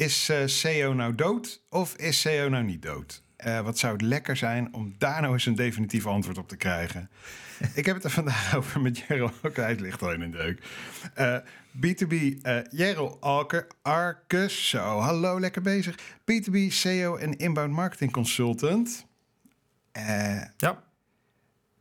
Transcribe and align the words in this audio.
Is 0.00 0.28
eh, 0.28 0.46
SEO 0.46 0.92
nou 0.92 1.14
dood 1.14 1.62
of 1.68 1.94
is 1.96 2.20
SEO 2.20 2.48
nou 2.48 2.64
niet 2.64 2.82
dood? 2.82 3.22
Eh, 3.36 3.60
wat 3.60 3.78
zou 3.78 3.92
het 3.92 4.02
lekker 4.02 4.36
zijn 4.36 4.74
om 4.74 4.94
daar 4.98 5.20
nou 5.20 5.32
eens 5.32 5.46
een 5.46 5.54
definitief 5.54 6.06
antwoord 6.06 6.38
op 6.38 6.48
te 6.48 6.56
krijgen? 6.56 7.10
Ik 7.74 7.86
heb 7.86 7.94
het 7.94 8.04
er 8.04 8.10
vandaag 8.10 8.56
over 8.56 8.80
met 8.80 8.98
Jero. 8.98 9.30
Ook 9.42 9.56
hij 9.56 9.74
ligt 9.74 10.02
al 10.02 10.12
in 10.12 10.20
een 10.20 10.30
deuk. 10.30 10.62
Eh, 11.14 11.36
B2B, 11.76 12.42
eh 12.42 12.58
Jero 12.70 13.16
Alker, 13.20 13.66
Arcus. 13.82 14.68
Zo, 14.68 14.98
hallo, 14.98 15.40
lekker 15.40 15.62
bezig. 15.62 15.94
B2B, 16.20 16.56
SEO 16.68 17.16
en 17.16 17.36
inbound 17.36 17.72
marketing 17.72 18.12
consultant. 18.12 19.06
Eh, 19.92 20.42
Ja. 20.56 20.82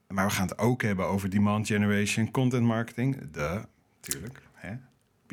maar 0.07 0.25
we 0.25 0.31
gaan 0.31 0.47
het 0.47 0.57
ook 0.57 0.81
hebben 0.81 1.05
over 1.07 1.29
demand 1.29 1.67
generation, 1.67 2.31
content 2.31 2.63
marketing. 2.65 3.31
De, 3.31 3.61
natuurlijk. 4.01 4.41
Hè? 4.53 4.73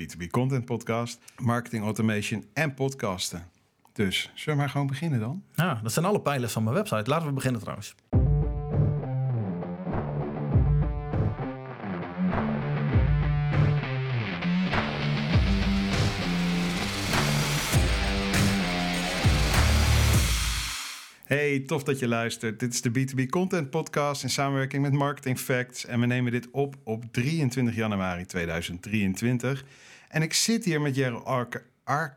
B2B 0.01 0.27
content 0.31 0.65
podcast, 0.65 1.21
marketing 1.39 1.85
automation 1.85 2.45
en 2.53 2.75
podcasten. 2.75 3.49
Dus 3.93 4.31
zullen 4.35 4.55
we 4.55 4.55
maar 4.55 4.71
gewoon 4.71 4.87
beginnen 4.87 5.21
dan? 5.21 5.43
ja, 5.55 5.81
dat 5.83 5.93
zijn 5.93 6.05
alle 6.05 6.21
pijlers 6.21 6.53
van 6.53 6.63
mijn 6.63 6.75
website. 6.75 7.11
Laten 7.11 7.27
we 7.27 7.33
beginnen 7.33 7.61
trouwens. 7.61 7.95
Hey, 21.27 21.61
tof 21.67 21.83
dat 21.83 21.99
je 21.99 22.09
luistert. 22.09 22.61
Dit 22.61 22.73
is 22.73 22.83
de 22.83 22.91
B2B 22.91 23.27
Content 23.31 23.71
Podcast 23.71 24.23
in 24.23 24.31
samenwerking 24.31 24.83
met 24.83 24.93
Marketing 24.93 25.39
Facts. 25.39 25.85
En 25.87 26.01
we 26.01 26.07
nemen 26.07 26.33
dit 26.33 26.49
op 26.51 26.75
op 26.85 27.05
23 27.11 27.75
januari 27.75 28.27
2023. 28.27 29.65
En 30.09 30.23
ik 30.23 30.33
zit 30.33 30.65
hier 30.65 30.81
met 30.81 30.95
Jero 30.95 31.19
Arke, 31.19 31.63
Ar, 31.85 32.17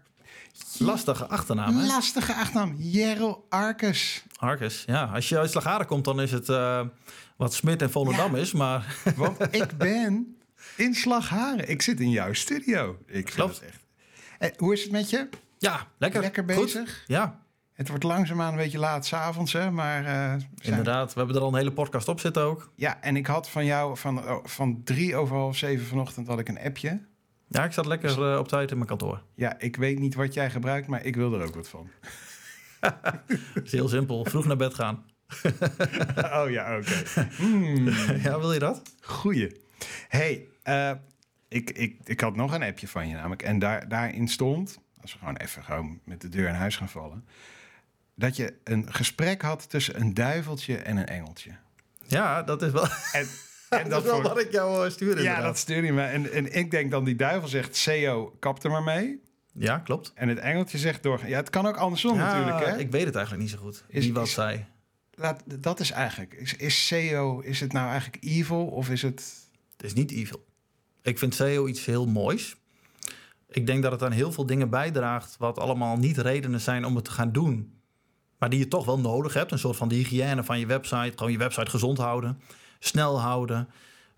Lastige 0.77 1.25
achternaam, 1.27 1.77
hè? 1.77 1.85
lastige 1.85 2.33
achternaam, 2.33 2.75
Jero 2.77 3.45
Arcus. 3.49 4.23
Arcus. 4.35 4.83
Ja, 4.87 5.03
als 5.03 5.29
je 5.29 5.37
uit 5.37 5.49
Slagharen 5.51 5.85
komt, 5.85 6.05
dan 6.05 6.21
is 6.21 6.31
het 6.31 6.49
eh, 6.49 6.85
wat 7.35 7.53
Smit 7.53 7.81
en 7.81 7.91
Volendam 7.91 8.35
Ja. 8.35 8.41
is. 8.41 8.51
Maar 8.51 8.95
Want 9.15 9.37
ik 9.55 9.77
ben 9.77 10.37
in 10.77 10.93
Slagharen. 10.95 11.69
Ik 11.69 11.81
zit 11.81 11.99
in 11.99 12.09
jouw 12.09 12.33
studio. 12.33 12.97
Ik 13.05 13.25
Klopt. 13.25 13.55
het 13.59 13.63
echt. 13.69 13.83
Eh, 14.39 14.49
hoe 14.57 14.73
is 14.73 14.81
het 14.83 14.91
met 14.91 15.09
je? 15.09 15.27
ja, 15.57 15.87
lekker. 15.97 16.21
Lekker 16.21 16.53
Goed. 16.53 16.63
bezig? 16.65 17.03
Ja, 17.07 17.39
Het 17.79 17.87
wordt 17.87 18.03
langzaamaan 18.03 18.51
een 18.51 18.57
beetje 18.57 18.79
laat 18.79 19.05
s'avonds, 19.05 19.53
hè? 19.53 19.71
Maar 19.71 20.05
eh, 20.05 20.41
inderdaad. 20.61 21.13
We 21.13 21.19
hebben 21.19 21.37
er 21.37 21.41
al 21.41 21.47
een 21.47 21.57
hele 21.57 21.71
podcast 21.71 22.07
op 22.07 22.19
zitten 22.19 22.43
ook. 22.43 22.71
Ja, 22.75 23.01
en 23.01 23.15
ik 23.15 23.25
had 23.25 23.49
van 23.49 23.65
jou 23.65 23.97
van, 23.97 24.29
oh, 24.29 24.45
van 24.45 24.81
drie 24.83 25.15
over 25.15 25.35
half 25.35 25.57
zeven 25.57 25.85
vanochtend 25.85 26.27
had 26.27 26.39
ik 26.39 26.47
een 26.49 26.59
appje. 26.59 27.01
Ja, 27.47 27.63
ik 27.63 27.71
zat 27.71 27.85
lekker 27.85 28.31
eh, 28.31 28.39
op 28.39 28.47
tijd 28.47 28.71
in 28.71 28.75
mijn 28.75 28.89
kantoor. 28.89 29.21
Ja, 29.35 29.59
ik 29.59 29.75
weet 29.75 29.99
niet 29.99 30.15
wat 30.15 30.33
jij 30.33 30.49
gebruikt, 30.49 30.87
maar 30.87 31.05
ik 31.05 31.15
wil 31.15 31.33
er 31.33 31.45
ook 31.45 31.55
wat 31.55 31.69
van. 31.69 31.89
Het 33.53 33.65
is 33.65 33.71
heel 33.71 33.87
simpel. 33.87 34.25
Vroeg 34.25 34.45
naar 34.45 34.57
bed 34.57 34.73
gaan. 34.73 35.05
oh 36.39 36.49
ja, 36.49 36.77
oké. 36.77 37.27
ja, 38.23 38.39
wil 38.39 38.53
je 38.53 38.59
dat? 38.59 38.81
Goeie. 39.01 39.55
hey, 40.07 40.45
eh, 40.63 40.91
ik, 41.47 41.69
ik, 41.69 41.97
ik 42.03 42.19
had 42.19 42.35
nog 42.35 42.53
een 42.53 42.63
appje 42.63 42.87
van 42.87 43.07
je 43.07 43.15
namelijk. 43.15 43.41
En 43.41 43.59
daar, 43.59 43.87
daarin 43.87 44.27
stond, 44.27 44.79
als 45.01 45.13
we 45.13 45.19
gewoon 45.19 45.37
even 45.37 45.63
gewoon 45.63 45.99
met 46.03 46.21
de 46.21 46.29
deur 46.29 46.47
in 46.47 46.53
huis 46.53 46.75
gaan 46.75 46.89
vallen... 46.89 47.23
dat 48.19 48.35
je 48.35 48.53
een 48.63 48.93
gesprek 48.93 49.41
had 49.41 49.69
tussen 49.69 49.99
een 49.99 50.13
duiveltje 50.13 50.77
en 50.77 50.97
een 50.97 51.05
engeltje. 51.05 51.51
Ja, 52.07 52.43
dat 52.43 52.61
is 52.61 52.71
wel, 52.71 52.87
En, 53.11 53.27
en 53.81 53.89
dat 53.89 54.03
is 54.03 54.09
wel 54.11 54.21
wat 54.21 54.39
ik 54.39 54.51
jou 54.51 54.91
stuurde. 54.91 55.13
Ja, 55.21 55.27
inderdaad. 55.27 55.43
dat 55.43 55.57
stuurde 55.57 55.87
je 55.87 55.93
me. 55.93 56.01
En, 56.03 56.31
en 56.31 56.55
ik 56.55 56.71
denk 56.71 56.91
dan, 56.91 57.03
die 57.03 57.15
duivel 57.15 57.47
zegt, 57.47 57.75
CEO, 57.75 58.35
kap 58.39 58.63
er 58.63 58.69
maar 58.71 58.83
mee. 58.83 59.21
ja 59.53 59.77
klopt. 59.77 60.11
En 60.15 60.27
het 60.29 60.37
engeltje 60.37 60.77
zegt 60.77 61.03
door. 61.03 61.27
Ja, 61.27 61.37
het 61.37 61.49
kan 61.49 61.65
ook 61.67 61.77
andersom 61.77 62.17
Ja, 62.17 62.25
natuurlijk, 62.33 62.65
hè? 62.65 62.77
Ik 62.77 62.91
weet 62.91 63.05
het 63.05 63.15
eigenlijk 63.15 63.43
niet 63.45 63.53
zo 63.53 63.59
goed. 63.63 63.83
Is- 63.87 64.03
Wie 64.03 64.13
wat 64.13 64.25
is- 64.25 64.33
zei. 64.33 64.65
Laat, 65.13 65.43
dat 65.63 65.79
is 65.79 65.91
eigenlijk. 65.91 66.33
Is, 66.33 66.55
is 66.55 66.87
SEO, 66.87 67.39
is 67.39 67.59
het 67.59 67.73
nou 67.73 67.89
eigenlijk 67.89 68.23
evil 68.23 68.65
of 68.65 68.89
is 68.89 69.01
het. 69.01 69.33
Het 69.77 69.85
is 69.85 69.93
niet 69.93 70.11
evil. 70.11 70.45
Ik 71.01 71.17
vind 71.19 71.35
SEO 71.35 71.67
iets 71.67 71.85
heel 71.85 72.05
moois. 72.07 72.55
Ik 73.49 73.65
denk 73.65 73.83
dat 73.83 73.91
het 73.91 74.03
aan 74.03 74.11
heel 74.11 74.31
veel 74.31 74.45
dingen 74.45 74.69
bijdraagt... 74.69 75.35
wat 75.37 75.57
allemaal 75.59 75.97
niet 75.97 76.17
redenen 76.17 76.61
zijn 76.61 76.85
om 76.85 76.95
het 76.95 77.05
te 77.05 77.11
gaan 77.11 77.31
doen... 77.31 77.78
maar 78.39 78.49
die 78.49 78.59
je 78.59 78.67
toch 78.67 78.85
wel 78.85 78.99
nodig 78.99 79.33
hebt. 79.33 79.51
Een 79.51 79.59
soort 79.59 79.77
van 79.77 79.87
de 79.87 79.95
hygiëne 79.95 80.43
van 80.43 80.59
je 80.59 80.65
website. 80.65 81.11
Gewoon 81.15 81.31
je 81.31 81.37
website 81.37 81.69
gezond 81.69 81.97
houden. 81.97 82.41
Snel 82.79 83.19
houden. 83.19 83.69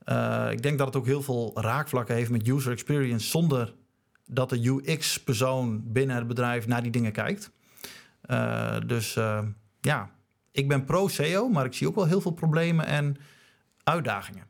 Eh, 0.03 0.47
ik 0.51 0.61
denk 0.61 0.77
dat 0.77 0.87
het 0.87 0.95
ook 0.95 1.05
heel 1.05 1.21
veel 1.21 1.51
raakvlakken 1.55 2.15
heeft 2.15 2.29
met 2.29 2.47
user 2.47 2.71
experience... 2.71 3.27
zonder 3.27 3.73
dat 4.25 4.49
de 4.49 4.67
UX-persoon 4.67 5.91
binnen 5.91 6.15
het 6.15 6.27
bedrijf 6.27 6.67
naar 6.67 6.81
die 6.81 6.91
dingen 6.91 7.11
kijkt. 7.11 7.51
Eh, 8.21 8.77
dus 8.85 9.15
eh, 9.15 9.43
ja, 9.81 10.09
ik 10.51 10.67
ben 10.67 10.85
pro-SEO... 10.85 11.49
maar 11.49 11.65
ik 11.65 11.73
zie 11.73 11.87
ook 11.87 11.95
wel 11.95 12.07
heel 12.07 12.21
veel 12.21 12.31
problemen 12.31 12.85
en 12.85 13.17
uitdagingen. 13.83 14.49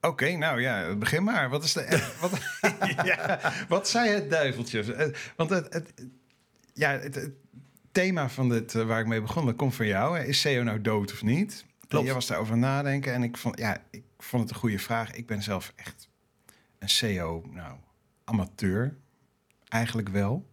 Oké, 0.00 0.36
nou 0.36 0.60
ja, 0.60 0.94
begin 0.94 1.24
maar. 1.24 1.50
Wat 1.50 1.64
is 1.64 1.72
de. 1.72 2.12
wat, 2.20 2.30
ja, 3.10 3.40
wat 3.68 3.88
zei 3.88 4.10
het 4.10 4.30
duiveltje? 4.30 5.14
Want 5.36 5.50
het, 5.50 5.72
het, 5.72 5.92
ja, 6.74 6.90
het 6.90 7.30
thema 7.94 8.28
van 8.28 8.48
dit 8.48 8.74
eh, 8.74 8.86
waar 8.86 9.00
ik 9.00 9.06
mee 9.06 9.20
begon, 9.20 9.46
dat 9.46 9.56
komt 9.56 9.74
van 9.74 9.86
jou. 9.86 10.18
Is 10.18 10.40
SEO 10.40 10.62
nou 10.62 10.80
dood 10.80 11.12
of 11.12 11.22
niet? 11.22 11.64
Klopt. 11.88 12.04
Jij 12.04 12.14
was 12.14 12.26
daarover 12.26 12.56
nadenken 12.56 13.12
en 13.12 13.22
ik 13.22 13.36
vond, 13.36 13.58
ja, 13.58 13.82
ik 13.90 14.02
vond 14.18 14.42
het 14.42 14.52
een 14.52 14.58
goede 14.58 14.78
vraag. 14.78 15.12
Ik 15.12 15.26
ben 15.26 15.42
zelf 15.42 15.72
echt 15.76 16.08
een 16.78 16.88
SEO, 16.88 17.44
nou, 17.50 17.76
amateur. 18.24 18.96
Eigenlijk 19.68 20.08
wel. 20.08 20.52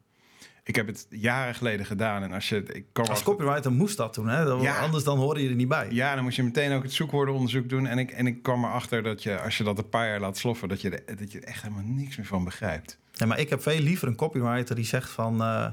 Ik 0.63 0.75
heb 0.75 0.87
het 0.87 1.07
jaren 1.09 1.55
geleden 1.55 1.85
gedaan 1.85 2.23
en 2.23 2.31
als 2.31 2.49
je... 2.49 2.63
Ik 2.63 2.85
kwam 2.91 3.05
Als 3.07 3.23
copywriter 3.23 3.71
moest 3.71 3.97
dat 3.97 4.13
toen, 4.13 4.27
hè? 4.27 4.45
Dat- 4.45 4.61
Ja. 4.61 4.79
Anders 4.79 5.03
dan 5.03 5.17
hoorde 5.17 5.43
je 5.43 5.49
er 5.49 5.55
niet 5.55 5.67
bij. 5.67 5.87
Ja, 5.91 6.15
dan 6.15 6.23
moest 6.23 6.35
je 6.35 6.43
meteen 6.43 6.71
ook 6.73 6.83
het 6.83 6.93
zoekwoordenonderzoek 6.93 7.69
doen. 7.69 7.87
En 7.87 7.97
ik, 7.99 8.11
en 8.11 8.27
ik 8.27 8.41
kwam 8.43 8.63
erachter 8.65 9.03
dat 9.03 9.23
je, 9.23 9.39
als 9.41 9.57
je 9.57 9.63
dat 9.63 9.77
een 9.77 9.89
paar 9.89 10.07
jaar 10.07 10.19
laat 10.19 10.37
sloffen, 10.37 10.69
dat 10.69 10.81
je, 10.81 11.03
dat 11.15 11.31
je 11.31 11.39
er 11.39 11.47
echt 11.47 11.61
helemaal 11.61 11.83
niks 11.85 12.17
meer 12.17 12.25
van 12.25 12.43
begrijpt. 12.43 12.97
Ja, 13.11 13.25
maar 13.25 13.39
ik 13.39 13.49
heb 13.49 13.61
veel 13.61 13.79
liever 13.79 14.07
een 14.07 14.15
copywriter 14.15 14.75
die 14.75 14.85
zegt 14.85 15.09
van... 15.09 15.41
eh 15.41 15.67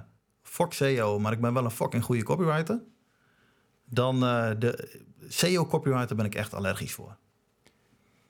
fuck 0.59 0.73
SEO, 0.73 1.19
maar 1.19 1.33
ik 1.33 1.41
ben 1.41 1.53
wel 1.55 1.65
een 1.65 1.71
fucking 1.71 2.05
goede 2.05 2.23
copywriter. 2.23 2.81
Dan 3.85 4.25
eh, 4.25 4.51
de 4.59 5.01
SEO-copywriter 5.29 6.17
ben 6.17 6.25
ik 6.25 6.35
echt 6.35 6.55
allergisch 6.55 6.93
voor. 6.93 7.17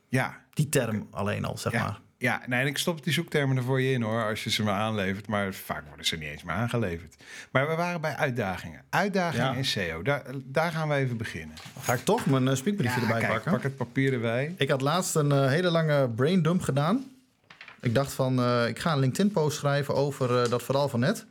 Ja, 0.08 0.40
Die 0.52 0.68
term 0.68 1.06
alleen 1.10 1.44
al, 1.44 1.58
zeg 1.58 1.72
ja, 1.72 1.82
maar. 1.84 2.00
ja. 2.16 2.42
Nee, 2.46 2.60
en 2.60 2.66
ik 2.66 2.78
stop 2.78 3.04
die 3.04 3.12
zoektermen 3.12 3.56
er 3.56 3.62
voor 3.62 3.80
je 3.80 3.92
in 3.92 4.02
hoor, 4.02 4.28
als 4.28 4.44
je 4.44 4.50
ze 4.50 4.62
maar 4.62 4.74
aanlevert. 4.80 5.26
Maar 5.26 5.54
vaak 5.54 5.86
worden 5.86 6.06
ze 6.06 6.16
niet 6.16 6.28
eens 6.28 6.42
meer 6.42 6.54
aangeleverd. 6.54 7.16
Maar 7.52 7.68
we 7.68 7.74
waren 7.74 8.00
bij 8.00 8.16
uitdagingen. 8.16 8.82
Uitdagingen 8.90 9.46
Ja. 9.46 9.54
in 9.54 9.64
SEO, 9.64 10.02
daar, 10.02 10.24
daar 10.44 10.72
gaan 10.72 10.88
we 10.88 10.94
even 10.94 11.16
beginnen. 11.16 11.56
Ga 11.80 11.92
ik 11.92 12.04
toch 12.04 12.26
mijn 12.26 12.46
uh, 12.46 12.54
speakbriefje 12.54 13.00
Ja, 13.00 13.06
erbij 13.06 13.20
kijk, 13.20 13.32
pakken? 13.32 13.52
pak 13.52 13.62
het 13.62 13.76
papier 13.76 14.12
erbij. 14.12 14.54
Ik 14.58 14.68
had 14.70 14.80
laatst 14.80 15.14
een 15.14 15.32
eh, 15.32 15.46
hele 15.48 15.70
lange 15.70 16.08
brain 16.08 16.42
dump 16.42 16.62
gedaan. 16.62 17.04
Ik 17.80 17.94
dacht 17.94 18.12
van, 18.12 18.32
ik 18.66 18.78
ga 18.78 18.92
een 18.92 18.98
LinkedIn-post 18.98 19.56
schrijven 19.56 19.94
over 19.94 20.50
dat 20.50 20.62
verhaal 20.62 20.88
van 20.88 21.00
net. 21.00 21.26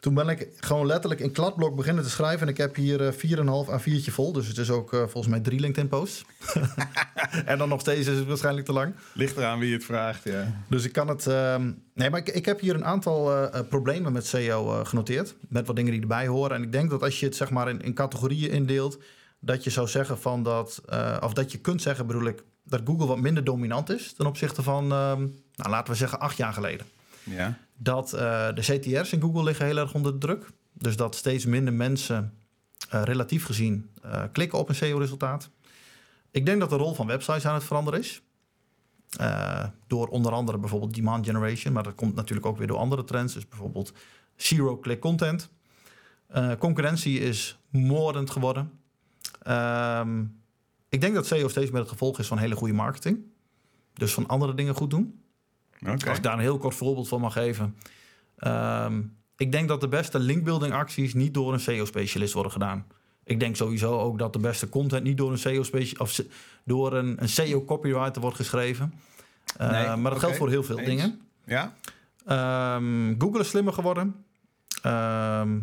Toen 0.00 0.14
ben 0.14 0.28
ik 0.28 0.48
gewoon 0.60 0.86
letterlijk 0.86 1.20
in 1.20 1.32
kladblok 1.32 1.76
beginnen 1.76 2.04
te 2.04 2.10
schrijven. 2.10 2.46
En 2.46 2.52
ik 2.52 2.56
heb 2.56 2.74
hier 2.74 3.06
eh 3.06 3.12
4,5 3.12 3.80
A4'tje 3.80 4.12
vol. 4.12 4.32
Dus 4.32 4.46
het 4.46 4.58
is 4.58 4.70
ook 4.70 4.92
eh, 4.92 4.98
volgens 4.98 5.26
mij 5.26 5.40
drie 5.40 5.60
LinkedIn-posts. 5.60 6.24
en 7.44 7.58
dan 7.58 7.68
nog 7.68 7.80
steeds 7.80 8.06
is 8.06 8.18
het 8.18 8.26
waarschijnlijk 8.26 8.66
te 8.66 8.72
lang. 8.72 8.94
Ligt 9.12 9.36
eraan 9.36 9.58
wie 9.58 9.72
het 9.72 9.84
vraagt, 9.84 10.24
ja. 10.24 10.62
Dus 10.68 10.84
ik 10.84 10.92
kan 10.92 11.08
het... 11.08 11.26
ehm, 11.26 11.72
Nee, 11.94 12.10
maar 12.10 12.20
ik, 12.20 12.28
ik 12.28 12.44
heb 12.44 12.60
hier 12.60 12.74
een 12.74 12.84
aantal 12.84 13.32
eh, 13.32 13.58
eh, 13.58 13.68
problemen 13.68 14.12
met 14.12 14.26
SEO 14.26 14.84
genoteerd. 14.84 15.34
Met 15.48 15.66
wat 15.66 15.76
dingen 15.76 15.92
die 15.92 16.00
erbij 16.00 16.26
horen. 16.26 16.56
En 16.56 16.62
ik 16.62 16.72
denk 16.72 16.90
dat 16.90 17.02
als 17.02 17.20
je 17.20 17.26
het 17.26 17.36
zeg 17.36 17.50
maar 17.50 17.68
in, 17.68 17.80
in 17.80 17.94
categorieën 17.94 18.50
indeelt... 18.50 18.98
dat 19.40 19.64
je 19.64 19.70
zou 19.70 19.88
zeggen 19.88 20.18
van 20.18 20.42
dat... 20.42 20.80
of 21.20 21.32
dat 21.32 21.52
je 21.52 21.58
kunt 21.58 21.82
zeggen, 21.82 22.06
bedoel 22.06 22.26
ik... 22.26 22.44
dat 22.64 22.80
Google 22.84 23.06
wat 23.06 23.20
minder 23.20 23.44
dominant 23.44 23.90
is... 23.90 24.12
ten 24.12 24.26
opzichte 24.26 24.62
van, 24.62 24.92
ehm, 24.92 25.26
nou, 25.54 25.70
laten 25.70 25.92
we 25.92 25.98
zeggen, 25.98 26.20
acht 26.20 26.36
jaar 26.36 26.52
geleden. 26.52 26.86
Ja, 27.22 27.58
Dat 27.80 28.12
eh, 28.12 28.54
de 28.54 28.60
CTR's 28.60 29.12
in 29.12 29.20
Google 29.20 29.42
liggen 29.42 29.66
heel 29.66 29.76
erg 29.76 29.94
onder 29.94 30.12
de 30.12 30.18
druk. 30.18 30.50
Dus 30.72 30.96
dat 30.96 31.14
steeds 31.14 31.44
minder 31.44 31.74
mensen 31.74 32.34
eh, 32.90 33.02
relatief 33.02 33.44
gezien 33.44 33.90
eh, 34.02 34.22
klikken 34.32 34.58
op 34.58 34.68
een 34.68 34.74
SEO-resultaat. 34.74 35.50
Ik 36.30 36.46
denk 36.46 36.60
dat 36.60 36.70
de 36.70 36.76
rol 36.76 36.94
van 36.94 37.06
websites 37.06 37.46
aan 37.46 37.54
het 37.54 37.64
veranderen 37.64 38.00
is. 38.00 38.22
Door 39.86 40.08
onder 40.08 40.32
andere 40.32 40.58
bijvoorbeeld 40.58 40.94
demand 40.94 41.26
generation, 41.26 41.72
maar 41.72 41.82
dat 41.82 41.94
komt 41.94 42.14
natuurlijk 42.14 42.46
ook 42.46 42.58
weer 42.58 42.66
door 42.66 42.78
andere 42.78 43.04
trends. 43.04 43.34
Dus 43.34 43.48
bijvoorbeeld 43.48 43.92
zero-click 44.36 45.00
content. 45.00 45.50
Concurrentie 46.58 47.20
is 47.20 47.58
moordend 47.70 48.30
geworden. 48.30 48.70
Ehm, 49.42 50.24
ik 50.88 51.00
denk 51.00 51.14
dat 51.14 51.26
SEO 51.26 51.48
steeds 51.48 51.70
meer 51.70 51.80
het 51.80 51.90
gevolg 51.90 52.18
is 52.18 52.26
van 52.26 52.38
hele 52.38 52.56
goede 52.56 52.74
marketing. 52.74 53.24
Dus 53.94 54.14
van 54.14 54.26
andere 54.26 54.54
dingen 54.54 54.74
goed 54.74 54.90
doen. 54.90 55.22
Als 55.86 56.16
ik 56.16 56.22
daar 56.22 56.32
een 56.32 56.38
heel 56.38 56.58
kort 56.58 56.74
voorbeeld 56.74 57.08
van 57.08 57.20
mag 57.20 57.32
geven. 57.32 57.76
Ehm, 58.36 59.02
ik 59.36 59.52
denk 59.52 59.68
dat 59.68 59.80
de 59.80 59.88
beste 59.88 60.18
linkbuilding 60.18 60.72
acties 60.72 61.14
niet 61.14 61.34
door 61.34 61.52
een 61.52 61.60
SEO-specialist 61.60 62.32
worden 62.32 62.52
gedaan. 62.52 62.86
Ik 63.24 63.40
denk 63.40 63.56
sowieso 63.56 63.98
ook 63.98 64.18
dat 64.18 64.32
de 64.32 64.38
beste 64.38 64.68
content 64.68 65.02
niet 65.04 65.16
door 65.16 65.30
een 65.30 65.38
SEO-specialist 65.38 65.98
of 66.00 66.10
se- 66.10 66.26
door 66.64 66.92
een, 66.92 67.22
een 67.22 67.28
SEO-copywriter 67.28 68.20
wordt 68.22 68.36
geschreven. 68.36 68.92
Eh, 69.56 69.70
Nee, 69.70 69.96
maar 69.96 70.10
dat 70.10 70.20
geldt 70.20 70.36
voor 70.36 70.48
heel 70.48 70.62
veel 70.62 70.78
eens. 70.78 70.88
dingen. 70.88 71.20
Ja? 71.44 71.74
Ehm, 72.26 73.14
Google 73.18 73.40
is 73.40 73.48
slimmer 73.48 73.72
geworden. 73.72 74.14
Ehm, 74.82 75.58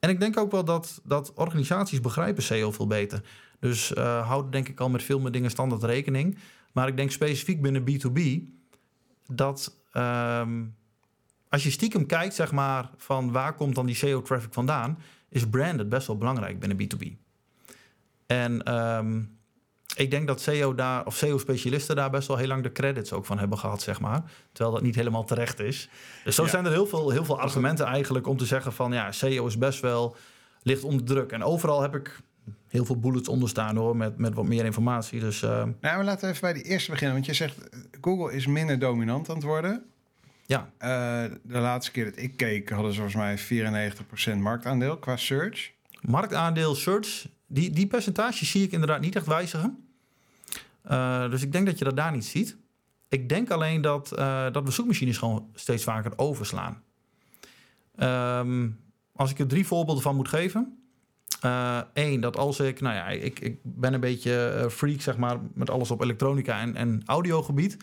en 0.00 0.10
ik 0.10 0.20
denk 0.20 0.36
ook 0.38 0.50
wel 0.50 0.64
dat, 0.64 1.00
dat 1.04 1.32
organisaties 1.34 2.00
begrijpen 2.00 2.42
SEO 2.42 2.70
veel 2.70 2.86
beter. 2.86 3.22
Dus 3.60 3.92
uh, 3.92 4.26
houden 4.26 4.50
denk 4.50 4.68
ik 4.68 4.80
al 4.80 4.88
met 4.88 5.02
veel 5.02 5.20
meer 5.20 5.32
dingen 5.32 5.50
standaard 5.50 5.82
rekening. 5.84 6.38
Maar 6.72 6.88
ik 6.88 6.96
denk 6.96 7.10
specifiek 7.10 7.62
binnen 7.62 7.82
B2B 7.82 8.20
dat 9.26 9.74
ehm, 9.92 10.62
als 11.48 11.62
je 11.62 11.70
stiekem 11.70 12.06
kijkt, 12.06 12.34
zeg 12.34 12.52
maar, 12.52 12.90
van 12.96 13.32
waar 13.32 13.54
komt 13.54 13.74
dan 13.74 13.86
die 13.86 13.94
SEO-traffic 13.94 14.52
vandaan, 14.52 14.98
is 15.28 15.48
branded 15.48 15.88
best 15.88 16.06
wel 16.06 16.18
belangrijk 16.18 16.60
binnen 16.60 16.78
B2B. 16.78 17.06
En 18.26 18.62
ehm, 18.62 19.22
ik 19.96 20.10
denk 20.10 20.26
dat 20.26 20.40
SEO 20.40 20.74
daar, 20.74 21.06
of 21.06 21.16
SEO-specialisten 21.16 21.96
daar 21.96 22.10
best 22.10 22.28
wel 22.28 22.36
heel 22.36 22.46
lang 22.46 22.62
de 22.62 22.72
credits 22.72 23.12
ook 23.12 23.26
van 23.26 23.38
hebben 23.38 23.58
gehad, 23.58 23.82
zeg 23.82 24.00
maar. 24.00 24.22
Terwijl 24.52 24.74
dat 24.74 24.84
niet 24.84 24.94
helemaal 24.94 25.24
terecht 25.24 25.58
is. 25.60 25.88
Dus 26.24 26.34
zo 26.34 26.46
zijn 26.46 26.64
er 26.64 26.72
heel 26.72 26.86
veel, 26.86 27.10
heel 27.10 27.24
veel 27.24 27.40
argumenten 27.40 27.86
eigenlijk 27.86 28.26
om 28.26 28.36
te 28.36 28.46
zeggen 28.46 28.72
van 28.72 28.92
ja, 28.92 29.12
SEO 29.12 29.46
is 29.46 29.58
best 29.58 29.80
wel 29.80 30.16
ligt 30.62 30.84
onder 30.84 31.04
druk. 31.04 31.32
En 31.32 31.44
overal 31.44 31.82
heb 31.82 31.94
ik 31.94 32.20
heel 32.68 32.84
veel 32.84 32.98
bullets 32.98 33.28
onder 33.28 33.48
staan 33.48 33.76
hoor, 33.76 33.96
met, 33.96 34.18
met 34.18 34.34
wat 34.34 34.46
meer 34.46 34.64
informatie. 34.64 35.20
Dus, 35.20 35.42
uh... 35.42 35.50
Nou, 35.50 35.74
maar 35.80 36.04
laten 36.04 36.20
we 36.20 36.34
even 36.34 36.52
bij 36.52 36.62
die 36.62 36.70
eerste 36.70 36.90
beginnen. 36.90 37.14
Want 37.14 37.26
je 37.26 37.34
zegt, 37.34 37.58
Google 38.00 38.32
is 38.32 38.46
minder 38.46 38.78
dominant 38.78 39.28
aan 39.28 39.34
het 39.34 39.44
worden. 39.44 39.84
Ja. 40.46 40.70
Uh, 40.78 41.36
de 41.42 41.58
laatste 41.58 41.92
keer 41.92 42.04
dat 42.04 42.18
ik 42.18 42.36
keek, 42.36 42.70
hadden 42.70 42.92
ze 42.92 43.00
volgens 43.00 43.48
mij 43.48 43.92
94% 44.36 44.38
marktaandeel 44.38 44.98
qua 44.98 45.16
search. 45.16 45.72
Marktaandeel 46.00 46.74
search, 46.74 47.26
die, 47.46 47.70
die 47.70 47.86
percentage 47.86 48.44
zie 48.44 48.62
ik 48.62 48.72
inderdaad 48.72 49.00
niet 49.00 49.16
echt 49.16 49.26
wijzigen. 49.26 49.84
Uh, 50.90 51.30
dus 51.30 51.42
ik 51.42 51.52
denk 51.52 51.66
dat 51.66 51.78
je 51.78 51.84
dat 51.84 51.96
daar 51.96 52.12
niet 52.12 52.24
ziet. 52.24 52.56
Ik 53.08 53.28
denk 53.28 53.50
alleen 53.50 53.80
dat, 53.80 54.12
uh, 54.18 54.52
dat 54.52 54.64
we 54.64 54.70
zoekmachines 54.70 55.18
gewoon 55.18 55.50
steeds 55.54 55.84
vaker 55.84 56.12
overslaan. 56.16 56.82
Um, 57.96 58.78
als 59.12 59.30
ik 59.30 59.38
er 59.38 59.46
drie 59.46 59.66
voorbeelden 59.66 60.02
van 60.02 60.16
moet 60.16 60.28
geven. 60.28 60.79
Eén, 61.92 62.14
uh, 62.14 62.22
dat 62.22 62.36
als 62.36 62.60
ik, 62.60 62.80
nou 62.80 62.94
ja, 62.94 63.08
ik, 63.08 63.40
ik 63.40 63.58
ben 63.62 63.94
een 63.94 64.00
beetje 64.00 64.66
freak, 64.70 65.00
zeg 65.00 65.16
maar, 65.16 65.38
met 65.54 65.70
alles 65.70 65.90
op 65.90 66.02
elektronica 66.02 66.60
en, 66.60 66.76
en 66.76 67.02
audiogebied. 67.06 67.76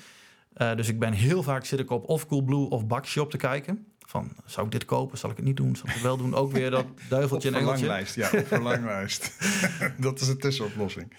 Uh, 0.58 0.76
dus 0.76 0.88
ik 0.88 1.00
ben 1.00 1.14
heel 1.14 1.44
vaak 1.44 1.66
zit 1.66 1.80
ik 1.80 1.92
op 1.92 2.10
of 2.10 2.28
Coolblue 2.28 2.70
of 2.70 2.88
Bakshop 2.88 3.30
te 3.30 3.38
kijken. 3.38 3.86
Van, 4.00 4.32
zou 4.46 4.66
ik 4.66 4.72
dit 4.72 4.86
kopen? 4.86 5.18
Zal 5.18 5.30
ik 5.30 5.36
het 5.36 5.46
niet 5.46 5.58
doen? 5.58 5.76
Zal 5.76 5.88
ik 5.88 5.94
het 5.94 6.04
wel 6.04 6.18
doen? 6.18 6.36
Ook 6.36 6.52
weer 6.52 6.72
dat 6.72 6.86
duiveltje 7.10 7.50
en 7.50 7.56
engeltje. 7.56 7.86
Verlanglijst, 7.86 8.16
ja, 8.16 8.28
verlanglijst. 8.28 9.38
dat 9.98 10.22
is 10.22 10.28
een 10.28 10.38
tussenoplossing. 10.38 11.14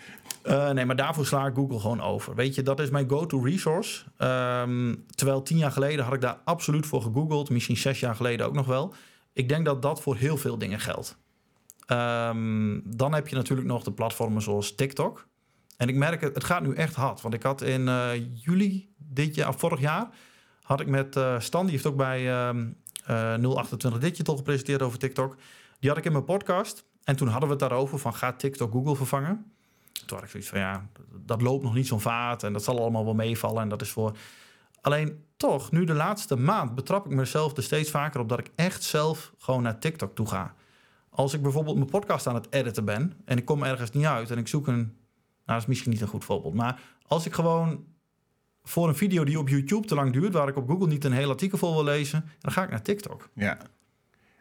Uh, 0.47 0.71
nee, 0.71 0.85
maar 0.85 0.97
daarvoor 0.97 1.27
sla 1.27 1.47
ik 1.47 1.55
Google 1.55 1.81
gewoon 1.81 2.01
over. 2.01 2.35
Weet 2.35 2.55
je, 2.55 2.63
dat 2.63 2.81
is 2.81 2.91
mijn 2.91 3.09
go-to 3.09 3.45
resource. 3.45 4.05
Um, 4.19 5.05
terwijl 5.15 5.43
tien 5.43 5.59
jaar 5.59 5.73
geleden 5.73 6.05
had 6.05 6.15
ik 6.15 6.21
daar 6.21 6.39
absoluut 6.45 6.87
voor 6.87 7.03
gegoogeld. 7.03 7.51
Misschien 7.51 7.77
zes 7.77 8.01
jaar 8.01 8.15
geleden 8.15 8.47
ook 8.47 8.55
nog 8.55 8.67
wel. 8.67 8.95
Ik 9.33 9.49
denk 9.49 9.65
dat 9.65 9.83
dat 9.83 10.03
voor 10.03 10.17
heel 10.17 10.37
veel 10.37 10.59
dingen 10.59 10.81
geldt. 10.81 11.19
Um, 11.91 12.83
dan 12.85 13.15
heb 13.15 13.29
je 13.29 13.37
natuurlijk 13.37 13.69
nog 13.69 13.83
de 13.83 13.93
platformen 13.93 14.43
zoals 14.43 14.75
TikTok. 14.75 15.27
En 15.77 15.89
ik 15.89 15.95
merk 15.95 16.21
het, 16.21 16.35
het 16.35 16.45
gaat 16.45 16.63
nu 16.63 16.75
echt 16.75 16.95
hard. 16.95 17.21
Want 17.21 17.35
ik 17.35 17.43
had 17.43 17.63
in 17.63 17.81
uh, 17.81 18.11
juli 18.35 18.93
dit 18.97 19.35
jaar, 19.35 19.55
vorig 19.55 19.81
jaar, 19.81 20.09
had 20.63 20.81
ik 20.81 20.87
met 20.87 21.17
uh, 21.17 21.41
Stan, 21.41 21.63
die 21.63 21.71
heeft 21.71 21.87
ook 21.87 21.97
bij 21.97 22.23
uh, 23.09 23.55
028 23.55 24.01
Digital 24.01 24.37
gepresenteerd 24.37 24.83
over 24.83 24.99
TikTok. 24.99 25.37
Die 25.81 25.89
had 25.89 25.99
ik 25.99 26.05
in 26.05 26.13
mijn 26.13 26.25
podcast. 26.25 26.85
En 27.05 27.17
toen 27.17 27.29
hadden 27.29 27.49
we 27.49 27.55
het 27.55 27.69
daarover 27.69 27.99
van 27.99 28.15
gaat 28.15 28.39
TikTok 28.39 28.73
Google 28.73 28.97
vervangen? 28.97 29.53
Toen 30.07 30.17
had 30.17 30.23
ik 30.23 30.31
zoiets 30.31 30.49
van 30.49 30.59
ja, 30.59 30.89
dat 31.27 31.43
loopt 31.43 31.63
nog 31.63 31.75
niet 31.75 31.87
zo'n 31.87 32.01
vaart 32.01 32.43
en 32.43 32.53
dat 32.53 32.65
zal 32.65 32.79
allemaal 32.79 33.05
wel 33.05 33.15
meevallen. 33.15 33.63
En 33.63 33.69
dat 33.69 33.83
is 33.83 33.91
voor. 33.91 34.17
Alleen 34.81 35.25
toch, 35.37 35.71
nu 35.71 35.85
de 35.85 35.95
laatste 35.95 36.37
maand 36.37 36.75
betrap 36.75 37.07
ik 37.07 37.13
mezelf 37.13 37.57
er 37.57 37.63
steeds 37.63 37.91
vaker 37.91 38.21
op 38.21 38.29
dat 38.29 38.39
ik 38.39 38.51
echt 38.55 38.83
zelf 38.83 39.33
gewoon 39.39 39.63
naar 39.63 39.79
TikTok 39.79 40.15
toe 40.15 40.27
ga. 40.27 40.55
Als 41.19 41.35
ik 41.35 41.43
bijvoorbeeld 41.43 41.77
mijn 41.77 41.91
podcast 41.91 42.27
aan 42.27 42.35
het 42.35 42.47
editen 42.51 42.85
ben 42.85 43.13
en 43.25 43.37
ik 43.37 43.45
kom 43.45 43.63
ergens 43.63 43.91
niet 43.91 44.05
uit 44.05 44.31
en 44.31 44.39
ik 44.39 44.49
zoek 44.49 44.67
een. 44.67 44.77
Nou, 44.77 44.91
dat 45.45 45.57
is 45.57 45.67
misschien 45.67 45.91
niet 45.91 46.01
een 46.01 46.09
goed 46.09 46.25
voorbeeld. 46.25 46.55
Maar 46.55 46.81
als 47.07 47.27
ik 47.27 47.33
gewoon 47.33 47.85
voor 48.63 48.89
een 48.89 48.95
video 48.95 49.25
die 49.25 49.39
op 49.39 49.49
YouTube 49.49 49.87
te 49.87 49.95
lang 49.95 50.13
duurt, 50.13 50.33
waar 50.33 50.49
ik 50.49 50.57
op 50.57 50.69
Google 50.69 50.87
niet 50.87 51.05
een 51.05 51.13
heel 51.13 51.29
artikel 51.29 51.59
voor 51.59 51.73
wil 51.75 51.85
lezen, 51.85 52.25
dan 52.39 52.53
ga 52.53 52.63
ik 52.63 52.71
naar 52.71 52.83
TikTok. 52.83 53.31
Ja. 53.35 53.59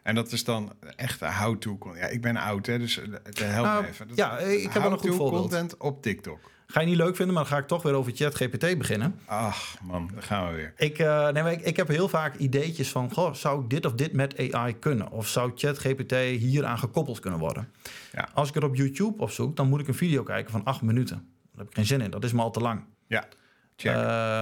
En 0.08 0.14
dat 0.14 0.32
is 0.32 0.44
dan 0.44 0.72
echt 0.96 1.20
how-to 1.20 1.78
Ja, 1.94 2.06
ik 2.06 2.20
ben 2.20 2.36
oud, 2.36 2.66
hè, 2.66 2.78
dus 2.78 2.94
het 3.22 3.38
helpt 3.38 3.82
uh, 3.82 3.88
even. 3.88 4.08
Dat 4.08 4.16
ja, 4.16 4.38
ik 4.38 4.72
heb 4.72 4.82
wel 4.82 4.92
een 4.92 4.98
goed 4.98 5.14
voorbeeld. 5.14 5.40
content 5.40 5.76
op 5.76 6.02
TikTok. 6.02 6.38
Ga 6.66 6.80
je 6.80 6.86
niet 6.86 6.96
leuk 6.96 7.16
vinden, 7.16 7.34
maar 7.34 7.42
dan 7.44 7.52
ga 7.52 7.58
ik 7.58 7.66
toch 7.66 7.82
weer 7.82 7.94
over 7.94 8.12
ChatGPT 8.14 8.78
beginnen. 8.78 9.20
Ach 9.24 9.76
man, 9.82 10.10
daar 10.14 10.22
gaan 10.22 10.48
we 10.48 10.54
weer. 10.54 10.72
Ik, 10.76 10.98
uh, 10.98 11.28
nee, 11.28 11.52
ik, 11.52 11.60
ik, 11.60 11.76
heb 11.76 11.88
heel 11.88 12.08
vaak 12.08 12.36
ideetjes 12.36 12.90
van, 12.90 13.12
goh, 13.12 13.34
zou 13.34 13.62
ik 13.62 13.70
dit 13.70 13.86
of 13.86 13.92
dit 13.92 14.12
met 14.12 14.52
AI 14.52 14.78
kunnen? 14.78 15.10
Of 15.10 15.28
zou 15.28 15.52
ChatGPT 15.54 16.14
hier 16.14 16.64
aan 16.64 16.78
gekoppeld 16.78 17.20
kunnen 17.20 17.40
worden? 17.40 17.72
Ja. 18.12 18.28
Als 18.34 18.48
ik 18.48 18.56
er 18.56 18.64
op 18.64 18.74
YouTube 18.74 19.22
op 19.22 19.30
zoek, 19.30 19.56
dan 19.56 19.68
moet 19.68 19.80
ik 19.80 19.88
een 19.88 19.94
video 19.94 20.22
kijken 20.22 20.50
van 20.50 20.64
acht 20.64 20.82
minuten. 20.82 21.16
Daar 21.16 21.58
heb 21.58 21.68
ik 21.68 21.74
geen 21.74 21.86
zin 21.86 22.00
in, 22.00 22.10
dat 22.10 22.24
is 22.24 22.32
me 22.32 22.42
al 22.42 22.50
te 22.50 22.60
lang. 22.60 22.84
Ja, 23.06 23.28
check. 23.76 23.94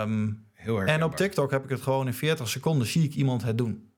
Um, 0.04 0.46
heel 0.52 0.78
erg. 0.78 0.88
en 0.88 1.02
op 1.02 1.16
TikTok 1.16 1.50
heb 1.50 1.64
ik 1.64 1.70
het 1.70 1.82
gewoon 1.82 2.06
in 2.06 2.14
40 2.14 2.48
seconden, 2.48 2.86
zie 2.86 3.04
ik 3.04 3.14
iemand 3.14 3.42
het 3.42 3.58
doen. 3.58 3.90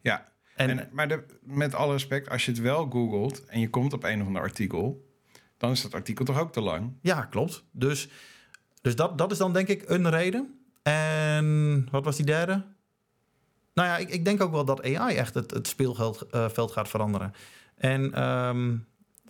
Ja, 0.00 0.34
en, 0.56 0.78
en, 0.78 0.88
maar 0.92 1.08
de, 1.08 1.24
met 1.42 1.74
alle 1.74 1.92
respect, 1.92 2.28
als 2.28 2.44
je 2.44 2.50
het 2.50 2.60
wel 2.60 2.90
googelt 2.90 3.44
en 3.44 3.60
je 3.60 3.70
komt 3.70 3.92
op 3.92 4.04
een 4.04 4.20
of 4.20 4.26
ander 4.26 4.42
artikel, 4.42 5.06
dan 5.56 5.70
is 5.70 5.82
dat 5.82 5.94
artikel 5.94 6.24
toch 6.24 6.38
ook 6.38 6.52
te 6.52 6.60
lang? 6.60 6.92
Ja, 7.00 7.24
klopt. 7.24 7.64
Dus, 7.70 8.08
dus 8.80 8.96
dat, 8.96 9.18
dat 9.18 9.32
is 9.32 9.38
dan 9.38 9.52
denk 9.52 9.68
ik 9.68 9.88
een 9.88 10.10
reden. 10.10 10.60
En 10.82 11.88
wat 11.90 12.04
was 12.04 12.16
die 12.16 12.26
derde? 12.26 12.64
Nou 13.74 13.88
ja, 13.88 13.96
ik, 13.96 14.08
ik 14.08 14.24
denk 14.24 14.42
ook 14.42 14.52
wel 14.52 14.64
dat 14.64 14.82
AI 14.82 15.16
echt 15.16 15.34
het, 15.34 15.50
het 15.50 15.66
speelveld 15.66 16.26
uh, 16.30 16.48
veld 16.48 16.72
gaat 16.72 16.88
veranderen. 16.88 17.32
En 17.74 18.22
um, 18.22 18.86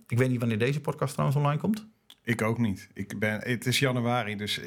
ik 0.07 0.17
weet 0.17 0.29
niet 0.29 0.39
wanneer 0.39 0.59
deze 0.59 0.81
podcast 0.81 1.11
trouwens 1.11 1.39
online 1.39 1.59
komt. 1.59 1.87
Ik 2.27 2.41
ook 2.41 2.57
niet. 2.57 2.87
Ik 2.93 3.19
ben, 3.19 3.39
het 3.43 3.65
is 3.65 3.79
januari, 3.79 4.35
dus 4.35 4.61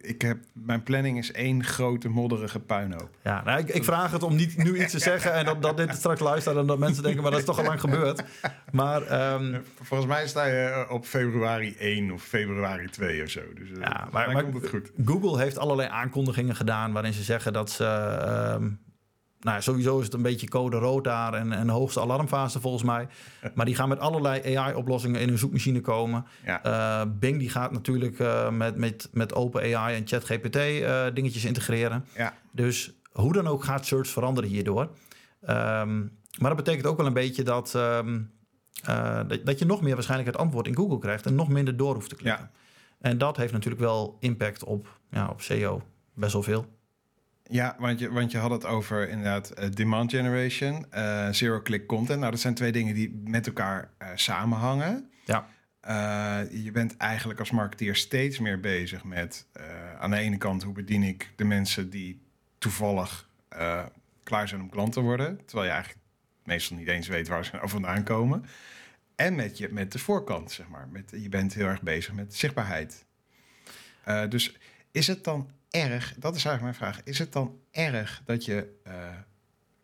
ik 0.00 0.22
heb, 0.22 0.38
mijn 0.52 0.82
planning 0.82 1.18
is 1.18 1.32
één 1.32 1.64
grote 1.64 2.08
modderige 2.08 2.60
puinhoop. 2.60 3.08
Ja, 3.22 3.42
nou, 3.44 3.58
ik, 3.58 3.68
ik, 3.68 3.84
vraag 3.84 4.10
het 4.10 4.22
om 4.22 4.34
niet 4.34 4.56
nu 4.56 4.82
iets 4.82 4.92
te 4.92 4.98
zeggen 4.98 5.32
en 5.32 5.44
dat, 5.44 5.62
dat 5.62 5.76
dit 5.76 5.94
straks 5.94 6.20
luistert 6.20 6.56
en 6.56 6.66
dat 6.66 6.78
mensen 6.78 7.02
denken, 7.02 7.22
maar 7.22 7.30
dat 7.30 7.40
is 7.40 7.46
toch 7.46 7.58
al 7.58 7.64
lang 7.64 7.80
gebeurd. 7.80 8.24
Maar, 8.70 9.32
um, 9.34 9.62
Volgens 9.82 10.08
mij 10.08 10.26
sta 10.26 10.44
je 10.44 10.86
op 10.90 11.06
februari 11.06 11.74
1 11.78 12.10
of 12.10 12.22
februari 12.22 12.86
2 12.86 13.22
of 13.22 13.28
zo. 13.28 13.40
Dus 13.54 13.68
ja, 13.80 14.08
maar, 14.12 14.32
maar 14.32 14.42
komt 14.42 14.54
het 14.54 14.68
goed. 14.68 14.90
Google 15.04 15.38
heeft 15.38 15.58
allerlei 15.58 15.88
aankondigingen 15.88 16.56
gedaan 16.56 16.92
waarin 16.92 17.12
ze 17.12 17.22
zeggen 17.22 17.52
dat 17.52 17.70
ze... 17.70 17.84
Um, 18.60 18.78
nou, 19.44 19.62
sowieso 19.62 19.98
is 19.98 20.04
het 20.04 20.14
een 20.14 20.22
beetje 20.22 20.48
code 20.48 20.76
rood 20.76 21.04
daar 21.04 21.34
en, 21.34 21.52
en 21.52 21.68
hoogste 21.68 22.00
alarmfase 22.00 22.60
volgens 22.60 22.82
mij. 22.82 23.06
Maar 23.54 23.66
die 23.66 23.74
gaan 23.74 23.88
met 23.88 23.98
allerlei 23.98 24.56
AI-oplossingen 24.56 25.20
in 25.20 25.28
hun 25.28 25.38
zoekmachine 25.38 25.80
komen. 25.80 26.24
Ja. 26.44 26.66
Uh, 26.66 27.10
Bing 27.18 27.38
die 27.38 27.48
gaat 27.48 27.72
natuurlijk 27.72 28.18
uh, 28.18 28.50
met, 28.50 28.76
met, 28.76 29.08
met 29.12 29.34
Open 29.34 29.76
AI 29.76 29.96
en 29.96 30.06
ChatGPT 30.06 30.56
uh, 30.56 31.04
dingetjes 31.14 31.44
integreren. 31.44 32.04
Ja. 32.16 32.34
Dus 32.50 32.92
hoe 33.12 33.32
dan 33.32 33.46
ook 33.46 33.64
gaat 33.64 33.86
search 33.86 34.08
veranderen 34.08 34.50
hierdoor. 34.50 34.82
Um, 34.82 36.18
maar 36.38 36.54
dat 36.54 36.56
betekent 36.56 36.86
ook 36.86 36.96
wel 36.96 37.06
een 37.06 37.12
beetje 37.12 37.42
dat, 37.42 37.74
um, 37.74 38.30
dat, 39.26 39.44
dat, 39.44 39.58
je 39.58 39.64
nog 39.64 39.82
meer 39.82 39.94
waarschijnlijk 39.94 40.30
het 40.30 40.40
antwoord 40.40 40.66
in 40.66 40.76
Google 40.76 40.98
krijgt 40.98 41.26
en 41.26 41.34
nog 41.34 41.48
minder 41.48 41.76
door 41.76 41.94
hoeft 41.94 42.08
te 42.08 42.16
klikken. 42.16 42.50
Ja. 42.52 43.08
En 43.08 43.18
dat 43.18 43.36
heeft 43.36 43.52
natuurlijk 43.52 43.82
wel 43.82 44.16
impact 44.20 44.64
op, 44.64 45.00
ja, 45.10 45.28
op 45.28 45.40
SEO. 45.40 45.82
Best 46.14 46.32
wel 46.32 46.42
veel. 46.42 46.66
Ja, 47.50 47.76
want 47.78 47.98
je, 47.98 48.12
want 48.12 48.30
je 48.30 48.38
had 48.38 48.50
het 48.50 48.64
over 48.64 49.08
inderdaad 49.08 49.52
uh, 49.58 49.70
demand 49.70 50.10
generation, 50.10 50.86
uh, 50.94 51.28
zero-click 51.30 51.86
content. 51.86 52.18
Nou, 52.18 52.30
dat 52.30 52.40
zijn 52.40 52.54
twee 52.54 52.72
dingen 52.72 52.94
die 52.94 53.22
met 53.24 53.46
elkaar 53.46 53.90
uh, 54.02 54.08
samenhangen. 54.14 55.10
Ja. 55.24 55.46
je 56.50 56.70
bent 56.72 56.96
eigenlijk 56.96 57.38
als 57.38 57.50
marketeer 57.50 57.96
steeds 57.96 58.38
meer 58.38 58.60
bezig 58.60 59.04
met 59.04 59.46
aan 59.98 60.10
de 60.10 60.16
ene 60.16 60.36
kant 60.36 60.62
hoe 60.62 60.72
bedien 60.72 61.02
ik 61.02 61.32
de 61.36 61.44
mensen 61.44 61.90
die 61.90 62.22
toevallig 62.58 63.28
klaar 64.22 64.48
zijn 64.48 64.60
om 64.60 64.70
klant 64.70 64.92
te 64.92 65.00
worden, 65.00 65.40
terwijl 65.44 65.66
je 65.66 65.72
eigenlijk 65.72 66.04
meestal 66.44 66.76
niet 66.76 66.88
eens 66.88 67.08
weet 67.08 67.28
waar 67.28 67.44
ze 67.44 67.50
nou 67.54 67.68
vandaan 67.68 68.02
komen. 68.02 68.44
En 69.14 69.34
met, 69.34 69.58
je, 69.58 69.68
met 69.68 69.92
de 69.92 69.98
voorkant, 69.98 70.52
zeg 70.52 70.68
maar. 70.68 70.88
Met, 70.88 71.10
je 71.16 71.28
bent 71.28 71.54
heel 71.54 71.66
erg 71.66 71.82
bezig 71.82 72.12
met 72.12 72.34
zichtbaarheid. 72.34 73.04
dus 74.28 74.56
is 74.90 75.06
het 75.06 75.24
dan 75.24 75.50
erg, 75.74 76.14
dat 76.18 76.36
is 76.36 76.44
eigenlijk 76.44 76.78
mijn 76.78 76.92
vraag, 76.92 77.04
is 77.04 77.18
het 77.18 77.32
dan 77.32 77.58
erg 77.70 78.22
dat 78.24 78.44
je 78.44 78.80
uh, 78.86 78.92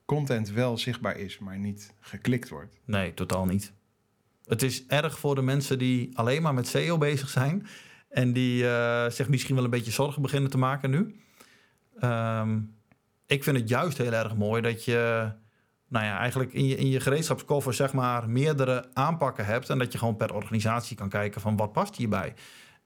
content 0.04 0.50
wel 0.50 0.78
zichtbaar 0.78 1.16
is, 1.16 1.38
maar 1.38 1.58
niet 1.58 1.94
geklikt 2.00 2.48
wordt? 2.48 2.80
Nee, 2.84 3.14
totaal 3.14 3.44
niet. 3.44 3.72
Het 4.44 4.62
is 4.62 4.86
erg 4.86 5.18
voor 5.18 5.34
de 5.34 5.42
mensen 5.42 5.78
die 5.78 6.18
alleen 6.18 6.42
maar 6.42 6.54
met 6.54 6.66
SEO 6.66 6.98
bezig 6.98 7.28
zijn 7.28 7.66
en 8.08 8.32
die 8.32 8.62
uh, 8.62 9.08
zich 9.08 9.28
misschien 9.28 9.54
wel 9.54 9.64
een 9.64 9.70
beetje 9.70 9.90
zorgen 9.90 10.22
beginnen 10.22 10.50
te 10.50 10.58
maken 10.58 10.90
nu. 10.90 11.20
Um, 12.02 12.74
ik 13.26 13.44
vind 13.44 13.56
het 13.56 13.68
juist 13.68 13.98
heel 13.98 14.12
erg 14.12 14.36
mooi 14.36 14.62
dat 14.62 14.84
je 14.84 15.32
nou 15.88 16.04
ja, 16.04 16.18
eigenlijk 16.18 16.52
in 16.52 16.66
je, 16.66 16.76
in 16.76 16.88
je 16.88 17.00
gereedschapskoffer 17.00 17.74
zeg 17.74 17.92
maar 17.92 18.28
meerdere 18.28 18.88
aanpakken 18.92 19.44
hebt 19.44 19.70
en 19.70 19.78
dat 19.78 19.92
je 19.92 19.98
gewoon 19.98 20.16
per 20.16 20.34
organisatie 20.34 20.96
kan 20.96 21.08
kijken 21.08 21.40
van 21.40 21.56
wat 21.56 21.72
past 21.72 21.96
hierbij. 21.96 22.34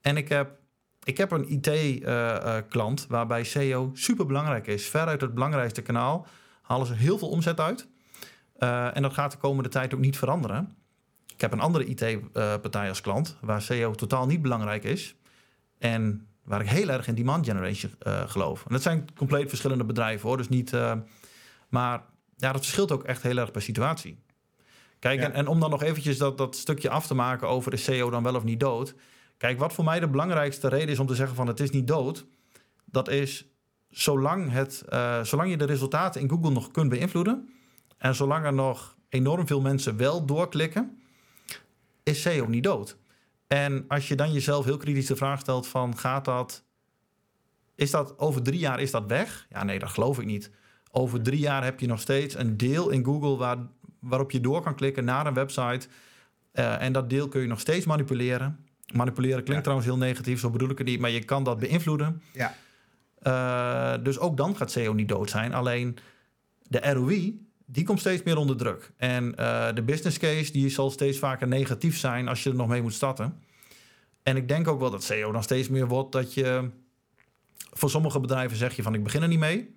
En 0.01 0.17
ik 0.17 0.29
heb 0.29 0.59
ik 1.05 1.17
heb 1.17 1.31
een 1.31 1.49
IT-klant 1.49 3.05
waarbij 3.09 3.43
SEO 3.43 3.91
super 3.93 4.25
belangrijk 4.25 4.67
is. 4.67 4.89
Veruit 4.89 5.21
het 5.21 5.33
belangrijkste 5.33 5.81
kanaal 5.81 6.27
halen 6.61 6.87
ze 6.87 6.93
heel 6.93 7.17
veel 7.17 7.29
omzet 7.29 7.59
uit. 7.59 7.87
Uh, 8.59 8.95
en 8.95 9.01
dat 9.01 9.13
gaat 9.13 9.31
de 9.31 9.37
komende 9.37 9.69
tijd 9.69 9.93
ook 9.93 9.99
niet 9.99 10.17
veranderen. 10.17 10.75
Ik 11.33 11.41
heb 11.41 11.51
een 11.51 11.59
andere 11.59 11.85
IT-partij 11.85 12.89
als 12.89 13.01
klant, 13.01 13.37
waar 13.41 13.61
SEO 13.61 13.91
totaal 13.91 14.25
niet 14.25 14.41
belangrijk 14.41 14.83
is. 14.83 15.15
En 15.77 16.27
waar 16.43 16.61
ik 16.61 16.69
heel 16.69 16.89
erg 16.89 17.07
in 17.07 17.15
demand 17.15 17.45
generation 17.45 17.93
uh, 18.07 18.21
geloof. 18.27 18.65
En 18.65 18.71
dat 18.71 18.81
zijn 18.81 19.07
compleet 19.15 19.49
verschillende 19.49 19.85
bedrijven 19.85 20.27
hoor. 20.27 20.37
Dus 20.37 20.49
niet. 20.49 20.73
Uh, 20.73 20.93
maar 21.69 22.03
ja, 22.37 22.51
dat 22.51 22.61
verschilt 22.61 22.91
ook 22.91 23.03
echt 23.03 23.21
heel 23.21 23.37
erg 23.37 23.51
per 23.51 23.61
situatie. 23.61 24.23
Kijk, 24.99 25.19
en, 25.19 25.33
en, 25.33 25.47
om 25.47 25.59
dan 25.59 25.69
nog 25.69 25.83
eventjes 25.83 26.17
dat, 26.17 26.37
dat 26.37 26.55
stukje 26.55 26.89
af 26.89 27.07
te 27.07 27.13
maken 27.13 27.47
over 27.47 27.71
de 27.71 27.77
SEO 27.77 28.09
dan 28.09 28.23
wel 28.23 28.35
of 28.35 28.43
niet 28.43 28.59
dood. 28.59 28.95
Kijk, 29.37 29.59
wat 29.59 29.73
voor 29.73 29.83
mij 29.83 29.99
de 29.99 30.07
belangrijkste 30.07 30.67
reden 30.67 30.89
is 30.89 30.99
om 30.99 31.07
te 31.07 31.15
zeggen 31.15 31.35
van 31.35 31.47
het 31.47 31.59
is 31.59 31.69
niet 31.69 31.87
dood. 31.87 32.25
Dat 32.85 33.09
is 33.09 33.45
zolang, 33.89 34.51
het, 34.51 34.83
uh, 34.89 35.23
zolang 35.23 35.49
je 35.49 35.57
de 35.57 35.65
resultaten 35.65 36.21
in 36.21 36.29
Google 36.29 36.51
nog 36.51 36.71
kunt 36.71 36.89
beïnvloeden. 36.89 37.49
En 37.97 38.15
zolang 38.15 38.45
er 38.45 38.53
nog 38.53 38.95
enorm 39.09 39.47
veel 39.47 39.61
mensen 39.61 39.97
wel 39.97 40.25
doorklikken, 40.25 41.01
is 42.03 42.21
SEO 42.21 42.45
niet 42.45 42.63
dood. 42.63 42.97
En 43.47 43.85
als 43.87 44.07
je 44.07 44.15
dan 44.15 44.31
jezelf 44.31 44.65
heel 44.65 44.77
kritisch 44.77 45.05
de 45.05 45.15
vraag 45.15 45.39
stelt 45.39 45.67
van 45.67 45.97
gaat 45.97 46.25
dat, 46.25 46.63
is 47.75 47.91
dat 47.91 48.19
over 48.19 48.43
drie 48.43 48.59
jaar 48.59 48.79
is 48.79 48.91
dat 48.91 49.05
weg? 49.07 49.45
Ja, 49.49 49.63
nee, 49.63 49.79
dat 49.79 49.89
geloof 49.89 50.19
ik 50.19 50.25
niet. 50.25 50.51
Over 50.91 51.21
drie 51.21 51.39
jaar 51.39 51.63
heb 51.63 51.79
je 51.79 51.87
nog 51.87 51.99
steeds 51.99 52.35
een 52.35 52.57
deel 52.57 52.89
in 52.89 53.05
Google 53.05 53.37
waar, 53.37 53.57
waarop 53.99 54.31
je 54.31 54.39
door 54.39 54.61
kan 54.61 54.75
klikken 54.75 55.05
naar 55.05 55.27
een 55.27 55.33
website. 55.33 55.87
Uh, 56.53 56.81
en 56.81 56.93
dat 56.93 57.09
deel 57.09 57.27
kun 57.27 57.41
je 57.41 57.47
nog 57.47 57.59
steeds 57.59 57.85
manipuleren. 57.85 58.64
Manipuleren 58.93 59.43
klinkt 59.43 59.63
trouwens 59.63 59.89
heel 59.89 59.97
negatief, 59.97 60.39
zo 60.39 60.49
bedoel 60.49 60.69
ik 60.69 60.77
het 60.77 60.87
niet, 60.87 60.99
maar 60.99 61.09
je 61.09 61.23
kan 61.23 61.43
dat 61.43 61.59
beïnvloeden. 61.59 62.21
Ja. 62.33 62.55
Uh, 63.27 64.03
dus 64.03 64.19
ook 64.19 64.37
dan 64.37 64.55
gaat 64.55 64.71
SEO 64.71 64.93
niet 64.93 65.09
dood 65.09 65.29
zijn. 65.29 65.53
Alleen 65.53 65.97
de 66.67 66.91
ROI, 66.93 67.47
die 67.65 67.83
komt 67.83 67.99
steeds 67.99 68.23
meer 68.23 68.37
onder 68.37 68.57
druk. 68.57 68.91
En 68.97 69.33
uh, 69.39 69.67
de 69.73 69.83
business 69.83 70.17
case, 70.17 70.51
die 70.51 70.69
zal 70.69 70.91
steeds 70.91 71.19
vaker 71.19 71.47
negatief 71.47 71.97
zijn 71.97 72.27
als 72.27 72.43
je 72.43 72.49
er 72.49 72.55
nog 72.55 72.67
mee 72.67 72.81
moet 72.81 72.93
starten. 72.93 73.39
En 74.23 74.37
ik 74.37 74.47
denk 74.47 74.67
ook 74.67 74.79
wel 74.79 74.91
dat 74.91 75.03
SEO 75.03 75.31
dan 75.31 75.43
steeds 75.43 75.69
meer 75.69 75.87
wordt 75.87 76.11
dat 76.11 76.33
je... 76.33 76.69
Voor 77.71 77.89
sommige 77.89 78.19
bedrijven 78.19 78.57
zeg 78.57 78.75
je 78.75 78.83
van 78.83 78.93
ik 78.93 79.03
begin 79.03 79.21
er 79.21 79.27
niet 79.27 79.39
mee. 79.39 79.75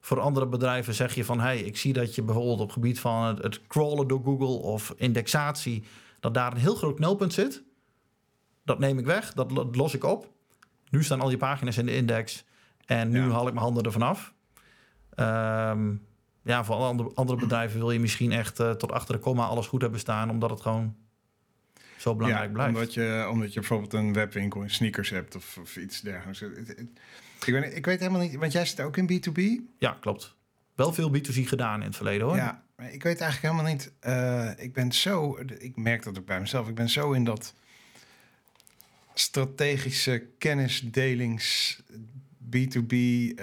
Voor 0.00 0.20
andere 0.20 0.46
bedrijven 0.46 0.94
zeg 0.94 1.14
je 1.14 1.24
van 1.24 1.40
hey, 1.40 1.58
ik 1.58 1.76
zie 1.76 1.92
dat 1.92 2.14
je 2.14 2.22
bijvoorbeeld 2.22 2.60
op 2.60 2.64
het 2.64 2.72
gebied 2.72 3.00
van 3.00 3.24
het, 3.24 3.42
het 3.42 3.66
crawlen 3.66 4.08
door 4.08 4.20
Google 4.24 4.46
of 4.46 4.94
indexatie, 4.96 5.84
dat 6.20 6.34
daar 6.34 6.52
een 6.52 6.58
heel 6.58 6.74
groot 6.74 6.96
knelpunt 6.96 7.32
zit. 7.32 7.62
Dat 8.68 8.78
neem 8.78 8.98
ik 8.98 9.04
weg, 9.04 9.32
dat 9.32 9.76
los 9.76 9.94
ik 9.94 10.04
op. 10.04 10.32
Nu 10.90 11.04
staan 11.04 11.20
al 11.20 11.30
je 11.30 11.36
pagina's 11.36 11.76
in 11.76 11.86
de 11.86 11.94
index 11.94 12.44
en 12.86 13.10
nu 13.10 13.30
haal 13.30 13.46
ik 13.46 13.52
mijn 13.52 13.64
handen 13.64 13.82
ervan 13.82 14.02
af. 14.02 14.34
Um, 15.16 16.06
ja, 16.42 16.64
voor 16.64 16.74
andere, 16.74 17.10
andere 17.14 17.38
bedrijven 17.46 17.78
wil 17.78 17.90
je 17.90 18.00
misschien 18.00 18.32
echt 18.32 18.60
uh, 18.60 18.70
tot 18.70 18.92
achter 18.92 19.14
de 19.14 19.20
komma 19.20 19.44
alles 19.44 19.66
goed 19.66 19.80
hebben 19.80 20.00
staan, 20.00 20.30
omdat 20.30 20.50
het 20.50 20.60
gewoon 20.60 20.96
zo 21.96 22.14
belangrijk 22.14 22.46
ja, 22.46 22.52
blijft. 22.52 22.74
Omdat 22.74 22.94
je, 22.94 23.28
omdat 23.30 23.52
je 23.52 23.60
bijvoorbeeld 23.60 23.92
een 23.92 24.12
webwinkel 24.12 24.62
in 24.62 24.70
sneakers 24.70 25.10
hebt 25.10 25.36
of, 25.36 25.58
of 25.60 25.76
iets 25.76 26.00
dergelijks. 26.00 26.40
Ik 27.46 27.52
weet, 27.52 27.76
ik 27.76 27.86
weet 27.86 27.98
helemaal 27.98 28.20
niet, 28.20 28.36
want 28.36 28.52
jij 28.52 28.66
zit 28.66 28.80
ook 28.80 28.96
in 28.96 29.10
B2B? 29.12 29.40
Ja, 29.78 29.96
klopt. 30.00 30.36
Wel 30.74 30.92
veel 30.92 31.10
B2C 31.16 31.42
gedaan 31.44 31.80
in 31.80 31.86
het 31.86 31.96
verleden 31.96 32.26
hoor. 32.26 32.36
Ja, 32.36 32.62
maar 32.76 32.92
ik 32.92 33.02
weet 33.02 33.20
eigenlijk 33.20 33.54
helemaal 33.54 33.72
niet. 33.72 33.92
Uh, 34.06 34.64
ik 34.64 34.72
ben 34.72 34.92
zo, 34.92 35.38
ik 35.58 35.76
merk 35.76 36.02
dat 36.02 36.18
ook 36.18 36.26
bij 36.26 36.40
mezelf. 36.40 36.68
Ik 36.68 36.74
ben 36.74 36.88
zo 36.88 37.12
in 37.12 37.24
dat 37.24 37.54
strategische 39.20 40.26
kennisdelings 40.38 41.78
B2B 42.56 42.92
uh, 42.92 43.34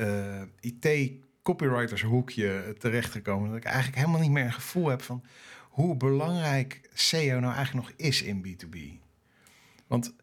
uh, 0.00 0.42
IT 0.60 1.12
copywriters 1.42 2.02
hoekje 2.02 2.74
terechtgekomen. 2.78 3.48
Dat 3.48 3.56
ik 3.56 3.64
eigenlijk 3.64 3.96
helemaal 3.96 4.20
niet 4.20 4.30
meer 4.30 4.44
een 4.44 4.52
gevoel 4.52 4.88
heb 4.88 5.02
van 5.02 5.24
hoe 5.68 5.96
belangrijk 5.96 6.80
SEO 6.94 7.40
nou 7.40 7.54
eigenlijk 7.54 7.86
nog 7.86 7.92
is 7.96 8.22
in 8.22 8.46
B2B. 8.46 8.78
Want 9.86 10.14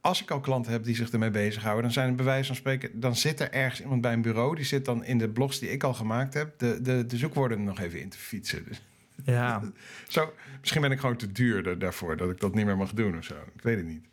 als 0.00 0.22
ik 0.22 0.30
al 0.30 0.40
klanten 0.40 0.72
heb 0.72 0.84
die 0.84 0.94
zich 0.94 1.10
ermee 1.10 1.30
bezighouden, 1.30 1.82
dan 1.82 1.92
zijn 1.92 2.06
het 2.06 2.16
bij 2.16 2.24
wijze 2.24 2.46
van 2.46 2.56
spreken, 2.56 3.00
dan 3.00 3.16
zit 3.16 3.40
er 3.40 3.52
ergens 3.52 3.80
iemand 3.80 4.00
bij 4.00 4.12
een 4.12 4.22
bureau, 4.22 4.56
die 4.56 4.64
zit 4.64 4.84
dan 4.84 5.04
in 5.04 5.18
de 5.18 5.28
blogs 5.28 5.58
die 5.58 5.70
ik 5.70 5.82
al 5.82 5.94
gemaakt 5.94 6.34
heb, 6.34 6.58
de, 6.58 6.82
de, 6.82 7.06
de 7.06 7.16
zoekwoorden 7.16 7.64
nog 7.64 7.80
even 7.80 8.00
in 8.00 8.08
te 8.08 8.18
fietsen. 8.18 8.64
Dus 8.64 8.82
ja. 9.24 9.62
zo, 10.08 10.32
misschien 10.60 10.82
ben 10.82 10.92
ik 10.92 11.00
gewoon 11.00 11.16
te 11.16 11.32
duur 11.32 11.78
daarvoor 11.78 12.16
dat 12.16 12.30
ik 12.30 12.40
dat 12.40 12.54
niet 12.54 12.64
meer 12.64 12.76
mag 12.76 12.92
doen 12.92 13.16
of 13.16 13.24
zo. 13.24 13.34
Ik 13.54 13.62
weet 13.62 13.76
het 13.76 13.86
niet. 13.86 14.06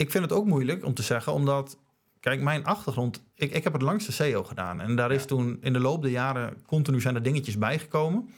Ik 0.00 0.10
vind 0.10 0.24
het 0.24 0.32
ook 0.32 0.46
moeilijk 0.46 0.84
om 0.84 0.94
te 0.94 1.02
zeggen, 1.02 1.32
omdat 1.32 1.78
Kijk, 2.20 2.40
mijn 2.40 2.64
achtergrond, 2.64 3.22
ik, 3.34 3.52
ik 3.52 3.64
heb 3.64 3.72
het 3.72 3.82
langste 3.82 4.12
SEO 4.12 4.44
gedaan. 4.44 4.80
En 4.80 4.96
daar 4.96 5.12
is 5.12 5.24
toen 5.24 5.58
in 5.60 5.72
de 5.72 5.80
loop 5.80 6.02
der 6.02 6.10
jaren 6.10 6.62
continu 6.66 7.00
zijn 7.00 7.14
er 7.14 7.22
dingetjes 7.22 7.58
bijgekomen. 7.58 8.30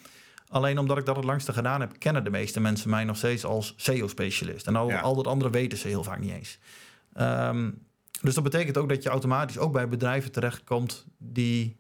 Alleen 0.48 0.78
omdat 0.78 0.98
ik 0.98 1.04
dat 1.06 1.16
het 1.16 1.24
langste 1.24 1.52
gedaan 1.52 1.80
heb, 1.80 1.98
kennen 1.98 2.24
de 2.24 2.30
meeste 2.30 2.60
mensen 2.60 2.90
mij 2.90 3.04
nog 3.04 3.16
steeds 3.16 3.44
als 3.44 3.74
SEO-specialist. 3.76 4.66
En 4.66 4.76
al, 4.76 4.92
al 4.92 5.14
dat 5.14 5.26
andere 5.26 5.50
weten 5.50 5.78
ze 5.78 5.88
heel 5.88 6.04
vaak 6.04 6.18
niet 6.18 6.32
eens. 6.32 6.58
Um, 7.20 7.86
dus 8.20 8.34
dat 8.34 8.44
betekent 8.44 8.78
ook 8.78 8.88
dat 8.88 9.02
je 9.02 9.08
automatisch 9.08 9.58
ook 9.58 9.72
bij 9.72 9.88
bedrijven 9.88 10.32
terechtkomt 10.32 11.06
die 11.18 11.76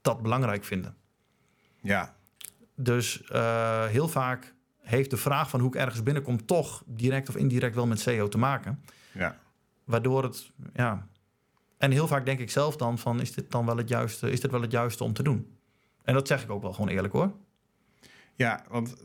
dat 0.00 0.22
belangrijk 0.22 0.64
vinden. 0.64 0.96
Ja. 1.82 2.16
Dus 2.74 3.22
uh, 3.32 3.84
heel 3.84 4.08
vaak 4.08 4.54
heeft 4.86 5.10
de 5.10 5.16
vraag 5.16 5.50
van 5.50 5.60
hoe 5.60 5.68
ik 5.68 5.74
ergens 5.74 6.02
binnenkom 6.02 6.46
toch 6.46 6.82
direct 6.86 7.28
of 7.28 7.36
indirect 7.36 7.74
wel 7.74 7.86
met 7.86 8.00
SEO 8.00 8.28
te 8.28 8.38
maken. 8.38 8.82
Ja. 9.12 9.38
Waardoor 9.84 10.22
het, 10.22 10.50
ja, 10.74 11.08
en 11.78 11.90
heel 11.90 12.06
vaak 12.06 12.24
denk 12.24 12.38
ik 12.40 12.50
zelf 12.50 12.76
dan 12.76 12.98
van, 12.98 13.20
is 13.20 13.32
dit 13.32 13.50
dan 13.50 13.66
wel 13.66 13.76
het 13.76 13.88
juiste, 13.88 14.30
is 14.30 14.40
dit 14.40 14.50
wel 14.50 14.60
het 14.60 14.70
juiste 14.70 15.04
om 15.04 15.12
te 15.12 15.22
doen? 15.22 15.56
En 16.04 16.14
dat 16.14 16.26
zeg 16.28 16.42
ik 16.42 16.50
ook 16.50 16.62
wel 16.62 16.72
gewoon 16.72 16.88
eerlijk 16.88 17.12
hoor. 17.12 17.32
Ja, 18.34 18.64
want 18.68 18.96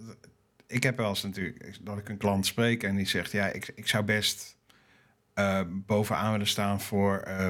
ik 0.68 0.84
heb 0.84 0.98
wel 0.98 1.10
eens 1.10 1.24
natuurlijk 1.24 1.80
dat 1.82 1.98
ik 1.98 2.10
een 2.10 2.18
klant 2.18 2.46
spreek 2.46 2.84
en 2.84 2.96
die 2.96 3.08
zegt, 3.08 3.32
ja, 3.32 3.46
ik, 3.46 3.72
ik 3.76 3.88
zou 3.88 4.04
best 4.04 4.58
uh, 5.36 5.62
bovenaan 5.68 6.32
willen 6.32 6.48
staan 6.48 6.82
voor 6.82 7.24
uh, 7.28 7.50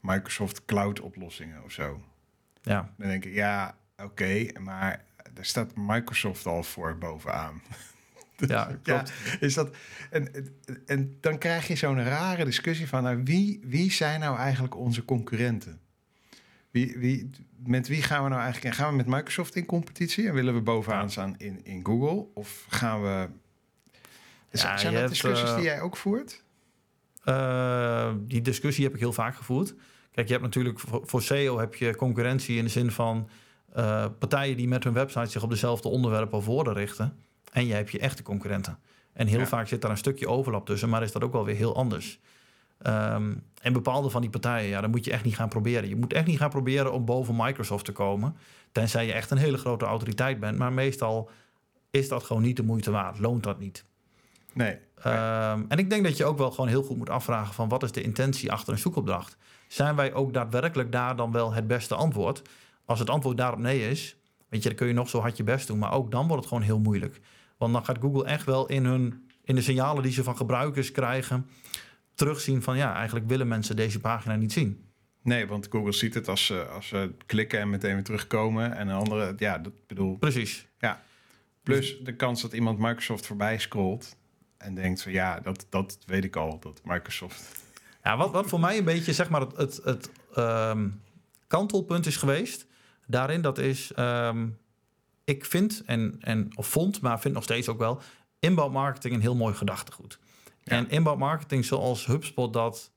Microsoft 0.00 0.64
Cloud 0.64 1.00
oplossingen 1.00 1.64
of 1.64 1.72
zo. 1.72 2.02
Ja. 2.62 2.92
Dan 2.96 3.08
denk 3.08 3.24
ik, 3.24 3.34
ja, 3.34 3.76
oké, 3.96 4.04
okay, 4.04 4.56
maar 4.60 5.04
daar 5.34 5.44
staat 5.44 5.72
Microsoft 5.76 6.46
al 6.46 6.62
voor 6.62 6.98
bovenaan. 6.98 7.62
Ja, 8.48 8.64
klopt. 8.64 9.12
Ja, 9.24 9.36
is 9.40 9.54
dat, 9.54 9.76
en, 10.10 10.54
en 10.86 11.16
dan 11.20 11.38
krijg 11.38 11.66
je 11.66 11.76
zo'n 11.76 12.04
rare 12.04 12.44
discussie 12.44 12.88
van... 12.88 13.02
Nou, 13.02 13.20
wie, 13.24 13.60
wie 13.64 13.92
zijn 13.92 14.20
nou 14.20 14.38
eigenlijk 14.38 14.76
onze 14.76 15.04
concurrenten? 15.04 15.80
Wie, 16.70 16.98
wie, 16.98 17.30
met 17.66 17.88
wie 17.88 18.02
gaan 18.02 18.22
we 18.22 18.28
nou 18.28 18.42
eigenlijk... 18.42 18.74
Gaan 18.74 18.90
we 18.90 18.96
met 18.96 19.06
Microsoft 19.06 19.56
in 19.56 19.66
competitie 19.66 20.28
en 20.28 20.34
willen 20.34 20.54
we 20.54 20.60
bovenaan 20.60 21.10
staan 21.10 21.34
in, 21.38 21.64
in 21.64 21.84
Google? 21.86 22.26
Of 22.34 22.66
gaan 22.68 23.02
we... 23.02 23.28
Ja, 24.50 24.76
zijn 24.76 24.94
dat 24.94 25.08
discussies 25.08 25.48
uh, 25.48 25.54
die 25.54 25.64
jij 25.64 25.80
ook 25.80 25.96
voert? 25.96 26.42
Uh, 27.24 28.12
die 28.18 28.42
discussie 28.42 28.84
heb 28.84 28.94
ik 28.94 29.00
heel 29.00 29.12
vaak 29.12 29.36
gevoerd. 29.36 29.74
Kijk, 30.10 30.26
je 30.26 30.32
hebt 30.32 30.44
natuurlijk 30.44 30.80
voor, 30.80 31.02
voor 31.04 31.22
SEO 31.22 31.58
heb 31.58 31.74
je 31.74 31.96
concurrentie 31.96 32.56
in 32.56 32.64
de 32.64 32.70
zin 32.70 32.90
van... 32.90 33.28
Uh, 33.76 34.04
partijen 34.18 34.56
die 34.56 34.68
met 34.68 34.84
hun 34.84 34.92
website 34.92 35.30
zich 35.30 35.42
op 35.42 35.50
dezelfde 35.50 35.88
onderwerpen 35.88 36.38
of 36.38 36.44
woorden 36.44 36.74
richten... 36.74 37.16
En 37.52 37.66
je 37.66 37.74
hebt 37.74 37.90
je 37.90 37.98
echte 37.98 38.22
concurrenten. 38.22 38.78
En 39.12 39.26
heel 39.26 39.46
vaak 39.46 39.68
zit 39.68 39.80
daar 39.80 39.90
een 39.90 39.96
stukje 39.96 40.28
overlap 40.28 40.66
tussen, 40.66 40.88
maar 40.88 41.02
is 41.02 41.12
dat 41.12 41.24
ook 41.24 41.32
wel 41.32 41.44
weer 41.44 41.54
heel 41.54 41.76
anders. 41.76 42.20
Um, 42.86 43.44
en 43.60 43.72
bepaalde 43.72 44.10
van 44.10 44.20
die 44.20 44.30
partijen, 44.30 44.68
ja, 44.68 44.80
dan 44.80 44.90
moet 44.90 45.04
je 45.04 45.12
echt 45.12 45.24
niet 45.24 45.36
gaan 45.36 45.48
proberen. 45.48 45.88
Je 45.88 45.96
moet 45.96 46.12
echt 46.12 46.26
niet 46.26 46.38
gaan 46.38 46.50
proberen 46.50 46.92
om 46.92 47.04
boven 47.04 47.36
Microsoft 47.36 47.84
te 47.84 47.92
komen. 47.92 48.36
Tenzij 48.72 49.06
je 49.06 49.12
echt 49.12 49.30
een 49.30 49.36
hele 49.36 49.58
grote 49.58 49.84
autoriteit 49.84 50.40
bent. 50.40 50.58
Maar 50.58 50.72
meestal 50.72 51.30
is 51.90 52.08
dat 52.08 52.22
gewoon 52.22 52.42
niet 52.42 52.56
de 52.56 52.62
moeite 52.62 52.90
waard. 52.90 53.18
Loont 53.18 53.42
dat 53.42 53.58
niet. 53.58 53.84
Nee. 54.52 54.78
Um, 55.06 55.64
en 55.68 55.78
ik 55.78 55.90
denk 55.90 56.04
dat 56.04 56.16
je 56.16 56.24
ook 56.24 56.38
wel 56.38 56.50
gewoon 56.50 56.68
heel 56.68 56.82
goed 56.82 56.96
moet 56.96 57.10
afvragen 57.10 57.54
van 57.54 57.68
wat 57.68 57.82
is 57.82 57.92
de 57.92 58.02
intentie 58.02 58.52
achter 58.52 58.72
een 58.72 58.78
zoekopdracht? 58.78 59.36
Zijn 59.68 59.96
wij 59.96 60.12
ook 60.12 60.32
daadwerkelijk 60.32 60.92
daar 60.92 61.16
dan 61.16 61.32
wel 61.32 61.52
het 61.52 61.66
beste 61.66 61.94
antwoord? 61.94 62.42
Als 62.84 62.98
het 62.98 63.10
antwoord 63.10 63.36
daarop 63.36 63.58
nee 63.58 63.90
is, 63.90 64.16
weet 64.48 64.62
je, 64.62 64.68
dan 64.68 64.78
kun 64.78 64.86
je 64.86 64.92
nog 64.92 65.08
zo 65.08 65.20
hard 65.20 65.36
je 65.36 65.42
best 65.42 65.66
doen. 65.66 65.78
Maar 65.78 65.92
ook 65.92 66.10
dan 66.10 66.26
wordt 66.26 66.42
het 66.42 66.48
gewoon 66.48 66.62
heel 66.62 66.78
moeilijk. 66.78 67.20
Want 67.58 67.72
dan 67.72 67.84
gaat 67.84 67.98
Google 68.00 68.24
echt 68.24 68.44
wel 68.44 68.68
in, 68.68 68.84
hun, 68.84 69.28
in 69.44 69.54
de 69.54 69.62
signalen 69.62 70.02
die 70.02 70.12
ze 70.12 70.22
van 70.22 70.36
gebruikers 70.36 70.90
krijgen... 70.90 71.46
terugzien 72.14 72.62
van 72.62 72.76
ja, 72.76 72.94
eigenlijk 72.94 73.28
willen 73.28 73.48
mensen 73.48 73.76
deze 73.76 74.00
pagina 74.00 74.36
niet 74.36 74.52
zien. 74.52 74.90
Nee, 75.22 75.46
want 75.46 75.66
Google 75.70 75.92
ziet 75.92 76.14
het 76.14 76.28
als 76.28 76.46
ze, 76.46 76.64
als 76.64 76.88
ze 76.88 77.14
klikken 77.26 77.60
en 77.60 77.70
meteen 77.70 77.94
weer 77.94 78.04
terugkomen. 78.04 78.76
En 78.76 78.88
een 78.88 78.96
andere, 78.96 79.34
ja, 79.36 79.58
dat 79.58 79.72
bedoel... 79.86 80.16
Precies. 80.18 80.66
Ja. 80.78 81.02
Plus 81.62 81.98
de 82.02 82.16
kans 82.16 82.42
dat 82.42 82.52
iemand 82.52 82.78
Microsoft 82.78 83.26
voorbij 83.26 83.58
scrolt 83.58 84.16
en 84.56 84.74
denkt 84.74 85.02
van 85.02 85.12
ja, 85.12 85.40
dat, 85.40 85.66
dat 85.68 85.98
weet 86.06 86.24
ik 86.24 86.36
al, 86.36 86.58
dat 86.60 86.80
Microsoft... 86.84 87.64
Ja, 88.02 88.16
wat, 88.16 88.30
wat 88.30 88.46
voor 88.46 88.60
mij 88.60 88.78
een 88.78 88.84
beetje 88.84 89.12
zeg 89.12 89.28
maar 89.28 89.40
het, 89.40 89.56
het, 89.56 89.80
het 89.84 90.10
um, 90.38 91.00
kantelpunt 91.46 92.06
is 92.06 92.16
geweest 92.16 92.66
daarin, 93.12 93.40
dat 93.40 93.58
is 93.58 93.92
um, 93.98 94.58
ik 95.24 95.44
vind, 95.44 95.82
en, 95.86 96.16
en, 96.20 96.50
of 96.54 96.66
vond, 96.66 97.00
maar 97.00 97.20
vind 97.20 97.34
nog 97.34 97.42
steeds 97.42 97.68
ook 97.68 97.78
wel, 97.78 98.00
inbound 98.38 98.72
marketing 98.72 99.14
een 99.14 99.20
heel 99.20 99.36
mooi 99.36 99.54
gedachtegoed. 99.54 100.18
Ja. 100.62 100.76
En 100.76 100.90
inbound 100.90 101.18
marketing 101.18 101.64
zoals 101.64 102.06
HubSpot 102.06 102.52
dat, 102.52 102.90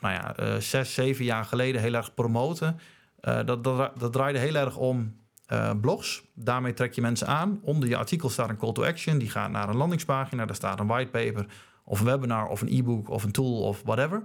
nou 0.00 0.14
ja, 0.14 0.40
uh, 0.40 0.56
zes, 0.56 0.94
zeven 0.94 1.24
jaar 1.24 1.44
geleden 1.44 1.80
heel 1.80 1.94
erg 1.94 2.14
promoten, 2.14 2.80
uh, 3.20 3.44
dat, 3.44 3.64
dat, 3.64 3.92
dat 3.98 4.12
draaide 4.12 4.38
heel 4.38 4.54
erg 4.54 4.76
om 4.76 5.20
eh, 5.52 5.70
blogs. 5.80 6.22
Daarmee 6.34 6.72
trek 6.72 6.92
je 6.92 7.00
mensen 7.00 7.26
aan. 7.26 7.60
Onder 7.62 7.88
je 7.88 7.96
artikel 7.96 8.30
staat 8.30 8.48
een 8.48 8.56
call 8.56 8.72
to 8.72 8.84
action. 8.84 9.18
Die 9.18 9.30
gaat 9.30 9.50
naar 9.50 9.68
een 9.68 9.76
landingspagina. 9.76 10.46
Daar 10.46 10.56
staat 10.56 10.80
een 10.80 10.86
whitepaper 10.86 11.46
of 11.84 12.00
een 12.00 12.06
webinar 12.06 12.48
of 12.48 12.60
een 12.60 12.68
e-book 12.68 13.08
of 13.08 13.22
een 13.22 13.32
tool 13.32 13.62
of 13.62 13.82
whatever. 13.84 14.24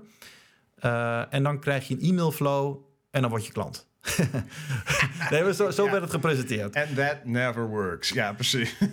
Eh, 0.75 1.33
en 1.33 1.43
dan 1.43 1.59
krijg 1.59 1.87
je 1.87 1.93
een 1.93 2.01
e-mail 2.01 2.31
flow 2.31 2.77
en 3.11 3.21
dan 3.21 3.29
word 3.29 3.45
je 3.45 3.51
klant. 3.51 3.87
nee, 5.31 5.43
maar 5.43 5.53
zo, 5.53 5.71
zo 5.71 5.85
Ja. 5.85 5.91
werd 5.91 6.03
het 6.03 6.11
gepresenteerd. 6.11 6.75
And 6.75 6.95
that 6.95 7.17
never 7.25 7.67
works. 7.67 8.09
Ja, 8.09 8.33
precies. 8.33 8.75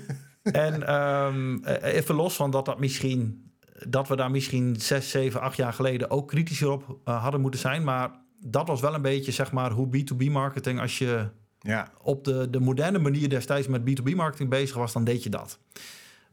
En 0.42 0.87
ehm, 0.87 1.56
eh, 1.64 1.94
even 1.94 2.14
los 2.14 2.35
van 2.37 2.50
dat 2.50 2.64
dat 2.64 2.78
misschien 2.78 3.52
dat 3.88 4.09
we 4.09 4.16
daar 4.16 4.30
misschien 4.30 4.76
zes, 4.78 5.11
zeven, 5.11 5.40
acht 5.40 5.56
jaar 5.56 5.73
geleden 5.73 6.11
ook 6.11 6.28
kritischer 6.28 6.71
op 6.71 6.99
eh, 7.04 7.23
hadden 7.23 7.40
moeten 7.40 7.61
zijn. 7.61 7.85
Maar 7.85 8.11
dat 8.40 8.68
was 8.68 8.80
wel 8.80 8.94
een 8.94 9.02
beetje 9.02 9.33
zeg 9.33 9.52
maar 9.52 9.71
hoe 9.71 9.87
B2B 9.88 10.30
marketing, 10.30 10.80
als 10.80 10.99
je 10.99 11.28
Ja, 11.61 11.88
op 12.00 12.25
de, 12.25 12.50
de 12.50 12.61
moderne 12.61 12.99
manier 12.99 13.28
destijds 13.28 13.66
met 13.66 13.83
B2B 13.90 14.14
marketing 14.14 14.50
bezig 14.50 14.76
was, 14.76 14.92
dan 14.92 15.04
deed 15.04 15.23
je 15.23 15.30
dat. 15.30 15.59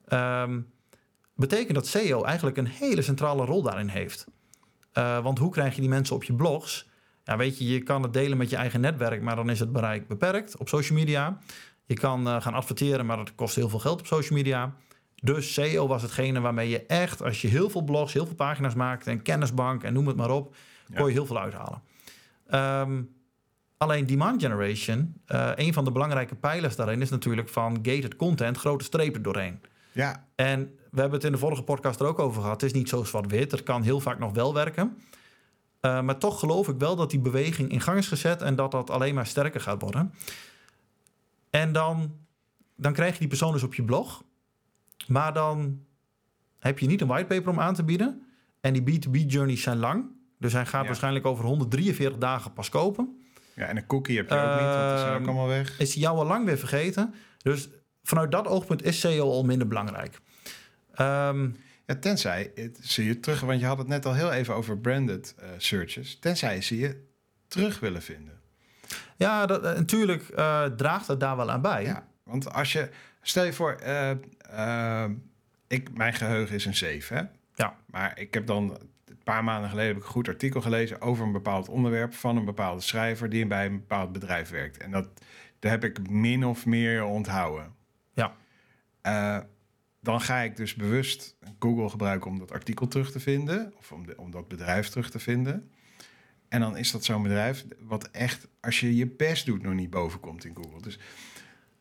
Ehm, 0.07 0.59
betekent 1.35 1.75
dat 1.75 1.87
SEO 1.87 2.23
eigenlijk 2.23 2.57
een 2.57 2.67
hele 2.67 3.01
centrale 3.01 3.45
rol 3.45 3.61
daarin 3.61 3.87
heeft. 3.87 4.25
Eh, 4.91 5.23
want 5.23 5.37
hoe 5.39 5.51
krijg 5.51 5.75
je 5.75 5.81
die 5.81 5.89
mensen 5.89 6.15
op 6.15 6.23
je 6.23 6.33
blogs? 6.33 6.89
Ja, 7.23 7.37
weet 7.37 7.57
je, 7.57 7.67
je 7.67 7.83
kan 7.83 8.03
het 8.03 8.13
delen 8.13 8.37
met 8.37 8.49
je 8.49 8.55
eigen 8.55 8.81
netwerk, 8.81 9.21
maar 9.21 9.35
dan 9.35 9.49
is 9.49 9.59
het 9.59 9.71
bereik 9.71 10.07
beperkt 10.07 10.57
op 10.57 10.67
social 10.69 10.97
media. 10.99 11.37
Je 11.85 11.93
kan 11.93 12.27
eh, 12.27 12.41
gaan 12.41 12.53
adverteren, 12.53 13.05
maar 13.05 13.17
dat 13.17 13.35
kost 13.35 13.55
heel 13.55 13.69
veel 13.69 13.79
geld 13.79 13.99
op 13.99 14.05
social 14.05 14.37
media. 14.37 14.73
Dus 15.15 15.53
SEO 15.53 15.87
was 15.87 16.01
hetgene 16.01 16.39
waarmee 16.39 16.69
je 16.69 16.85
echt, 16.85 17.23
als 17.23 17.41
je 17.41 17.47
heel 17.47 17.69
veel 17.69 17.81
blogs, 17.81 18.13
heel 18.13 18.25
veel 18.25 18.35
pagina's 18.35 18.73
maakt 18.73 19.07
en 19.07 19.21
kennisbank 19.21 19.83
en 19.83 19.93
noem 19.93 20.07
het 20.07 20.15
maar 20.15 20.29
op, 20.29 20.55
kon 20.95 21.05
je 21.07 21.11
heel 21.13 21.25
veel 21.25 21.39
uithalen. 21.39 21.81
Ehm, 22.47 23.01
alleen 23.77 24.05
demand 24.05 24.41
generation, 24.41 25.13
eh, 25.25 25.51
een 25.55 25.73
van 25.73 25.83
de 25.83 25.91
belangrijke 25.91 26.35
pijlers 26.35 26.75
daarin 26.75 27.01
is 27.01 27.09
natuurlijk 27.09 27.49
van 27.49 27.79
gated 27.81 28.15
content, 28.15 28.57
grote 28.57 28.83
strepen 28.83 29.21
doorheen. 29.21 29.59
ja, 29.91 30.27
En 30.35 30.59
we 30.91 30.99
hebben 30.99 31.17
het 31.17 31.27
in 31.27 31.31
de 31.31 31.37
vorige 31.37 31.63
podcast 31.63 31.99
er 31.99 32.05
ook 32.05 32.19
over 32.19 32.41
gehad. 32.41 32.61
Het 32.61 32.69
is 32.71 32.77
niet 32.77 32.89
zo 32.89 33.03
zwart-wit. 33.03 33.51
Het 33.51 33.63
kan 33.63 33.81
heel 33.83 33.99
vaak 33.99 34.19
nog 34.19 34.33
wel 34.33 34.53
werken. 34.53 34.97
Uh, 35.81 36.01
maar 36.01 36.17
toch 36.17 36.39
geloof 36.39 36.67
ik 36.67 36.75
wel 36.77 36.95
dat 36.95 37.09
die 37.09 37.19
beweging 37.19 37.71
in 37.71 37.81
gang 37.81 37.97
is 37.97 38.07
gezet 38.07 38.41
en 38.41 38.55
dat 38.55 38.71
dat 38.71 38.89
alleen 38.89 39.15
maar 39.15 39.27
sterker 39.27 39.61
gaat 39.61 39.81
worden. 39.81 40.13
En 41.49 41.71
dan, 41.71 42.15
dan 42.75 42.93
krijg 42.93 43.13
je 43.13 43.19
die 43.19 43.27
persoon 43.27 43.51
dus 43.53 43.63
op 43.63 43.73
je 43.73 43.83
blog. 43.83 44.23
Maar 45.07 45.33
dan 45.33 45.79
heb 46.59 46.79
je 46.79 46.87
niet 46.87 47.01
een 47.01 47.07
whitepaper 47.07 47.49
om 47.51 47.59
aan 47.59 47.73
te 47.73 47.83
bieden. 47.83 48.25
En 48.61 48.73
die 48.73 48.81
B2B 48.99 49.25
journeys 49.27 49.61
zijn 49.61 49.77
lang. 49.77 50.05
Dus 50.39 50.53
hij 50.53 50.65
gaat 50.65 50.81
Ja. 50.81 50.87
waarschijnlijk 50.87 51.25
over 51.25 51.45
143 51.45 52.17
dagen 52.19 52.53
pas 52.53 52.69
kopen. 52.69 53.15
ja, 53.53 53.65
en 53.67 53.77
een 53.77 53.85
cookie 53.85 54.17
heb 54.17 54.29
je 54.29 54.35
ook 54.35 54.41
niet, 54.41 54.59
want 54.59 54.89
die 54.89 54.97
zijn 54.99 55.13
ook 55.13 55.19
Ehm, 55.19 55.27
allemaal 55.29 55.47
weg. 55.47 55.79
Is 55.79 55.93
hij 55.93 56.03
jou 56.03 56.17
al 56.17 56.25
lang 56.25 56.45
weer 56.45 56.57
vergeten. 56.57 57.13
Dus 57.37 57.69
vanuit 58.03 58.31
dat 58.31 58.47
oogpunt 58.47 58.83
is 58.83 58.99
SEO 58.99 59.29
al 59.31 59.43
minder 59.43 59.67
belangrijk. 59.67 60.19
Ehm, 60.93 61.49
Ja, 61.91 61.97
tenzij, 61.97 62.51
het, 62.55 62.77
zie 62.81 63.05
je 63.05 63.19
terug, 63.19 63.39
want 63.39 63.59
je 63.59 63.65
had 63.65 63.77
het 63.77 63.87
net 63.87 64.05
al 64.05 64.13
heel 64.13 64.31
even 64.31 64.55
over 64.55 64.77
branded 64.77 65.35
eh, 65.37 65.49
searches. 65.57 66.19
Tenzij 66.19 66.61
ze 66.61 66.77
je 66.77 67.09
terug 67.47 67.79
willen 67.79 68.01
vinden. 68.01 68.39
ja, 69.17 69.45
dat, 69.45 69.63
eh, 69.63 69.75
natuurlijk 69.75 70.29
eh, 70.29 70.65
draagt 70.65 71.07
het 71.07 71.19
daar 71.19 71.37
wel 71.37 71.51
aan 71.51 71.61
bij. 71.61 71.83
Ja, 71.83 72.07
want 72.23 72.53
als 72.53 72.71
je, 72.71 72.89
stel 73.21 73.43
je 73.43 73.53
voor, 73.53 73.71
eh, 73.71 75.05
ik, 75.67 75.97
mijn 75.97 76.13
geheugen 76.13 76.55
is 76.55 76.65
een 76.65 76.75
7, 76.75 77.17
hè? 77.17 77.23
Ja. 77.63 77.75
Maar 77.85 78.19
ik 78.19 78.33
heb 78.33 78.47
dan, 78.47 78.77
een 79.05 79.23
paar 79.23 79.43
maanden 79.43 79.69
geleden 79.69 79.89
heb 79.89 79.97
ik 79.97 80.03
een 80.03 80.13
goed 80.13 80.27
artikel 80.27 80.61
gelezen 80.61 81.01
over 81.01 81.25
een 81.25 81.31
bepaald 81.31 81.69
onderwerp 81.69 82.13
van 82.13 82.37
een 82.37 82.45
bepaalde 82.45 82.81
schrijver 82.81 83.29
die 83.29 83.47
bij 83.47 83.65
een 83.65 83.79
bepaald 83.79 84.11
bedrijf 84.11 84.49
werkt. 84.49 84.77
En 84.77 84.91
dat, 84.91 85.07
dat 85.59 85.71
heb 85.71 85.83
ik 85.83 86.09
min 86.09 86.45
of 86.45 86.65
meer 86.65 87.03
onthouden. 87.03 87.73
Ja. 88.13 88.33
Dan 90.03 90.21
ga 90.21 90.39
ik 90.39 90.55
dus 90.55 90.73
bewust 90.75 91.35
Google 91.59 91.89
gebruiken 91.89 92.29
om 92.31 92.39
dat 92.39 92.51
artikel 92.51 92.87
terug 92.87 93.11
te 93.11 93.19
vinden. 93.19 93.73
Of 93.77 93.91
om, 93.91 94.05
de, 94.05 94.13
om 94.17 94.31
dat 94.31 94.47
bedrijf 94.47 94.89
terug 94.89 95.09
te 95.09 95.19
vinden. 95.19 95.71
En 96.49 96.59
dan 96.59 96.77
is 96.77 96.91
dat 96.91 97.03
zo'n 97.03 97.23
bedrijf 97.23 97.65
wat 97.79 98.09
echt, 98.11 98.47
als 98.61 98.79
je 98.79 98.95
je 98.95 99.07
best 99.07 99.45
doet, 99.45 99.61
nog 99.61 99.73
niet 99.73 99.89
boven 99.89 100.19
komt 100.19 100.45
in 100.45 100.55
Google. 100.55 100.81
Dus 100.81 100.99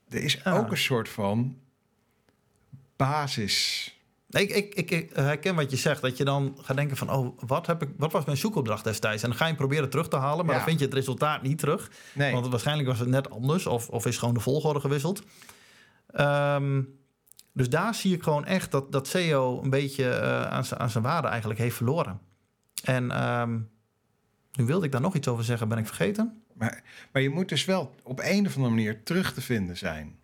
er 0.09 0.23
is 0.23 0.41
Ja. 0.45 0.53
ook 0.59 0.71
een 0.71 0.77
soort 0.77 1.09
van 1.09 1.59
basis. 2.97 3.85
Ik, 4.31 4.51
ik, 4.51 4.75
ik, 4.75 4.91
ik 4.91 5.11
herken 5.15 5.55
wat 5.55 5.71
je 5.71 5.77
zegt. 5.77 6.03
Dat 6.03 6.17
je 6.17 6.25
dan 6.25 6.57
gaat 6.61 6.77
denken 6.77 6.97
van... 6.97 7.11
oh, 7.11 7.39
wat, 7.47 7.67
heb 7.67 7.83
ik, 7.83 7.89
wat 7.97 8.13
was 8.13 8.25
mijn 8.25 8.37
zoekopdracht 8.37 8.85
destijds? 8.85 9.23
En 9.23 9.29
dan 9.29 9.39
ga 9.39 9.45
je 9.45 9.51
hem 9.51 9.59
proberen 9.61 9.91
terug 9.91 10.09
te 10.09 10.17
halen... 10.17 10.45
maar 10.47 10.55
Ja. 10.55 10.61
dan 10.61 10.69
vind 10.69 10.79
je 10.81 10.85
het 10.85 10.95
resultaat 10.95 11.43
niet 11.43 11.59
terug. 11.59 11.91
Nee, 12.15 12.33
Want 12.33 12.47
waarschijnlijk 12.49 12.89
was 12.89 12.99
het 12.99 13.09
net 13.09 13.31
anders... 13.31 13.67
of, 13.67 13.89
of 13.89 14.07
is 14.07 14.19
gewoon 14.19 14.35
de 14.35 14.41
volgorde 14.41 14.81
gewisseld. 14.81 15.23
Ehm, 16.07 16.83
dus 17.53 17.69
daar 17.71 17.95
zie 17.95 18.15
ik 18.15 18.23
gewoon 18.23 18.45
echt 18.45 18.71
dat, 18.71 18.93
dat 18.93 19.09
SEO... 19.09 19.63
een 19.63 19.71
beetje 19.71 20.11
eh, 20.11 20.43
aan, 20.43 20.65
zijn- 20.65 20.81
aan 20.81 20.91
zijn 20.91 21.05
waarde 21.05 21.29
eigenlijk 21.29 21.61
heeft 21.61 21.77
verloren. 21.77 22.21
En 22.85 23.11
ehm, 23.11 23.59
nu 24.53 24.65
wilde 24.65 24.87
ik 24.87 24.93
daar 24.93 25.01
nog 25.01 25.15
iets 25.17 25.29
over 25.29 25.45
zeggen, 25.45 25.69
ben 25.69 25.79
ik 25.79 25.87
vergeten. 25.87 26.43
maar, 26.55 26.83
maar 27.13 27.23
je 27.23 27.31
moet 27.31 27.49
dus 27.49 27.65
wel 27.65 27.95
op 28.03 28.21
een 28.23 28.47
of 28.47 28.55
andere 28.57 28.75
manier 28.75 29.03
terug 29.03 29.35
te 29.35 29.41
vinden 29.41 29.77
zijn. 29.77 30.19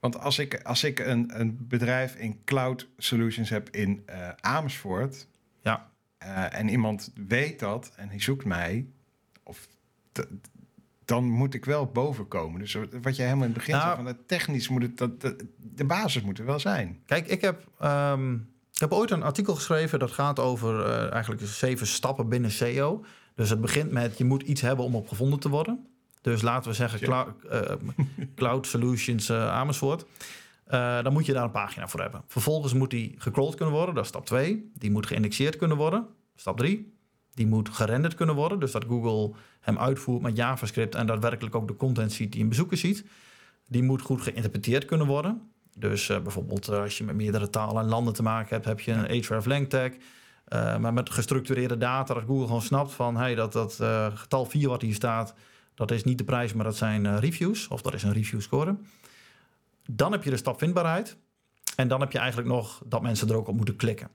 Want 0.00 0.18
als 0.18 0.38
ik, 0.38 0.62
als 0.62 0.84
ik 0.84 0.98
een, 0.98 1.40
een 1.40 1.66
bedrijf 1.68 2.14
in 2.14 2.44
cloud 2.44 2.88
solutions 2.96 3.48
heb 3.50 3.70
in 3.70 4.02
eh, 4.06 4.28
Amersfoort... 4.40 5.26
Ja. 5.60 5.90
eh, 6.18 6.54
en 6.58 6.68
iemand 6.68 7.12
weet 7.26 7.58
dat 7.58 7.92
en 7.96 8.08
hij 8.08 8.20
zoekt 8.20 8.44
mij... 8.44 8.86
Of 9.42 9.68
dan 11.08 11.24
moet 11.24 11.54
ik 11.54 11.64
wel 11.64 11.86
boven 11.86 12.28
komen. 12.28 12.60
Dus 12.60 12.76
wat 13.02 13.16
jij 13.16 13.24
helemaal 13.26 13.46
in 13.46 13.52
het 13.52 13.58
begin 13.58 13.74
Nou- 13.74 13.84
zei, 13.84 13.96
van 13.96 14.06
het 14.06 14.28
technisch 14.28 14.68
moet 14.68 14.82
het... 14.82 14.98
Dat, 14.98 15.20
de 15.56 15.84
basis 15.84 16.22
moet 16.22 16.38
er 16.38 16.44
wel 16.44 16.60
zijn. 16.60 17.00
Kijk, 17.06 17.26
ik 17.26 17.40
heb, 17.40 17.66
ehm, 17.78 18.34
ik 18.72 18.80
heb 18.80 18.92
ooit 18.92 19.10
een 19.10 19.22
artikel 19.22 19.54
geschreven 19.54 19.98
dat 19.98 20.10
gaat 20.10 20.38
over 20.38 20.84
eh, 20.84 21.12
eigenlijk 21.12 21.42
zeven 21.44 21.86
stappen 21.86 22.28
binnen 22.28 22.50
SEO. 22.50 23.04
Dus 23.34 23.50
het 23.50 23.60
begint 23.60 23.90
met 23.90 24.18
je 24.18 24.24
moet 24.24 24.42
iets 24.42 24.60
hebben 24.60 24.84
om 24.84 24.94
op 24.94 25.08
gevonden 25.08 25.38
te 25.38 25.48
worden. 25.48 25.86
Dus 26.20 26.42
laten 26.42 26.70
we 26.70 26.76
zeggen 26.76 27.00
eh, 27.50 27.60
Cloud 28.34 28.66
Solutions 28.66 29.28
eh, 29.28 29.50
Amersfoort. 29.50 30.04
Eh, 30.64 31.02
dan 31.02 31.12
moet 31.12 31.26
je 31.26 31.32
daar 31.32 31.44
een 31.44 31.50
pagina 31.50 31.88
voor 31.88 32.00
hebben. 32.00 32.22
Vervolgens 32.26 32.72
moet 32.72 32.90
die 32.90 33.14
gecrawled 33.18 33.54
kunnen 33.54 33.74
worden, 33.74 33.94
dat 33.94 34.04
is 34.04 34.10
stap 34.10 34.26
2. 34.26 34.70
Die 34.74 34.90
moet 34.90 35.06
geïndexeerd 35.06 35.56
kunnen 35.56 35.76
worden, 35.76 36.06
stap 36.36 36.56
3. 36.56 36.97
Die 37.38 37.46
moet 37.46 37.68
gerenderd 37.68 38.14
kunnen 38.14 38.34
worden, 38.34 38.60
dus 38.60 38.72
dat 38.72 38.84
Google 38.84 39.34
hem 39.60 39.78
uitvoert 39.78 40.22
met 40.22 40.36
JavaScript 40.36 40.94
en 40.94 41.06
daadwerkelijk 41.06 41.54
ook 41.54 41.68
de 41.68 41.76
content 41.76 42.12
ziet 42.12 42.32
die 42.32 42.42
een 42.42 42.48
bezoeker 42.48 42.76
ziet. 42.76 43.04
Die 43.66 43.82
moet 43.82 44.02
goed 44.02 44.22
geïnterpreteerd 44.22 44.84
kunnen 44.84 45.06
worden. 45.06 45.50
Dus 45.76 46.08
eh, 46.08 46.20
bijvoorbeeld 46.20 46.68
eh, 46.68 46.80
als 46.80 46.98
je 46.98 47.04
met 47.04 47.14
meerdere 47.14 47.50
talen 47.50 47.82
en 47.82 47.88
landen 47.88 48.14
te 48.14 48.22
maken 48.22 48.48
hebt, 48.48 48.64
heb 48.64 48.80
je 48.80 48.92
een 48.92 49.22
href 49.22 49.66
tag. 49.66 49.90
Eh, 50.44 50.78
maar 50.78 50.92
met 50.92 51.10
gestructureerde 51.10 51.76
data, 51.76 52.14
dat 52.14 52.22
Google 52.26 52.46
gewoon 52.46 52.62
snapt 52.62 52.92
van 52.92 53.16
hey, 53.16 53.34
dat, 53.34 53.52
dat 53.52 53.74
getal 54.14 54.44
4 54.44 54.68
wat 54.68 54.82
hier 54.82 54.94
staat, 54.94 55.34
dat 55.74 55.90
is 55.90 56.04
niet 56.04 56.18
de 56.18 56.24
prijs, 56.24 56.52
maar 56.52 56.64
dat 56.64 56.76
zijn 56.76 57.20
reviews. 57.20 57.68
Of 57.68 57.82
dat 57.82 57.94
is 57.94 58.02
een 58.02 58.12
review 58.12 58.40
score. 58.40 58.76
Dan 59.90 60.12
heb 60.12 60.24
je 60.24 60.30
de 60.30 60.36
stap 60.36 60.58
vindbaarheid. 60.58 61.16
En 61.76 61.88
dan 61.88 62.00
heb 62.00 62.12
je 62.12 62.18
eigenlijk 62.18 62.48
nog 62.48 62.82
dat 62.86 63.02
mensen 63.02 63.28
er 63.28 63.36
ook 63.36 63.48
op 63.48 63.56
moeten 63.56 63.76
klikken. 63.76 64.10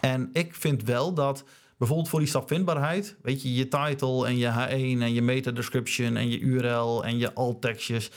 En 0.00 0.28
ik 0.32 0.54
vind 0.54 0.82
wel 0.82 1.14
dat 1.14 1.44
bijvoorbeeld 1.78 2.08
voor 2.08 2.18
die 2.18 2.28
stap 2.28 2.48
vindbaarheid, 2.48 3.16
weet 3.22 3.42
je, 3.42 3.54
je 3.54 3.68
title 3.68 4.26
en 4.26 4.36
je 4.38 4.50
H1 4.52 5.02
en 5.02 5.12
je 5.14 5.22
meta 5.22 5.50
description 5.50 6.16
en 6.16 6.30
je 6.30 6.38
URL 6.38 7.04
en 7.04 7.18
je 7.18 7.34
alt 7.34 7.60
tekstjes. 7.60 8.10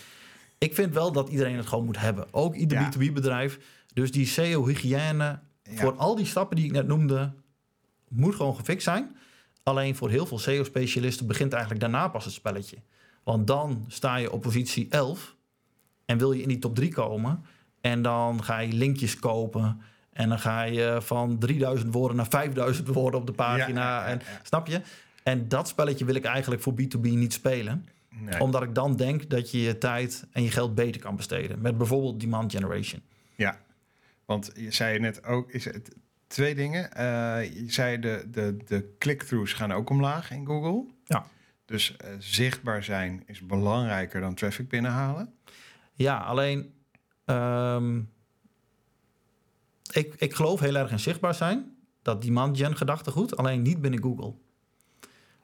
Ik 0.57 0.75
vind 0.75 0.93
wel 0.93 1.11
dat 1.11 1.29
iedereen 1.29 1.57
het 1.57 1.67
gewoon 1.67 1.85
moet 1.85 1.99
hebben. 1.99 2.27
Ook 2.31 2.55
ieder 2.55 2.79
Ja. 2.79 2.91
B2B 2.91 3.13
bedrijf. 3.13 3.59
Dus 3.93 4.11
die 4.11 4.25
SEO-hygiëne 4.25 5.39
Ja. 5.63 5.77
voor 5.77 5.95
al 5.95 6.15
die 6.15 6.25
stappen 6.25 6.55
die 6.55 6.65
ik 6.65 6.71
net 6.71 6.87
noemde, 6.87 7.33
moet 8.07 8.35
gewoon 8.35 8.55
gefixt 8.55 8.83
zijn. 8.83 9.15
Alleen 9.63 9.95
voor 9.95 10.09
heel 10.09 10.25
veel 10.25 10.39
SEO-specialisten 10.39 11.27
begint 11.27 11.51
eigenlijk 11.51 11.81
daarna 11.81 12.07
pas 12.07 12.25
het 12.25 12.33
spelletje. 12.33 12.77
Want 13.23 13.47
dan 13.47 13.85
sta 13.87 14.15
je 14.15 14.31
op 14.31 14.41
positie 14.41 14.87
11 14.89 15.35
en 16.05 16.17
wil 16.17 16.31
je 16.31 16.41
in 16.41 16.47
die 16.47 16.59
top 16.59 16.75
3 16.75 16.93
komen. 16.93 17.45
En 17.81 18.01
dan 18.01 18.43
ga 18.43 18.59
je 18.59 18.73
linkjes 18.73 19.19
kopen. 19.19 19.81
En 20.13 20.29
dan 20.29 20.39
ga 20.39 20.63
je 20.63 20.97
van 21.01 21.37
3000 21.37 21.93
woorden 21.93 22.17
naar 22.17 22.27
5000 22.29 22.87
woorden 22.97 23.19
op 23.19 23.25
de 23.25 23.33
pagina. 23.33 23.81
Ja, 23.81 23.99
ja, 23.99 24.07
ja, 24.07 24.11
En, 24.11 24.21
snap 24.43 24.67
je? 24.67 24.81
En 25.23 25.47
dat 25.47 25.67
spelletje 25.67 26.05
wil 26.05 26.15
ik 26.15 26.25
eigenlijk 26.25 26.61
voor 26.61 26.73
B2B 26.73 27.01
niet 27.01 27.33
spelen. 27.33 27.85
Nee. 28.09 28.39
Omdat 28.39 28.63
ik 28.63 28.75
dan 28.75 28.95
denk 28.95 29.29
dat 29.29 29.51
je 29.51 29.61
je 29.61 29.77
tijd 29.77 30.25
en 30.31 30.43
je 30.43 30.51
geld 30.51 30.75
beter 30.75 31.01
kan 31.01 31.15
besteden. 31.15 31.61
Met 31.61 31.77
bijvoorbeeld 31.77 32.19
demand 32.19 32.51
generation. 32.51 33.01
Ja, 33.35 33.57
want 34.25 34.51
je 34.55 34.71
zei 34.71 34.99
net 34.99 35.23
ook, 35.23 35.51
is 35.51 35.65
het 35.65 35.95
twee 36.27 36.55
dingen. 36.55 36.91
Eh, 36.93 37.53
je 37.53 37.71
zei 37.71 37.99
de, 37.99 38.27
de, 38.31 38.57
de 38.65 38.95
click-throughs 38.99 39.53
gaan 39.53 39.71
ook 39.71 39.89
omlaag 39.89 40.31
in 40.31 40.45
Google. 40.45 40.85
Ja. 41.05 41.25
Dus 41.65 41.97
eh, 41.97 42.09
zichtbaar 42.19 42.83
zijn 42.83 43.23
is 43.25 43.45
belangrijker 43.45 44.21
dan 44.21 44.33
traffic 44.33 44.69
binnenhalen. 44.69 45.33
Ja, 45.93 46.17
alleen 46.17 46.73
ehm, 47.25 48.01
ik, 49.91 50.15
ik 50.17 50.33
geloof 50.33 50.59
heel 50.59 50.75
erg 50.75 50.91
in 50.91 50.99
zichtbaar 50.99 51.33
zijn. 51.33 51.75
Dat 52.01 52.21
demand 52.21 52.57
gen 52.57 52.77
gedachtegoed, 52.77 53.37
alleen 53.37 53.61
niet 53.61 53.81
binnen 53.81 54.01
Google. 54.01 54.33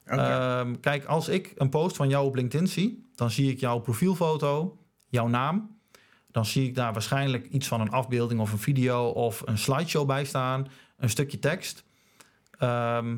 Oké. 0.05 0.21
Ehm, 0.21 0.75
kijk, 0.79 1.05
als 1.05 1.27
ik 1.27 1.53
een 1.55 1.69
post 1.69 1.95
van 1.95 2.09
jou 2.09 2.25
op 2.25 2.35
LinkedIn 2.35 2.67
zie, 2.67 3.09
dan 3.15 3.31
zie 3.31 3.51
ik 3.51 3.59
jouw 3.59 3.79
profielfoto, 3.79 4.77
jouw 5.07 5.27
naam. 5.27 5.75
Dan 6.31 6.45
zie 6.45 6.67
ik 6.67 6.75
daar 6.75 6.93
waarschijnlijk 6.93 7.47
iets 7.47 7.67
van 7.67 7.81
een 7.81 7.91
afbeelding 7.91 8.39
of 8.39 8.51
een 8.51 8.57
video 8.57 9.07
of 9.07 9.41
een 9.45 9.57
slideshow 9.57 10.07
bij 10.07 10.25
staan, 10.25 10.67
een 10.97 11.09
stukje 11.09 11.39
tekst. 11.39 11.83
Ehm, 12.57 13.17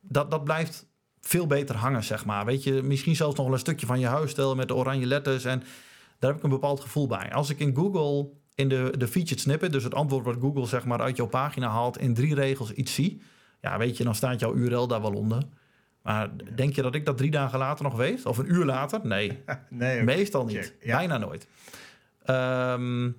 dat, 0.00 0.30
dat 0.30 0.44
blijft 0.44 0.86
veel 1.20 1.46
beter 1.46 1.76
hangen, 1.76 2.04
zeg 2.04 2.24
maar. 2.24 2.44
Weet 2.44 2.62
je, 2.62 2.82
misschien 2.82 3.16
zelfs 3.16 3.36
nog 3.36 3.44
wel 3.44 3.54
een 3.54 3.60
stukje 3.60 3.86
van 3.86 4.00
je 4.00 4.06
huisstijl 4.06 4.54
met 4.54 4.68
de 4.68 4.74
oranje 4.74 5.06
letters. 5.06 5.44
En 5.44 5.62
daar 6.18 6.30
heb 6.30 6.38
ik 6.38 6.44
een 6.44 6.50
bepaald 6.50 6.80
gevoel 6.80 7.06
bij. 7.06 7.32
Als 7.32 7.50
ik 7.50 7.58
in 7.58 7.74
Google 7.74 8.30
in 8.58 8.68
de, 8.68 8.94
de 8.98 9.08
featured 9.08 9.40
snippet, 9.40 9.72
dus 9.72 9.84
het 9.84 9.94
antwoord 9.94 10.24
wat 10.24 10.36
Google 10.40 10.66
zeg 10.66 10.84
maar 10.84 11.00
uit 11.00 11.16
jouw 11.16 11.26
pagina 11.26 11.68
haalt, 11.68 11.98
in 11.98 12.14
drie 12.14 12.34
regels 12.34 12.72
iets 12.72 12.94
zie, 12.94 13.22
ja, 13.60 13.78
weet 13.78 13.96
je, 13.96 14.04
dan 14.04 14.14
staat 14.14 14.40
jouw 14.40 14.54
URL 14.54 14.86
daar 14.86 15.02
wel 15.02 15.14
onder. 15.14 15.42
Maar 16.02 16.30
denk 16.54 16.74
je 16.74 16.82
dat 16.82 16.94
ik 16.94 17.06
dat 17.06 17.16
drie 17.16 17.30
dagen 17.30 17.58
later 17.58 17.84
nog 17.84 17.96
weet? 17.96 18.26
Of 18.26 18.38
een 18.38 18.52
uur 18.52 18.64
later? 18.64 19.00
Nee, 19.06 19.42
nee, 19.68 20.02
meestal 20.02 20.44
niet. 20.44 20.74
Ja. 20.80 20.96
Bijna 20.96 21.18
nooit. 21.18 21.46
Ehm, 22.24 23.10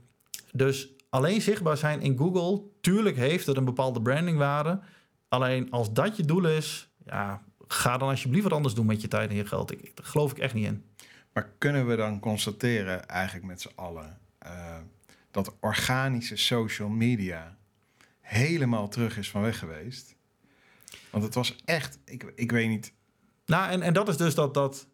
dus 0.52 0.90
alleen 1.10 1.42
zichtbaar 1.42 1.78
zijn 1.78 2.02
in 2.02 2.18
Google, 2.18 2.62
tuurlijk 2.82 3.16
heeft 3.16 3.46
het 3.46 3.58
een 3.58 3.66
bepaalde 3.66 4.02
brandingwaarde. 4.02 4.80
Alleen 5.28 5.72
als 5.72 5.94
dat 5.94 6.18
je 6.18 6.26
doel 6.26 6.46
is, 6.46 6.90
ja, 7.06 7.42
ga 7.68 7.98
dan 7.98 8.10
alsjeblieft 8.10 8.44
wat 8.44 8.54
anders 8.54 8.74
doen 8.74 8.86
met 8.86 9.02
je 9.02 9.08
tijd 9.08 9.30
en 9.30 9.36
je 9.36 9.46
geld. 9.46 9.72
Ik, 9.72 9.96
daar 9.96 10.06
geloof 10.06 10.32
ik 10.32 10.38
echt 10.38 10.54
niet 10.54 10.66
in. 10.66 10.86
Maar 11.34 11.50
kunnen 11.58 11.88
we 11.88 11.96
dan 11.96 12.20
constateren, 12.20 13.08
eigenlijk 13.08 13.46
met 13.46 13.62
z'n 13.62 13.72
allen, 13.76 14.18
eh, 14.40 14.78
dat 15.32 15.56
organische 15.60 16.36
social 16.36 16.90
media 16.90 17.58
helemaal 18.22 18.88
terug 18.88 19.18
is 19.18 19.30
van 19.30 19.42
weg 19.42 19.60
geweest? 19.60 20.16
Want 21.10 21.24
het 21.24 21.34
was 21.34 21.56
echt, 21.66 22.00
ik, 22.06 22.32
ik 22.36 22.52
weet 22.52 22.68
niet, 22.68 22.94
Nou, 23.46 23.72
en, 23.72 23.82
en 23.82 23.94
dat 23.94 24.08
is 24.08 24.18
dus 24.18 24.36
dat, 24.36 24.54
dat 24.54 24.88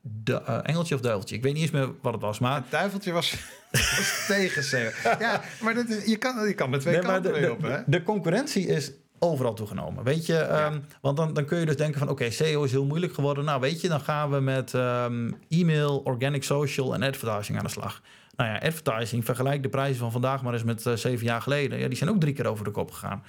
de, 0.00 0.42
eh, 0.42 0.58
engeltje 0.62 0.94
of 0.94 1.00
duiveltje. 1.00 1.36
Ik 1.36 1.42
weet 1.42 1.52
niet 1.52 1.62
eens 1.62 1.70
meer 1.70 1.90
wat 2.02 2.12
het 2.12 2.22
was, 2.22 2.38
maar... 2.38 2.54
het 2.54 2.70
duiveltje 2.70 3.12
was, 3.12 3.36
was 3.70 4.24
tegen. 4.26 4.92
Ja, 5.18 5.42
maar 5.60 5.74
dat 5.74 5.88
is, 5.88 6.04
je, 6.04 6.16
kan, 6.16 6.46
je 6.46 6.54
kan 6.54 6.70
met 6.70 6.80
twee 6.80 6.94
Nee, 6.94 7.02
kanten 7.02 7.40
de, 7.40 7.52
op, 7.52 7.62
hè? 7.62 7.82
de 7.86 8.02
concurrentie 8.02 8.66
is 8.66 8.92
overal 9.18 9.54
toegenomen. 9.54 10.04
Weet 10.04 10.26
je, 10.26 10.38
ehm, 10.38 10.80
want 11.00 11.16
dan, 11.16 11.34
dan 11.34 11.44
kun 11.44 11.58
je 11.58 11.66
dus 11.66 11.76
denken 11.76 11.98
van... 11.98 12.08
oké, 12.08 12.30
SEO 12.30 12.64
is 12.64 12.70
heel 12.70 12.84
moeilijk 12.84 13.14
geworden. 13.14 13.44
Nou, 13.44 13.60
weet 13.60 13.80
je, 13.80 13.88
dan 13.88 14.00
gaan 14.00 14.30
we 14.30 14.40
met 14.40 14.74
ehm, 14.74 15.30
e-mail, 15.48 15.98
organic 15.98 16.42
social 16.42 16.94
en 16.94 17.02
advertising 17.02 17.58
aan 17.58 17.64
de 17.64 17.70
slag. 17.70 18.02
Nou 18.36 18.50
ja, 18.50 18.58
advertising, 18.58 19.24
vergelijk 19.24 19.62
de 19.62 19.68
prijzen 19.68 19.96
van 19.96 20.12
vandaag 20.12 20.42
maar 20.42 20.52
eens 20.52 20.64
met 20.64 20.86
eh, 20.86 20.92
zeven 20.94 21.26
jaar 21.26 21.42
geleden. 21.42 21.78
Ja, 21.78 21.88
die 21.88 21.96
zijn 21.96 22.10
ook 22.10 22.20
drie 22.20 22.32
keer 22.34 22.46
over 22.46 22.64
de 22.64 22.70
kop 22.70 22.90
gegaan. 22.90 23.24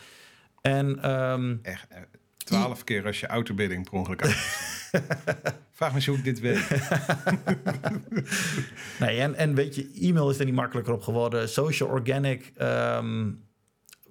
En 0.62 1.02
ehm, 1.04 1.56
Echt, 1.62 1.88
eh, 1.90 2.02
twaalf 2.38 2.84
keer 2.84 3.06
als 3.06 3.20
je 3.20 3.28
autobidding 3.28 3.84
per 3.84 3.94
ongeluk 3.94 4.22
uit. 4.24 4.36
Vraag 5.72 5.90
me 5.90 5.96
eens 5.96 6.06
hoe 6.06 6.18
ik 6.18 6.24
dit 6.24 6.40
weet. 6.40 6.68
Nee, 9.00 9.20
en, 9.20 9.36
en 9.36 9.56
weet 9.56 9.76
je, 9.76 9.90
e-mail 10.02 10.30
is 10.30 10.40
er 10.40 10.46
niet 10.46 10.54
makkelijker 10.54 10.94
op 10.94 11.02
geworden. 11.02 11.50
Social, 11.50 11.90
organic, 11.90 12.52
ehm, 12.58 13.32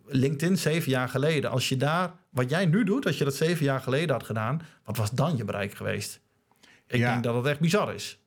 LinkedIn 0.07 0.57
zeven 0.59 0.91
jaar 0.91 1.09
geleden. 1.09 1.51
Als 1.51 1.69
je 1.69 1.77
daar, 1.77 2.13
wat 2.31 2.51
jij 2.51 2.67
nu 2.67 2.85
doet, 2.85 3.07
als 3.07 3.19
je 3.19 3.25
dat 3.25 3.35
zeven 3.35 3.65
jaar 3.65 3.81
geleden 3.81 4.11
had 4.11 4.25
gedaan, 4.25 4.63
wat 4.85 4.97
was 4.97 5.11
dan 5.11 5.37
je 5.37 5.45
bereik 5.45 5.75
geweest? 5.75 6.21
Ik 6.87 6.99
Ja. 6.99 7.11
denk 7.13 7.25
dat 7.25 7.35
het 7.35 7.47
echt 7.47 7.61
bizar 7.61 7.95
is. 7.95 8.19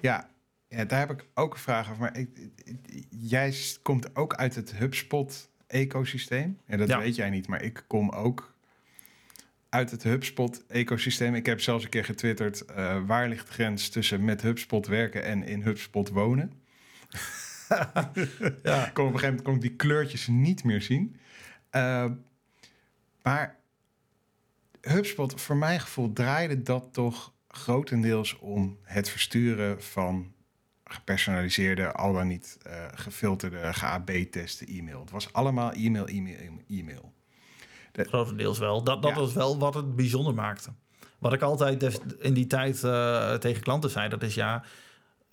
Ja, 0.00 0.28
ja, 0.68 0.84
daar 0.84 0.98
heb 0.98 1.10
ik 1.10 1.26
ook 1.34 1.52
een 1.52 1.58
vraag 1.60 1.86
over. 1.88 2.00
Maar 2.00 2.16
ik, 2.18 2.28
ik- 2.64 3.06
jij 3.10 3.54
komt 3.82 4.16
ook 4.16 4.34
uit 4.34 4.54
het 4.54 4.74
HubSpot-ecosysteem. 4.76 6.58
Ja, 6.66 6.76
dat 6.76 6.88
Ja. 6.88 6.98
weet 6.98 7.14
jij 7.14 7.30
niet, 7.30 7.48
maar 7.48 7.62
ik 7.62 7.84
kom 7.86 8.10
ook 8.10 8.54
uit 9.68 9.90
het 9.90 10.02
HubSpot-ecosysteem. 10.02 11.34
Ik 11.34 11.46
heb 11.46 11.60
zelfs 11.60 11.84
een 11.84 11.90
keer 11.90 12.04
getwitterd... 12.04 12.64
eh, 12.64 13.06
waar 13.06 13.28
ligt 13.28 13.46
de 13.46 13.52
grens 13.52 13.88
tussen 13.88 14.24
met 14.24 14.42
HubSpot 14.42 14.86
werken 14.86 15.24
en 15.24 15.42
in 15.42 15.62
HubSpot 15.62 16.08
wonen? 16.08 16.52
Ja. 18.62 18.86
Ik 18.86 18.94
kon 18.94 19.06
op 19.06 19.12
een 19.12 19.18
gegeven 19.18 19.20
moment 19.22 19.42
kon 19.42 19.54
ik 19.54 19.60
die 19.60 19.74
kleurtjes 19.76 20.26
niet 20.26 20.64
meer 20.64 20.82
zien. 20.82 21.16
Eh, 21.70 22.10
maar 23.22 23.56
HubSpot, 24.80 25.40
voor 25.40 25.56
mijn 25.56 25.80
gevoel, 25.80 26.12
draaide 26.12 26.62
dat 26.62 26.88
toch 26.92 27.34
grotendeels 27.48 28.38
om 28.38 28.78
het 28.82 29.08
versturen 29.08 29.82
van 29.82 30.33
gepersonaliseerde, 30.94 31.92
al 31.92 32.12
dan 32.12 32.26
niet 32.26 32.58
eh, 32.62 32.72
gefilterde, 32.94 33.72
GAB-testen 33.72 34.66
e-mail. 34.66 35.00
Het 35.00 35.10
was 35.10 35.32
allemaal 35.32 35.72
e-mail, 35.72 36.06
e-mail, 36.06 36.36
e-mail. 36.68 37.12
Grotendeels 37.92 38.58
wel. 38.58 38.82
Dat, 38.84 39.02
dat 39.02 39.10
Ja. 39.14 39.16
was 39.20 39.32
wel 39.32 39.58
wat 39.58 39.74
het 39.74 39.96
bijzonder 39.96 40.34
maakte. 40.34 40.70
Wat 41.18 41.32
ik 41.32 41.42
altijd 41.42 42.00
in 42.20 42.34
die 42.34 42.46
tijd 42.46 42.84
eh, 42.84 43.34
tegen 43.34 43.62
klanten 43.62 43.90
zei, 43.90 44.08
dat 44.08 44.22
is 44.22 44.34
ja... 44.34 44.64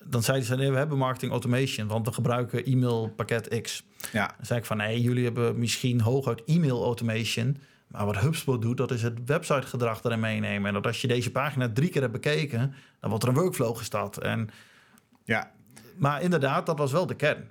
Dan 0.04 0.24
zeiden 0.24 0.48
ze, 0.48 0.56
nee, 0.56 0.72
we 0.72 0.78
hebben 0.78 0.98
marketing 0.98 1.32
automation, 1.32 1.88
want 1.88 2.06
we 2.06 2.14
gebruiken 2.14 2.66
e-mailpakket 2.66 3.62
X. 3.62 3.84
Ja, 4.12 4.28
Dan 4.38 4.46
zei 4.46 4.60
ik 4.60 4.66
van, 4.66 4.78
nee, 4.78 5.02
jullie 5.02 5.24
hebben 5.24 5.60
misschien 5.60 6.02
hooguit 6.02 6.44
e-mail 6.46 6.84
automation. 6.84 7.58
Maar 7.88 8.06
wat 8.06 8.18
HubSpot 8.18 8.62
doet, 8.62 8.78
dat 8.78 8.92
is 8.92 9.02
het 9.02 9.20
websitegedrag 9.26 10.04
erin 10.04 10.20
meenemen. 10.20 10.68
En 10.68 10.74
dat 10.74 10.86
als 10.88 11.02
je 11.02 11.08
deze 11.08 11.32
pagina 11.32 11.70
drie 11.74 11.90
keer 11.90 12.02
hebt 12.02 12.14
bekeken, 12.14 12.74
dan 13.00 13.10
wordt 13.10 13.26
er 13.26 13.30
een 13.30 13.36
workflow 13.36 13.78
gestart. 13.78 14.18
En, 14.18 14.50
ja. 15.32 15.52
maar 15.98 16.22
inderdaad, 16.22 16.66
dat 16.66 16.78
was 16.78 16.92
wel 16.92 17.06
de 17.06 17.16
kern. 17.16 17.50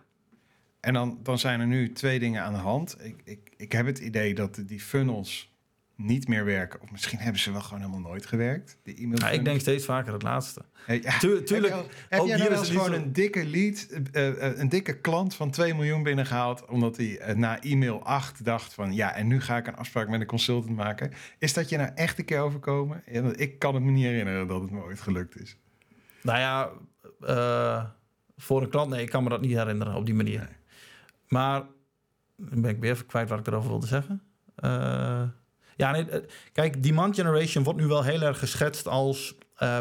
En 0.81 0.95
dan, 0.95 1.19
dan 1.23 1.39
zijn 1.39 1.61
er 1.61 1.67
nu 1.67 1.93
twee 1.93 2.19
dingen 2.19 2.43
aan 2.43 2.53
de 2.53 2.59
hand. 2.59 2.97
Ik, 3.05 3.21
ik, 3.25 3.53
ik 3.57 3.73
heb 3.73 3.87
het 3.87 3.99
idee 3.99 4.35
dat 4.35 4.63
die 4.67 4.81
funnels 4.81 5.51
niet 5.97 6.29
meer 6.29 6.45
werken. 6.45 6.81
Of 6.81 6.91
misschien 6.91 7.19
hebben 7.19 7.41
ze 7.41 7.53
wel 7.53 7.61
gewoon 7.61 7.81
helemaal 7.81 8.11
nooit 8.11 8.27
gewerkt. 8.27 8.79
Die 8.83 8.97
e-mail 8.97 9.19
Ja, 9.19 9.31
ik 9.31 9.45
denk 9.45 9.61
steeds 9.61 9.85
vaker 9.85 10.13
het 10.13 10.23
laatste. 10.23 10.65
Hey, 10.87 11.01
ja, 11.03 11.19
Tu- 11.19 11.43
tuurlijk, 11.43 11.75
Heb, 11.75 11.85
je, 11.85 11.97
heb 12.09 12.21
ook 12.21 12.27
jij 12.27 12.37
hier 12.37 12.45
nou 12.45 12.61
wel 12.61 12.71
is 12.71 12.77
gewoon 12.77 12.93
een 12.93 13.13
dikke 13.13 13.47
lead, 13.47 13.87
eh, 14.13 14.29
eh, 14.29 14.59
een 14.59 14.69
dikke 14.69 15.01
klant 15.01 15.35
van 15.35 15.51
2 15.51 15.75
miljoen 15.75 16.03
binnengehaald... 16.03 16.65
omdat 16.65 16.97
hij 16.97 17.19
eh, 17.19 17.37
na 17.37 17.61
e-mail 17.61 18.05
8 18.05 18.45
dacht 18.45 18.75
van... 18.75 18.95
ja, 18.95 19.15
en 19.15 19.27
nu 19.27 19.41
ga 19.41 19.57
ik 19.57 19.67
een 19.67 19.77
afspraak 19.77 20.09
met 20.09 20.21
een 20.21 20.27
consultant 20.27 20.77
maken. 20.77 21.13
Is 21.39 21.53
dat 21.53 21.69
je 21.69 21.77
nou 21.77 21.91
echt 21.95 22.19
een 22.19 22.25
keer 22.25 22.41
overkomen? 22.41 23.03
Ik 23.37 23.59
kan 23.59 23.75
het 23.75 23.83
me 23.83 23.91
niet 23.91 24.05
herinneren 24.05 24.47
dat 24.47 24.61
het 24.61 24.71
me 24.71 24.83
ooit 24.83 25.01
gelukt 25.01 25.41
is. 25.41 25.57
Nou 26.23 26.39
ja, 26.39 26.71
eh, 27.21 27.85
voor 28.37 28.63
een 28.63 28.69
klant, 28.69 28.91
nee, 28.91 29.03
ik 29.03 29.11
kan 29.11 29.23
me 29.23 29.29
dat 29.29 29.41
niet 29.41 29.57
herinneren 29.57 29.95
op 29.95 30.07
die 30.07 30.15
manier. 30.15 30.39
Nee. 30.39 30.57
Maar, 31.29 31.63
dan 32.37 32.61
ben 32.61 32.71
ik 32.71 32.81
weer 32.81 32.91
even 32.91 33.07
kwijt 33.07 33.29
wat 33.29 33.39
ik 33.39 33.47
erover 33.47 33.71
wilde 33.71 33.87
zeggen. 33.87 34.23
Eh, 34.55 35.23
ja, 35.77 35.91
nee, 35.91 36.11
eh, 36.11 36.21
kijk, 36.53 36.83
demand 36.83 37.15
generation 37.15 37.65
wordt 37.65 37.81
nu 37.81 37.87
wel 37.87 38.03
heel 38.03 38.23
erg 38.23 38.39
geschetst 38.39 38.89
als 38.89 39.35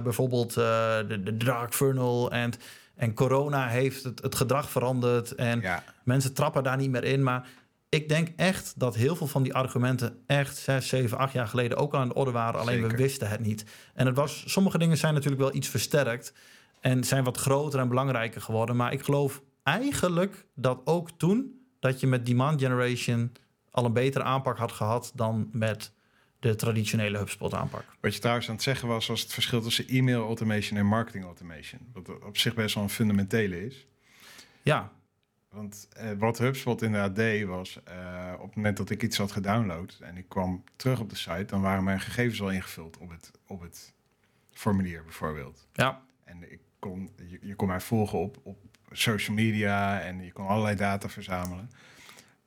bijvoorbeeld 0.03 0.53
de, 0.53 1.21
de 1.23 1.37
dark 1.37 1.73
funnel 1.73 2.31
en, 2.31 2.51
en 2.95 3.13
corona 3.13 3.67
heeft 3.67 4.03
het, 4.03 4.21
het 4.21 4.35
gedrag 4.35 4.69
veranderd 4.69 5.35
en 5.35 5.61
Ja, 5.61 5.83
mensen 6.03 6.33
trappen 6.33 6.63
daar 6.63 6.77
niet 6.77 6.89
meer 6.89 7.03
in. 7.03 7.23
Maar 7.23 7.47
ik 7.89 8.09
denk 8.09 8.29
echt 8.35 8.73
dat 8.79 8.95
heel 8.95 9.15
veel 9.15 9.27
van 9.27 9.43
die 9.43 9.53
argumenten 9.53 10.23
echt 10.27 10.57
zes, 10.57 10.87
zeven, 10.87 11.17
acht 11.17 11.33
jaar 11.33 11.47
geleden 11.47 11.77
ook 11.77 11.93
al 11.93 11.99
aan 11.99 12.07
de 12.07 12.13
orde 12.13 12.31
waren. 12.31 12.59
Alleen 12.59 12.87
we 12.87 12.95
wisten 12.95 13.29
het 13.29 13.39
niet. 13.39 13.65
En 13.93 14.05
het 14.05 14.15
was, 14.15 14.43
sommige 14.45 14.77
dingen 14.77 14.97
zijn 14.97 15.13
natuurlijk 15.13 15.41
wel 15.41 15.55
iets 15.55 15.67
versterkt 15.67 16.33
en 16.81 17.03
zijn 17.03 17.23
wat 17.23 17.37
groter 17.37 17.79
en 17.79 17.87
belangrijker 17.87 18.41
geworden. 18.41 18.75
Maar 18.75 18.93
ik 18.93 19.01
geloof 19.01 19.41
eigenlijk 19.63 20.45
dat 20.55 20.81
ook 20.83 21.11
toen 21.11 21.59
dat 21.79 21.99
je 21.99 22.07
met 22.07 22.25
demand 22.25 22.61
generation 22.61 23.31
al 23.71 23.85
een 23.85 23.93
betere 23.93 24.23
aanpak 24.23 24.57
had 24.57 24.71
gehad 24.71 25.11
dan 25.15 25.49
met 25.51 25.91
de 26.39 26.55
traditionele 26.55 27.17
HubSpot 27.17 27.53
aanpak. 27.53 27.83
wat 27.99 28.13
je 28.13 28.19
trouwens 28.19 28.47
aan 28.47 28.53
het 28.53 28.63
zeggen 28.63 28.87
was... 28.87 29.07
was 29.07 29.21
het 29.21 29.33
verschil 29.33 29.61
tussen 29.61 29.87
e-mail 29.87 30.25
automation 30.25 30.79
en 30.79 30.85
marketing 30.85 31.23
automation. 31.23 31.79
Wat 31.93 32.23
op 32.23 32.37
zich 32.37 32.53
best 32.53 32.75
wel 32.75 32.83
een 32.83 32.89
fundamentele 32.89 33.65
is. 33.65 33.87
Ja, 34.61 34.91
Want 35.49 35.87
eh, 35.91 36.11
wat 36.17 36.37
HubSpot 36.37 36.81
inderdaad 36.81 37.15
deed 37.15 37.45
was, 37.45 37.83
eh, 37.83 38.33
op 38.35 38.45
het 38.45 38.55
moment 38.55 38.77
dat 38.77 38.89
ik 38.89 39.03
iets 39.03 39.17
had 39.17 39.31
gedownload 39.31 39.97
en 40.01 40.17
ik 40.17 40.29
kwam 40.29 40.63
terug 40.75 40.99
op 40.99 41.09
de 41.09 41.15
site, 41.15 41.45
dan 41.45 41.61
waren 41.61 41.83
mijn 41.83 41.99
gegevens 41.99 42.41
al 42.41 42.51
ingevuld 42.51 42.97
op 42.97 43.09
het, 43.09 43.31
op 43.47 43.61
het 43.61 43.93
formulier 44.51 45.03
bijvoorbeeld. 45.03 45.67
ja, 45.73 46.01
En 46.23 46.51
ik 46.51 46.59
kon, 46.79 47.09
je, 47.29 47.39
je 47.41 47.55
kon 47.55 47.67
mij 47.67 47.79
volgen 47.81 48.19
op, 48.19 48.39
op 48.43 48.57
social 48.91 49.35
media 49.35 50.01
en 50.01 50.23
je 50.23 50.31
kon 50.31 50.47
allerlei 50.47 50.75
data 50.75 51.09
verzamelen. 51.09 51.69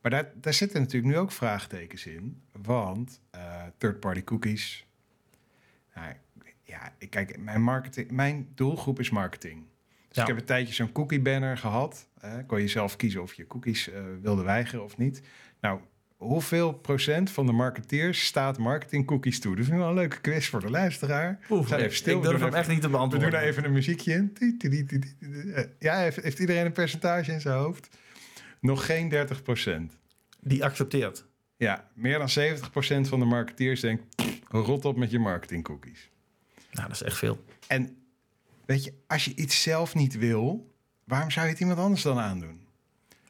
Maar 0.01 0.11
daar, 0.11 0.31
daar 0.35 0.53
zitten 0.53 0.81
natuurlijk 0.81 1.13
nu 1.13 1.19
ook 1.19 1.31
vraagtekens 1.31 2.05
in, 2.05 2.41
want 2.51 3.21
eh, 3.31 3.63
third-party 3.77 4.23
cookies. 4.23 4.87
Nou, 5.95 6.13
ja, 6.63 6.93
ik 6.97 7.09
kijk, 7.09 7.37
mijn, 7.39 7.61
marketing, 7.61 8.11
mijn 8.11 8.47
doelgroep 8.55 8.99
is 8.99 9.09
marketing. 9.09 9.65
Dus 10.07 10.15
Ja. 10.15 10.21
ik 10.21 10.27
heb 10.27 10.37
een 10.37 10.45
tijdje 10.45 10.73
zo'n 10.73 10.91
cookie 10.91 11.21
banner 11.21 11.57
gehad. 11.57 12.09
Eh, 12.19 12.33
kon 12.47 12.61
je 12.61 12.67
zelf 12.67 12.95
kiezen 12.95 13.21
of 13.21 13.33
je 13.33 13.47
cookies 13.47 13.89
eh, 13.89 14.03
wilde 14.21 14.43
weigeren 14.43 14.83
of 14.83 14.97
niet. 14.97 15.21
Nou, 15.61 15.79
hoeveel 16.23 16.73
procent 16.73 17.29
van 17.31 17.45
de 17.45 17.51
marketeers 17.51 18.25
staat 18.25 18.57
marketing 18.57 19.05
cookies 19.05 19.39
toe? 19.39 19.55
Dat 19.55 19.63
is 19.65 19.69
wel 19.71 19.87
een 19.87 19.93
leuke 19.93 20.21
quiz 20.21 20.47
voor 20.47 20.59
de 20.59 20.69
luisteraar. 20.69 21.39
Oef, 21.49 21.67
Zijn 21.67 21.79
ik, 21.79 21.85
even 21.85 21.97
stil, 21.97 22.17
ik 22.17 22.23
durf 22.23 22.37
hem 22.39 22.47
even- 22.47 22.59
echt 22.59 22.67
niet 22.67 22.81
te 22.81 22.87
We 22.87 22.91
doen 22.91 22.97
beantwoorden. 22.99 23.31
daar 23.31 23.41
even 23.43 23.63
een 23.65 23.71
muziekje 23.71 24.13
in. 24.13 24.33
Eh, 25.55 25.63
Ja, 25.79 25.97
heeft, 25.97 26.17
heeft 26.21 26.39
iedereen 26.39 26.65
een 26.65 26.71
percentage 26.71 27.31
in 27.31 27.41
zijn 27.41 27.57
hoofd? 27.57 27.87
Nog 28.59 28.85
geen 28.85 29.09
30 29.09 29.41
procent. 29.43 29.97
Die 30.39 30.63
accepteert. 30.63 31.25
Ja, 31.57 31.87
meer 31.93 32.17
dan 32.17 32.29
70% 32.29 33.07
van 33.07 33.19
de 33.19 33.25
marketeers 33.25 33.79
denkt... 33.81 34.15
"Pff, 34.15 34.39
rot 34.49 34.85
op 34.85 34.97
met 34.97 35.11
je 35.11 35.19
marketingcookies. 35.19 36.09
Nou, 36.71 36.87
dat 36.87 36.95
is 36.95 37.03
echt 37.03 37.17
veel. 37.17 37.43
En 37.67 37.97
weet 38.65 38.83
je, 38.83 38.93
als 39.07 39.25
je 39.25 39.35
iets 39.35 39.61
zelf 39.61 39.95
niet 39.95 40.17
wil... 40.17 40.73
waarom 41.03 41.31
zou 41.31 41.45
je 41.45 41.51
het 41.51 41.61
iemand 41.61 41.79
anders 41.79 42.01
dan 42.01 42.19
aandoen? 42.19 42.61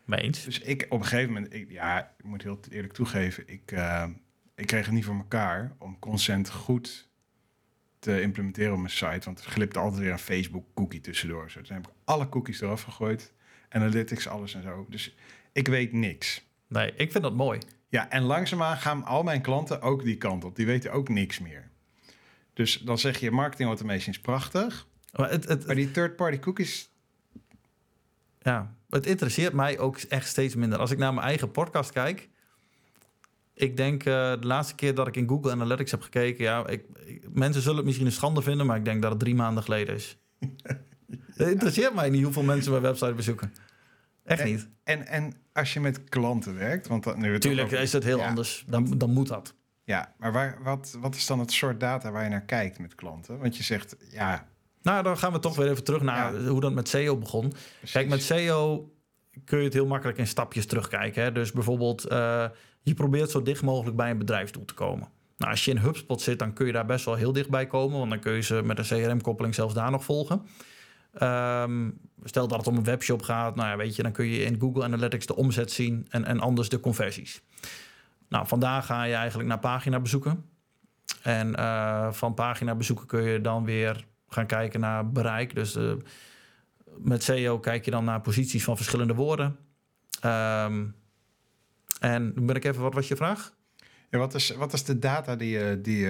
Mee 0.06 0.20
eens. 0.20 0.44
Dus 0.44 0.60
ik 0.60 0.86
op 0.90 1.00
een 1.00 1.06
gegeven 1.06 1.34
moment... 1.34 1.54
Ik, 1.54 1.72
ja, 1.72 2.14
ik 2.18 2.26
moet 2.26 2.44
heel 2.44 2.60
eerlijk 2.70 2.94
toegeven... 2.94 3.48
Ik, 3.48 3.72
eh, 3.72 4.06
ik 4.56 4.68
kreeg 4.68 4.86
het 4.86 4.94
niet 4.94 5.06
voor 5.06 5.16
elkaar 5.16 5.76
om 5.78 6.00
consent 6.00 6.50
goed 6.50 7.10
te 8.00 8.22
implementeren 8.22 8.74
op 8.74 8.80
mijn 8.80 8.92
site. 8.92 9.26
Want 9.26 9.40
er 9.40 9.52
glipte 9.52 9.80
altijd 9.80 10.02
weer 10.02 10.12
een 10.12 10.20
Facebook 10.20 10.66
cookie 10.74 11.02
tussendoor. 11.02 11.52
Zo, 11.52 11.62
toen 11.62 11.76
heb 11.76 11.88
ik 11.88 11.94
alle 12.04 12.30
cookies 12.30 12.62
eraf 12.62 12.82
gegooid. 12.82 13.34
Analytics, 13.70 14.28
alles 14.28 14.54
en 14.54 14.62
zo. 14.62 14.86
Dus 14.90 15.16
ik 15.52 15.68
weet 15.68 15.92
niks. 15.92 16.46
Nee, 16.68 16.94
ik 16.96 17.12
vind 17.12 17.24
dat 17.24 17.34
mooi. 17.34 17.60
Ja, 17.90 18.10
en 18.10 18.22
langzaamaan 18.22 18.78
gaan 18.78 19.04
al 19.04 19.24
mijn 19.24 19.42
klanten 19.42 19.82
ook 19.82 20.04
die 20.04 20.18
kant 20.18 20.44
op. 20.44 20.56
Die 20.56 20.66
weten 20.66 20.92
ook 20.92 21.10
niks 21.10 21.40
meer. 21.40 21.72
Dus 22.54 22.78
dan 22.78 22.98
zeg 22.98 23.20
je, 23.20 23.32
marketing 23.32 23.70
automation 23.70 24.14
is 24.14 24.20
prachtig. 24.20 24.88
Maar 25.12 25.30
het, 25.30 25.48
het, 25.48 25.66
Maar 25.66 25.76
die 25.76 25.92
third-party 25.92 26.40
cookies... 26.40 26.90
ja, 28.40 28.76
het 28.94 29.06
interesseert 29.06 29.54
mij 29.54 29.80
ook 29.80 29.98
echt 29.98 30.28
steeds 30.28 30.56
minder. 30.56 30.80
Als 30.80 30.92
ik 30.92 30.98
naar 30.98 31.14
mijn 31.14 31.26
eigen 31.28 31.52
podcast 31.52 31.92
kijk... 31.92 32.30
Ik 33.56 33.78
denk 33.78 34.04
eh, 34.06 34.14
de 34.32 34.48
laatste 34.48 34.76
keer 34.76 34.96
dat 34.96 35.08
ik 35.08 35.16
in 35.16 35.28
Google 35.28 35.52
Analytics 35.52 35.92
heb 35.92 36.02
gekeken... 36.02 36.44
Ja, 36.44 36.68
ik, 36.68 36.84
ik- 37.06 37.28
mensen 37.34 37.62
zullen 37.62 37.78
het 37.78 37.86
misschien 37.86 38.06
een 38.06 38.12
schande 38.12 38.42
vinden... 38.42 38.66
maar 38.66 38.78
ik 38.78 38.86
denk 38.86 39.02
dat 39.02 39.12
het 39.12 39.20
drie 39.20 39.36
maanden 39.36 39.64
geleden 39.64 39.96
is. 39.96 40.18
Het 41.34 41.48
interesseert 41.48 41.94
mij 41.94 42.10
niet 42.10 42.24
hoeveel 42.24 42.44
mensen 42.44 42.72
mijn 42.72 42.84
website 42.84 43.14
bezoeken. 43.14 43.54
Echt 44.24 44.44
niet. 44.44 44.68
En, 44.84 45.08
en 45.08 45.34
als 45.54 45.74
je 45.74 45.80
met 45.80 46.04
klanten 46.04 46.56
werkt... 46.58 46.88
Want 46.88 47.04
dan, 47.04 47.20
nu 47.20 47.40
Tuurlijk 47.40 47.66
over- 47.68 47.80
is 47.80 47.94
het 47.94 48.04
heel 48.04 48.18
Ja. 48.18 48.28
anders. 48.28 48.64
Dan, 48.68 48.98
dan 48.98 49.10
moet 49.14 49.28
dat. 49.28 49.56
Ja, 49.84 50.14
maar 50.18 50.32
waar, 50.32 50.58
wat, 50.64 50.98
wat 51.02 51.16
is 51.16 51.26
dan 51.26 51.40
het 51.40 51.52
soort 51.52 51.80
data 51.80 52.12
waar 52.12 52.24
je 52.24 52.30
naar 52.30 52.42
kijkt 52.46 52.80
met 52.80 52.96
klanten? 52.96 53.40
Want 53.40 53.58
je 53.58 53.64
zegt, 53.64 53.96
ja... 54.12 54.48
Nou, 54.84 55.04
dan 55.04 55.18
gaan 55.18 55.32
we 55.32 55.40
toch 55.40 55.56
weer 55.56 55.70
even 55.70 55.84
terug 55.84 56.02
naar 56.02 56.36
hoe 56.36 56.62
dat 56.62 56.74
met 56.74 56.88
SEO 56.88 57.18
begon. 57.18 57.54
Kijk, 57.92 58.08
met 58.08 58.24
SEO 58.24 58.92
kun 59.46 59.58
je 59.58 59.64
het 59.64 59.74
heel 59.74 59.86
makkelijk 59.86 60.18
in 60.18 60.28
stapjes 60.28 60.66
terugkijken. 60.66 61.24
Hè? 61.24 61.32
Dus 61.32 61.52
bijvoorbeeld, 61.52 62.04
eh, 62.04 62.46
je 62.82 62.94
probeert 62.94 63.32
zo 63.32 63.42
dicht 63.42 63.62
mogelijk 63.62 63.96
bij 63.96 64.10
een 64.10 64.18
bedrijfsdoel 64.18 64.66
te 64.66 64.74
komen. 64.74 65.08
Nou, 65.38 65.52
als 65.52 65.66
je 65.66 65.72
in 65.72 65.78
HubSpot 65.78 66.22
zit, 66.22 66.40
dan 66.40 66.54
kun 66.54 66.66
je 66.66 66.72
daar 66.72 66.86
best 66.86 67.06
wel 67.06 67.16
heel 67.16 67.34
dichtbij 67.34 67.68
komen. 67.68 67.98
Want 67.98 68.10
dan 68.10 68.20
kun 68.20 68.34
je 68.34 68.42
ze 68.42 68.62
met 68.64 68.78
een 68.78 68.86
CRM-koppeling 68.86 69.56
zelfs 69.56 69.74
daar 69.74 69.92
nog 69.92 70.04
volgen. 70.04 70.46
Ehm, 71.14 71.90
stel 72.24 72.48
dat 72.48 72.58
het 72.58 72.68
om 72.68 72.78
een 72.78 72.84
webshop 72.84 73.22
gaat, 73.22 73.56
nou 73.56 73.70
ja, 73.70 73.78
weet 73.78 73.96
je, 73.96 74.04
dan 74.04 74.12
kun 74.12 74.26
je 74.26 74.44
in 74.44 74.60
Google 74.60 74.84
Analytics 74.84 75.26
de 75.26 75.36
omzet 75.36 75.72
zien 75.72 76.08
en, 76.10 76.26
en 76.26 76.40
anders 76.40 76.70
de 76.70 76.80
conversies. 76.80 77.42
Nou, 78.30 78.48
vandaar 78.48 78.84
ga 78.84 79.04
je 79.04 79.14
eigenlijk 79.14 79.50
naar 79.50 79.60
pagina 79.60 80.00
bezoeken. 80.00 80.46
En 81.22 81.56
eh, 81.56 82.12
van 82.12 82.34
pagina 82.34 82.76
bezoeken 82.76 83.06
kun 83.06 83.24
je 83.24 83.42
dan 83.42 83.66
weer 83.66 84.06
gaan 84.34 84.46
kijken 84.46 84.80
naar 84.80 85.12
bereik. 85.12 85.56
Dus 85.56 85.76
eh, 85.76 85.92
met 86.98 87.24
SEO 87.24 87.60
kijk 87.60 87.86
je 87.86 87.92
dan 87.92 88.06
naar 88.06 88.22
posities 88.22 88.64
van 88.64 88.76
verschillende 88.76 89.14
woorden. 89.16 89.58
Ehm, 90.22 90.86
en 92.00 92.34
ben 92.46 92.56
ik 92.56 92.64
even, 92.64 92.82
wat 92.82 92.94
was 92.94 93.08
je 93.08 93.16
vraag? 93.16 93.54
Ja, 94.10 94.20
wat, 94.20 94.34
is, 94.34 94.50
wat 94.50 94.74
is 94.74 94.84
de 94.84 95.00
data 95.00 95.36
die 95.36 95.50
je... 95.50 95.80
Die, 95.82 96.08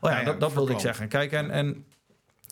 Oh 0.00 0.10
ja, 0.10 0.24
dat, 0.24 0.40
dat 0.40 0.52
wilde 0.52 0.72
ik 0.72 0.78
zeggen. 0.78 1.08
Kijk, 1.08 1.32
en, 1.32 1.50
en 1.50 1.84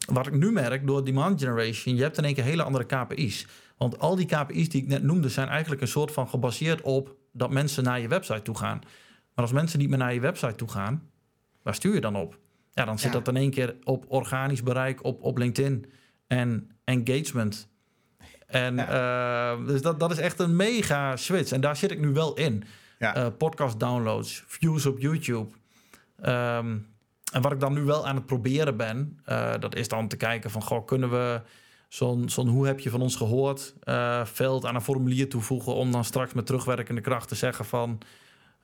wat 0.06 0.26
ik 0.26 0.32
nu 0.32 0.52
merk 0.52 0.86
door 0.86 1.04
demand 1.04 1.40
generation, 1.40 1.96
je 1.96 2.02
hebt 2.02 2.18
in 2.18 2.24
één 2.24 2.34
keer 2.34 2.44
hele 2.44 2.62
andere 2.62 2.84
KPI's. 2.84 3.46
Want 3.76 3.98
al 3.98 4.16
die 4.16 4.26
KPI's 4.26 4.68
die 4.68 4.82
ik 4.82 4.88
net 4.88 5.02
noemde, 5.02 5.28
zijn 5.28 5.48
eigenlijk 5.48 5.80
een 5.80 5.88
soort 5.88 6.12
van 6.12 6.28
gebaseerd 6.28 6.80
op 6.80 7.16
dat 7.32 7.50
mensen 7.50 7.84
naar 7.84 8.00
je 8.00 8.08
website 8.08 8.42
toe 8.42 8.56
gaan. 8.56 8.78
Maar 9.34 9.44
als 9.44 9.52
mensen 9.52 9.78
niet 9.78 9.88
meer 9.88 9.98
naar 9.98 10.14
je 10.14 10.20
website 10.20 10.54
toe 10.54 10.68
gaan, 10.68 11.10
waar 11.62 11.74
stuur 11.74 11.94
je 11.94 12.00
dan 12.00 12.16
op? 12.16 12.38
Ja, 12.72 12.84
dan 12.84 12.98
zit 12.98 13.12
Ja. 13.12 13.18
dat 13.18 13.28
in 13.28 13.36
één 13.36 13.50
keer 13.50 13.74
op 13.84 14.04
organisch 14.08 14.62
bereik 14.62 15.04
op, 15.04 15.22
op 15.22 15.38
LinkedIn 15.38 15.86
en 16.26 16.70
engagement. 16.84 17.68
En 18.46 18.78
eh, 18.88 19.66
dus 19.66 19.82
dat, 19.82 20.00
dat 20.00 20.10
is 20.10 20.18
echt 20.18 20.38
een 20.38 20.56
mega 20.56 21.16
switch. 21.16 21.52
En 21.52 21.60
daar 21.60 21.76
zit 21.76 21.90
ik 21.90 21.98
nu 22.00 22.08
wel 22.08 22.34
in. 22.34 22.64
Ja. 22.98 23.14
Eh, 23.14 23.26
podcast 23.38 23.80
downloads, 23.80 24.44
views 24.46 24.86
op 24.86 24.98
YouTube. 24.98 25.50
Ehm, 26.20 26.76
en 27.32 27.42
wat 27.42 27.52
ik 27.52 27.60
dan 27.60 27.72
nu 27.72 27.80
wel 27.82 28.06
aan 28.06 28.14
het 28.16 28.26
proberen 28.26 28.76
ben, 28.76 29.20
eh, 29.24 29.52
dat 29.60 29.74
is 29.74 29.88
dan 29.88 30.08
te 30.08 30.16
kijken 30.16 30.50
van, 30.50 30.62
goh, 30.62 30.86
kunnen 30.86 31.10
we 31.10 31.40
zo'n 31.88 32.28
zo'n 32.28 32.48
hoe 32.48 32.66
heb 32.66 32.80
je 32.80 32.90
van 32.90 33.00
ons 33.02 33.16
gehoord 33.16 33.74
eh, 33.82 34.24
veld 34.24 34.64
aan 34.64 34.74
een 34.74 34.80
formulier 34.80 35.28
toevoegen 35.28 35.74
om 35.74 35.92
dan 35.92 36.04
straks 36.04 36.32
met 36.32 36.46
terugwerkende 36.46 37.00
kracht 37.00 37.28
te 37.28 37.34
zeggen 37.34 37.64
van, 37.64 37.98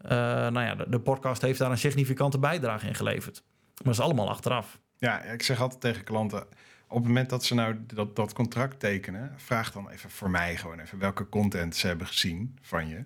nou 0.09 0.61
ja, 0.61 0.75
de, 0.75 0.85
de 0.89 1.01
podcast 1.01 1.43
heeft 1.43 1.59
daar 1.59 1.71
een 1.71 1.79
significante 1.79 2.39
bijdrage 2.39 2.87
in 2.87 2.95
geleverd. 2.95 3.43
Maar 3.79 3.95
dat 3.95 3.95
is 3.95 4.01
allemaal 4.01 4.29
achteraf. 4.29 4.79
Ja, 4.99 5.23
ik 5.23 5.43
zeg 5.43 5.61
altijd 5.61 5.81
tegen 5.81 6.05
klanten... 6.05 6.43
op 6.89 6.97
het 6.97 7.07
moment 7.07 7.31
dat 7.31 7.45
ze 7.45 7.55
nou 7.55 7.77
dat, 7.87 8.17
dat 8.17 8.33
contract 8.33 8.81
tekenen... 8.81 9.33
vraag 9.37 9.73
dan 9.73 9.91
even 9.91 10.11
voor 10.11 10.31
mij 10.31 10.57
gewoon 10.57 10.79
even... 10.79 10.99
welke 10.99 11.29
content 11.29 11.77
ze 11.77 11.87
hebben 11.87 12.07
gezien 12.07 12.59
van 12.63 12.89
je. 12.89 13.05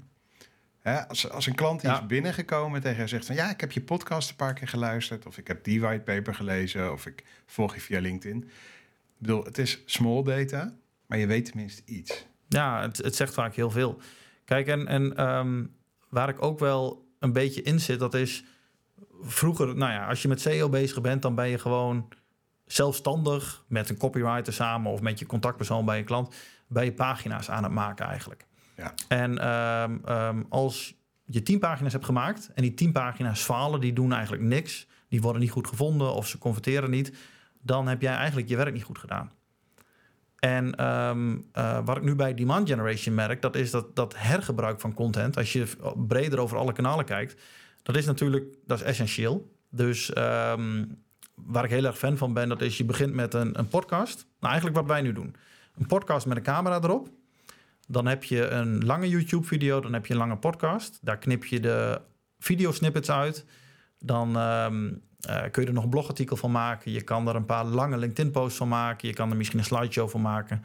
Hè, 0.81 1.09
als, 1.09 1.31
als 1.31 1.47
een 1.47 1.55
klant 1.55 1.81
die 1.81 1.91
Ja. 1.91 2.01
is 2.01 2.07
binnengekomen 2.07 2.81
tegen 2.81 3.03
je 3.03 3.09
zegt 3.09 3.27
van... 3.27 3.35
ja, 3.35 3.51
ik 3.51 3.61
heb 3.61 3.73
je 3.73 3.83
podcast 3.83 4.31
een 4.31 4.37
paar 4.37 4.55
keer 4.55 4.69
geluisterd... 4.69 5.27
of 5.27 5.39
ik 5.39 5.47
heb 5.47 5.65
die 5.65 5.81
whitepaper 5.81 6.35
gelezen... 6.35 6.93
of 6.93 7.07
ik 7.07 7.25
volg 7.47 7.75
je 7.75 7.81
via 7.81 8.01
LinkedIn. 8.01 8.43
Ik 8.43 8.49
bedoel, 9.19 9.45
het 9.45 9.59
is 9.59 9.83
small 9.87 10.23
data... 10.23 10.73
maar 11.07 11.19
je 11.19 11.27
weet 11.27 11.45
tenminste 11.45 11.83
iets. 11.85 12.27
Ja, 12.49 12.83
het, 12.83 12.97
het 12.97 13.17
zegt 13.17 13.35
vaak 13.35 13.55
heel 13.55 13.71
veel. 13.71 14.01
Kijk, 14.45 14.67
en, 14.67 14.87
en 14.87 15.17
ehm, 15.17 15.65
waar 16.09 16.29
ik 16.29 16.43
ook 16.43 16.59
wel 16.59 17.09
een 17.19 17.33
beetje 17.33 17.63
in 17.63 17.81
zit, 17.81 17.99
dat 17.99 18.15
is 18.15 18.45
vroeger, 19.23 19.77
nou 19.77 19.93
ja, 19.93 20.09
als 20.09 20.23
je 20.23 20.29
met 20.29 20.41
SEO 20.41 20.69
bezig 20.69 21.01
bent, 21.01 21.23
dan 21.23 21.35
ben 21.35 21.49
je 21.49 21.59
gewoon 21.59 22.09
zelfstandig 22.67 23.65
met 23.69 23.91
een 23.91 23.97
copywriter 23.97 24.53
samen 24.53 24.93
of 24.93 25.01
met 25.01 25.19
je 25.19 25.27
contactpersoon 25.27 25.85
bij 25.85 25.97
je 25.97 26.05
klant, 26.05 26.35
bij 26.67 26.85
je 26.85 26.93
pagina's 26.93 27.51
aan 27.51 27.63
het 27.63 27.73
maken 27.73 28.07
eigenlijk. 28.07 28.47
Ja. 28.77 28.95
En 29.09 29.39
ehm, 29.39 29.97
ehm, 30.05 30.43
als 30.49 30.95
je 31.25 31.43
tien 31.43 31.59
pagina's 31.59 31.93
hebt 31.93 32.05
gemaakt 32.05 32.51
en 32.55 32.63
die 32.63 32.75
tien 32.75 32.93
pagina's 32.93 33.41
falen, 33.41 33.81
die 33.81 33.93
doen 33.93 34.13
eigenlijk 34.13 34.43
niks, 34.43 34.87
die 35.09 35.21
worden 35.21 35.41
niet 35.43 35.51
goed 35.51 35.67
gevonden 35.67 36.15
of 36.15 36.29
ze 36.29 36.39
converteren 36.39 36.91
niet, 36.91 37.13
dan 37.61 37.87
heb 37.87 38.03
jij 38.03 38.15
eigenlijk 38.15 38.49
je 38.49 38.57
werk 38.57 38.73
niet 38.73 38.83
goed 38.83 38.99
gedaan. 38.99 39.31
En 40.39 40.75
ehm, 40.75 41.37
eh, 41.53 41.79
wat 41.85 41.97
ik 41.97 42.03
nu 42.03 42.15
bij 42.15 42.35
demand 42.35 42.69
generation 42.69 43.15
merk, 43.15 43.43
dat 43.43 43.57
is 43.57 43.71
dat, 43.71 43.97
dat 43.97 44.15
hergebruik 44.17 44.81
van 44.81 44.95
content, 44.95 45.37
als 45.37 45.53
je 45.53 45.67
breder 45.97 46.39
over 46.39 46.57
alle 46.57 46.73
kanalen 46.73 47.05
kijkt, 47.05 47.43
dat 47.83 47.97
is 47.97 48.07
natuurlijk 48.07 48.57
dat 48.67 48.79
is 48.79 48.85
essentieel. 48.85 49.53
Dus 49.71 50.13
ehm, 50.13 50.85
waar 51.35 51.65
ik 51.65 51.71
heel 51.71 51.85
erg 51.85 51.99
fan 51.99 52.17
van 52.17 52.33
ben, 52.33 52.49
dat 52.49 52.61
is 52.61 52.77
je 52.77 52.85
begint 52.85 53.15
met 53.15 53.35
een, 53.35 53.59
een 53.59 53.69
podcast. 53.69 54.27
Nou, 54.41 54.53
eigenlijk 54.53 54.77
wat 54.77 54.87
wij 54.87 55.03
nu 55.03 55.13
doen. 55.13 55.35
Een 55.79 55.87
podcast 55.87 56.27
met 56.27 56.37
een 56.37 56.43
camera 56.43 56.81
erop. 56.83 57.09
Dan 57.89 58.07
heb 58.07 58.25
je 58.25 58.49
een 58.49 58.85
lange 58.85 59.09
YouTube-video, 59.09 59.81
dan 59.81 59.93
heb 59.93 60.07
je 60.07 60.13
een 60.13 60.19
lange 60.19 60.37
podcast. 60.37 60.99
Daar 61.03 61.19
knip 61.19 61.45
je 61.45 61.61
de 61.61 62.01
videosnippets 62.39 63.11
uit. 63.11 63.45
Dan 63.99 64.37
ehm, 64.37 64.93
eh, 65.21 65.43
kun 65.51 65.63
je 65.63 65.69
er 65.69 65.75
nog 65.75 65.85
een 65.85 65.91
blogartikel 65.91 66.37
van 66.37 66.51
maken. 66.51 66.93
Je 66.93 67.03
kan 67.03 67.29
er 67.29 67.37
een 67.37 67.45
paar 67.45 67.65
lange 67.65 67.97
LinkedIn-posts 67.97 68.59
van 68.59 68.69
maken. 68.69 69.09
Je 69.09 69.15
kan 69.15 69.31
er 69.31 69.37
misschien 69.37 69.59
een 69.59 69.65
slideshow 69.65 70.09
van 70.09 70.21
maken. 70.21 70.65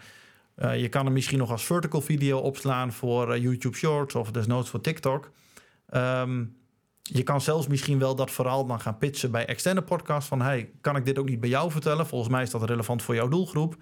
Eh, 0.56 0.82
je 0.82 0.90
kan 0.90 1.06
er 1.06 1.12
misschien 1.12 1.38
nog 1.38 1.52
als 1.52 1.66
vertical 1.66 2.02
video 2.02 2.38
opslaan 2.38 2.94
voor 2.94 3.34
eh, 3.34 3.42
YouTube 3.42 3.78
Shorts 3.78 4.16
of 4.16 4.32
desnoods 4.32 4.70
voor 4.70 4.82
TikTok. 4.82 5.32
Ehm, 5.90 6.46
je 7.14 7.24
kan 7.24 7.42
zelfs 7.42 7.68
misschien 7.68 8.00
wel 8.00 8.16
dat 8.16 8.32
verhaal 8.32 8.66
dan 8.66 8.80
gaan 8.80 8.98
pitchen 8.98 9.32
bij 9.32 9.46
externe 9.46 9.82
podcasts. 9.82 10.30
Van 10.30 10.42
hey, 10.42 10.70
kan 10.82 10.96
ik 10.96 11.06
dit 11.06 11.20
ook 11.20 11.30
niet 11.30 11.40
bij 11.40 11.50
jou 11.50 11.72
vertellen? 11.72 12.08
Volgens 12.08 12.32
mij 12.32 12.42
is 12.42 12.50
dat 12.50 12.64
relevant 12.64 13.04
voor 13.04 13.16
jouw 13.16 13.28
doelgroep. 13.28 13.76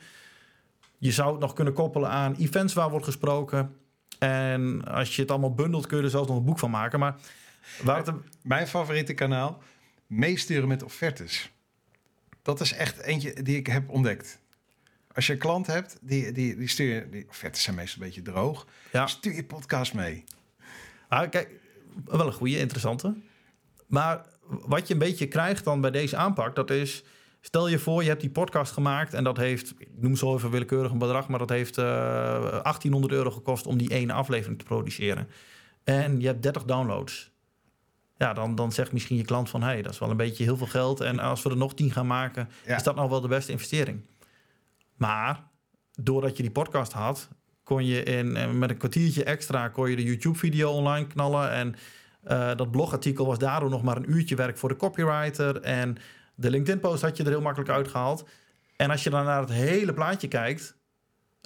Je 0.97 1.11
zou 1.11 1.31
het 1.31 1.39
nog 1.39 1.53
kunnen 1.53 1.73
koppelen 1.73 2.09
aan 2.09 2.35
events 2.35 2.73
waar 2.73 2.89
wordt 2.89 3.05
gesproken. 3.05 3.75
En 4.19 4.85
als 4.87 5.15
je 5.15 5.21
het 5.21 5.31
allemaal 5.31 5.53
bundelt, 5.53 5.87
kun 5.87 5.97
je 5.97 6.03
er 6.03 6.09
zelfs 6.09 6.27
nog 6.27 6.37
een 6.37 6.45
boek 6.45 6.59
van 6.59 6.71
maken. 6.71 6.99
Maar 6.99 7.15
waar 7.83 7.97
het, 7.97 8.11
Mijn 8.41 8.67
favoriete 8.67 9.13
kanaal, 9.13 9.61
meesturen 10.07 10.67
met 10.67 10.83
offertes. 10.83 11.51
Dat 12.41 12.59
is 12.59 12.73
echt 12.73 12.99
eentje 12.99 13.43
die 13.43 13.57
ik 13.57 13.67
heb 13.67 13.89
ontdekt. 13.89 14.39
Als 15.13 15.27
je 15.27 15.33
een 15.33 15.39
klant 15.39 15.67
hebt, 15.67 15.97
die, 16.01 16.31
die, 16.31 16.55
die 16.55 16.67
stuur 16.67 16.93
je... 16.93 17.09
Die 17.09 17.25
offertes 17.29 17.63
zijn 17.63 17.75
meestal 17.75 18.01
een 18.01 18.07
beetje 18.07 18.21
droog. 18.21 18.67
ja, 18.91 19.07
Stuur 19.07 19.35
je 19.35 19.43
podcast 19.43 19.93
mee. 19.93 20.23
Ah, 21.07 21.29
kijk, 21.29 21.49
wel 22.05 22.27
een 22.27 22.33
goede, 22.33 22.57
interessante. 22.59 23.13
Maar 23.87 24.25
wat 24.47 24.87
je 24.87 24.93
een 24.93 24.99
beetje 24.99 25.27
krijgt 25.27 25.63
dan 25.63 25.81
bij 25.81 25.91
deze 25.91 26.17
aanpak, 26.17 26.55
dat 26.55 26.69
is... 26.69 27.03
Stel 27.41 27.67
je 27.67 27.79
voor, 27.79 28.01
je 28.03 28.09
hebt 28.09 28.21
die 28.21 28.29
podcast 28.29 28.71
gemaakt 28.71 29.13
en 29.13 29.23
dat 29.23 29.37
heeft... 29.37 29.73
Ik 29.77 29.89
noem 29.95 30.15
zo 30.15 30.35
even 30.35 30.49
willekeurig 30.49 30.91
een 30.91 30.97
bedrag, 30.97 31.27
maar 31.27 31.39
dat 31.39 31.49
heeft 31.49 31.77
eh 31.77 31.83
1800 31.83 33.13
euro 33.13 33.31
gekost 33.31 33.65
om 33.67 33.77
die 33.77 33.91
ene 33.91 34.13
aflevering 34.13 34.59
te 34.59 34.65
produceren. 34.65 35.27
En 35.83 36.19
je 36.19 36.27
hebt 36.27 36.43
30 36.43 36.63
downloads. 36.63 37.31
Ja, 38.17 38.33
dan, 38.33 38.55
dan 38.55 38.71
zegt 38.71 38.91
misschien 38.91 39.17
je 39.17 39.23
klant 39.25 39.49
van... 39.49 39.61
hé, 39.61 39.67
hey, 39.67 39.81
dat 39.81 39.91
is 39.93 39.99
wel 39.99 40.09
een 40.09 40.17
beetje 40.17 40.43
heel 40.43 40.57
veel 40.57 40.67
geld. 40.67 40.99
En 41.01 41.19
als 41.19 41.43
we 41.43 41.49
er 41.49 41.57
nog 41.57 41.73
10 41.73 41.91
gaan 41.91 42.07
maken, 42.07 42.49
Ja. 42.65 42.75
is 42.75 42.83
dat 42.83 42.95
nou 42.95 43.09
wel 43.09 43.21
de 43.21 43.27
beste 43.27 43.51
investering? 43.51 44.01
Maar 44.95 45.43
doordat 46.01 46.37
je 46.37 46.43
die 46.43 46.51
podcast 46.51 46.91
had, 46.91 47.29
kon 47.65 47.85
je 47.85 48.03
in, 48.03 48.35
eh, 48.35 48.51
met 48.51 48.69
een 48.69 48.77
kwartiertje 48.77 49.23
extra 49.23 49.67
kon 49.67 49.89
je 49.89 49.95
de 49.95 50.03
YouTube-video 50.03 50.71
online 50.71 51.07
knallen. 51.07 51.51
En 51.51 51.75
Eh, 52.25 52.55
dat 52.55 52.71
blogartikel 52.71 53.25
was 53.25 53.37
daardoor 53.37 53.69
nog 53.69 53.83
maar 53.83 53.97
een 53.97 54.11
uurtje 54.11 54.35
werk 54.35 54.57
voor 54.57 54.69
de 54.69 54.75
copywriter. 54.75 55.61
En 55.61 55.97
de 56.35 56.49
LinkedIn-post 56.49 57.01
had 57.01 57.17
je 57.17 57.23
er 57.23 57.29
heel 57.29 57.41
makkelijk 57.41 57.71
uitgehaald. 57.71 58.25
En 58.75 58.91
als 58.91 59.03
je 59.03 59.09
dan 59.09 59.25
naar 59.25 59.39
het 59.39 59.51
hele 59.51 59.93
plaatje 59.93 60.27
kijkt, 60.27 60.77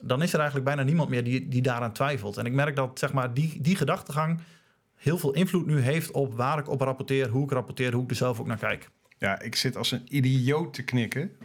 dan 0.04 0.22
is 0.22 0.34
er 0.34 0.40
eigenlijk 0.40 0.68
bijna 0.68 0.84
niemand 0.84 1.10
meer 1.10 1.24
die, 1.24 1.48
die 1.48 1.62
daaraan 1.62 1.94
twijfelt. 1.94 2.38
En 2.38 2.46
ik 2.46 2.54
merk 2.54 2.76
dat 2.76 3.00
zeg 3.00 3.14
maar, 3.14 3.34
die, 3.34 3.62
die 3.62 3.76
gedachtegang 3.76 4.40
heel 4.96 5.18
veel 5.18 5.34
invloed 5.34 5.66
nu 5.66 5.80
heeft 5.80 6.12
op 6.12 6.34
waar 6.34 6.60
ik 6.60 6.70
op 6.70 6.82
rapporteer, 6.82 7.30
hoe 7.30 7.44
ik 7.44 7.52
rapporteer, 7.52 7.94
hoe 7.94 8.04
ik 8.04 8.10
er 8.10 8.16
zelf 8.16 8.40
ook 8.40 8.48
naar 8.48 8.58
kijk. 8.58 8.90
Ja, 9.20 9.42
ik 9.42 9.56
zit 9.56 9.76
als 9.78 9.92
een 9.92 10.06
idioot 10.10 10.74
te 10.74 10.84
knikken. 10.84 11.32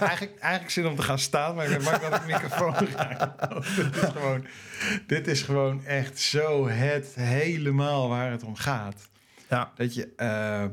eigenlijk, 0.00 0.38
eigenlijk 0.38 0.70
zit 0.70 0.84
om 0.84 0.96
te 0.96 1.02
gaan 1.02 1.18
staan, 1.18 1.54
maar 1.54 1.70
ik 1.70 1.76
ben 1.78 1.84
bang 1.84 2.02
dat 2.02 2.14
ik 2.14 2.26
microfoon 2.26 2.74
ga. 2.74 3.36
dit, 3.76 3.96
is 3.96 4.08
gewoon, 4.08 4.46
dit 5.06 5.26
is 5.26 5.42
gewoon 5.42 5.84
echt 5.84 6.18
zo 6.18 6.68
het 6.68 7.14
helemaal 7.14 8.08
waar 8.08 8.30
het 8.30 8.42
om 8.42 8.56
gaat. 8.56 9.08
Ja. 9.48 9.72
Dat 9.74 9.94
je... 9.94 10.12
Uh, 10.16 10.64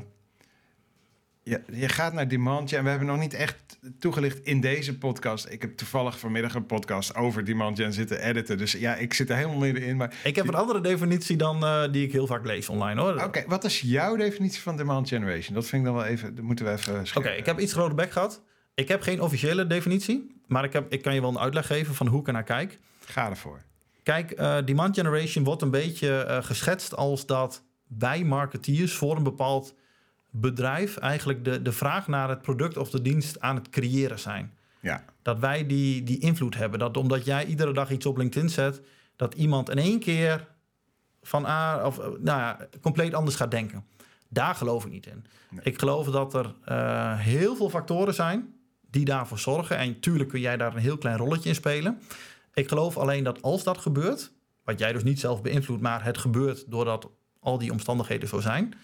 je, 1.48 1.60
je 1.72 1.88
gaat 1.88 2.12
naar 2.12 2.28
Demand 2.28 2.72
en 2.72 2.82
we 2.84 2.90
hebben 2.90 3.08
nog 3.08 3.18
niet 3.18 3.34
echt 3.34 3.78
toegelicht 3.98 4.38
in 4.44 4.60
deze 4.60 4.98
podcast. 4.98 5.48
Ik 5.48 5.62
heb 5.62 5.76
toevallig 5.76 6.18
vanmiddag 6.18 6.54
een 6.54 6.66
podcast 6.66 7.14
over 7.14 7.44
Demand 7.44 7.78
Gen 7.78 7.92
zitten 7.92 8.20
editen. 8.20 8.58
Dus 8.58 8.72
ja, 8.72 8.94
ik 8.94 9.14
zit 9.14 9.30
er 9.30 9.36
helemaal 9.36 9.58
middenin. 9.58 9.96
Maar 9.96 10.14
ik 10.24 10.36
heb 10.36 10.48
een 10.48 10.54
andere 10.54 10.80
definitie 10.80 11.36
dan 11.36 11.64
uh, 11.64 11.82
die 11.90 12.06
ik 12.06 12.12
heel 12.12 12.26
vaak 12.26 12.46
lees 12.46 12.68
online 12.68 13.00
hoor. 13.00 13.22
Oké, 13.22 13.44
wat 13.46 13.64
is 13.64 13.80
jouw 13.80 14.16
definitie 14.16 14.60
van 14.60 14.76
Demand 14.76 15.08
Generation? 15.08 15.54
Dat 15.54 15.66
vind 15.66 15.82
ik 15.82 15.88
dan 15.88 15.96
wel 15.96 16.06
even, 16.06 16.34
dat 16.34 16.44
moeten 16.44 16.64
we 16.64 16.70
even 16.70 17.04
Oké, 17.14 17.30
ik 17.30 17.46
heb 17.46 17.60
iets 17.60 17.72
groter 17.72 17.94
bek 17.94 18.10
gehad. 18.10 18.42
Ik 18.74 18.88
heb 18.88 19.02
geen 19.02 19.20
officiële 19.20 19.66
definitie, 19.66 20.40
maar 20.46 20.64
ik, 20.64 20.72
heb, 20.72 20.92
ik 20.92 21.02
kan 21.02 21.14
je 21.14 21.20
wel 21.20 21.30
een 21.30 21.38
uitleg 21.38 21.66
geven 21.66 21.94
van 21.94 22.06
hoe 22.06 22.20
ik 22.20 22.26
er 22.26 22.32
naar 22.32 22.42
kijk. 22.42 22.78
Ga 23.04 23.28
ervoor. 23.30 23.60
Kijk, 24.02 24.40
uh, 24.40 24.56
demand 24.64 24.96
generation 24.96 25.44
wordt 25.44 25.62
een 25.62 25.70
beetje 25.70 26.26
uh, 26.28 26.42
geschetst 26.42 26.96
als 26.96 27.26
dat 27.26 27.62
wij 27.98 28.24
marketeers 28.24 28.92
voor 28.92 29.16
een 29.16 29.22
bepaald 29.22 29.74
bedrijf 30.30 30.96
eigenlijk 30.96 31.44
de, 31.44 31.62
de 31.62 31.72
vraag 31.72 32.08
naar 32.08 32.28
het 32.28 32.42
product 32.42 32.76
of 32.76 32.90
de 32.90 33.02
dienst 33.02 33.40
aan 33.40 33.54
het 33.54 33.68
creëren 33.68 34.18
zijn. 34.18 34.52
Ja. 34.80 35.04
Dat 35.22 35.38
wij 35.38 35.66
die, 35.66 36.02
die 36.02 36.18
invloed 36.18 36.54
hebben. 36.54 36.78
Dat 36.78 36.96
omdat 36.96 37.24
jij 37.24 37.46
iedere 37.46 37.72
dag 37.72 37.90
iets 37.90 38.06
op 38.06 38.16
LinkedIn 38.16 38.50
zet, 38.50 38.80
dat 39.16 39.34
iemand 39.34 39.70
in 39.70 39.78
één 39.78 39.98
keer 39.98 40.46
van 41.22 41.46
A 41.46 41.86
of 41.86 41.96
nou 41.98 42.20
ja, 42.22 42.58
compleet 42.80 43.14
anders 43.14 43.36
gaat 43.36 43.50
denken. 43.50 43.84
Daar 44.28 44.54
geloof 44.54 44.84
ik 44.84 44.90
niet 44.90 45.06
in. 45.06 45.24
Ik 45.62 45.78
geloof 45.78 46.06
dat 46.06 46.34
er 46.34 46.54
uh, 46.68 47.18
heel 47.18 47.56
veel 47.56 47.70
factoren 47.70 48.14
zijn 48.14 48.54
die 48.90 49.04
daarvoor 49.04 49.38
zorgen. 49.38 49.76
En 49.76 50.00
tuurlijk 50.00 50.28
kun 50.28 50.40
jij 50.40 50.56
daar 50.56 50.74
een 50.74 50.80
heel 50.80 50.98
klein 50.98 51.16
rolletje 51.16 51.48
in 51.48 51.54
spelen. 51.54 52.00
Ik 52.54 52.68
geloof 52.68 52.96
alleen 52.96 53.24
dat 53.24 53.42
als 53.42 53.64
dat 53.64 53.78
gebeurt, 53.78 54.32
wat 54.64 54.78
jij 54.78 54.92
dus 54.92 55.02
niet 55.02 55.20
zelf 55.20 55.42
beïnvloedt, 55.42 55.82
maar 55.82 56.04
het 56.04 56.18
gebeurt 56.18 56.64
doordat 56.70 57.10
al 57.40 57.58
die 57.58 57.72
omstandigheden 57.72 58.28
zo 58.28 58.40
zijn, 58.40 58.74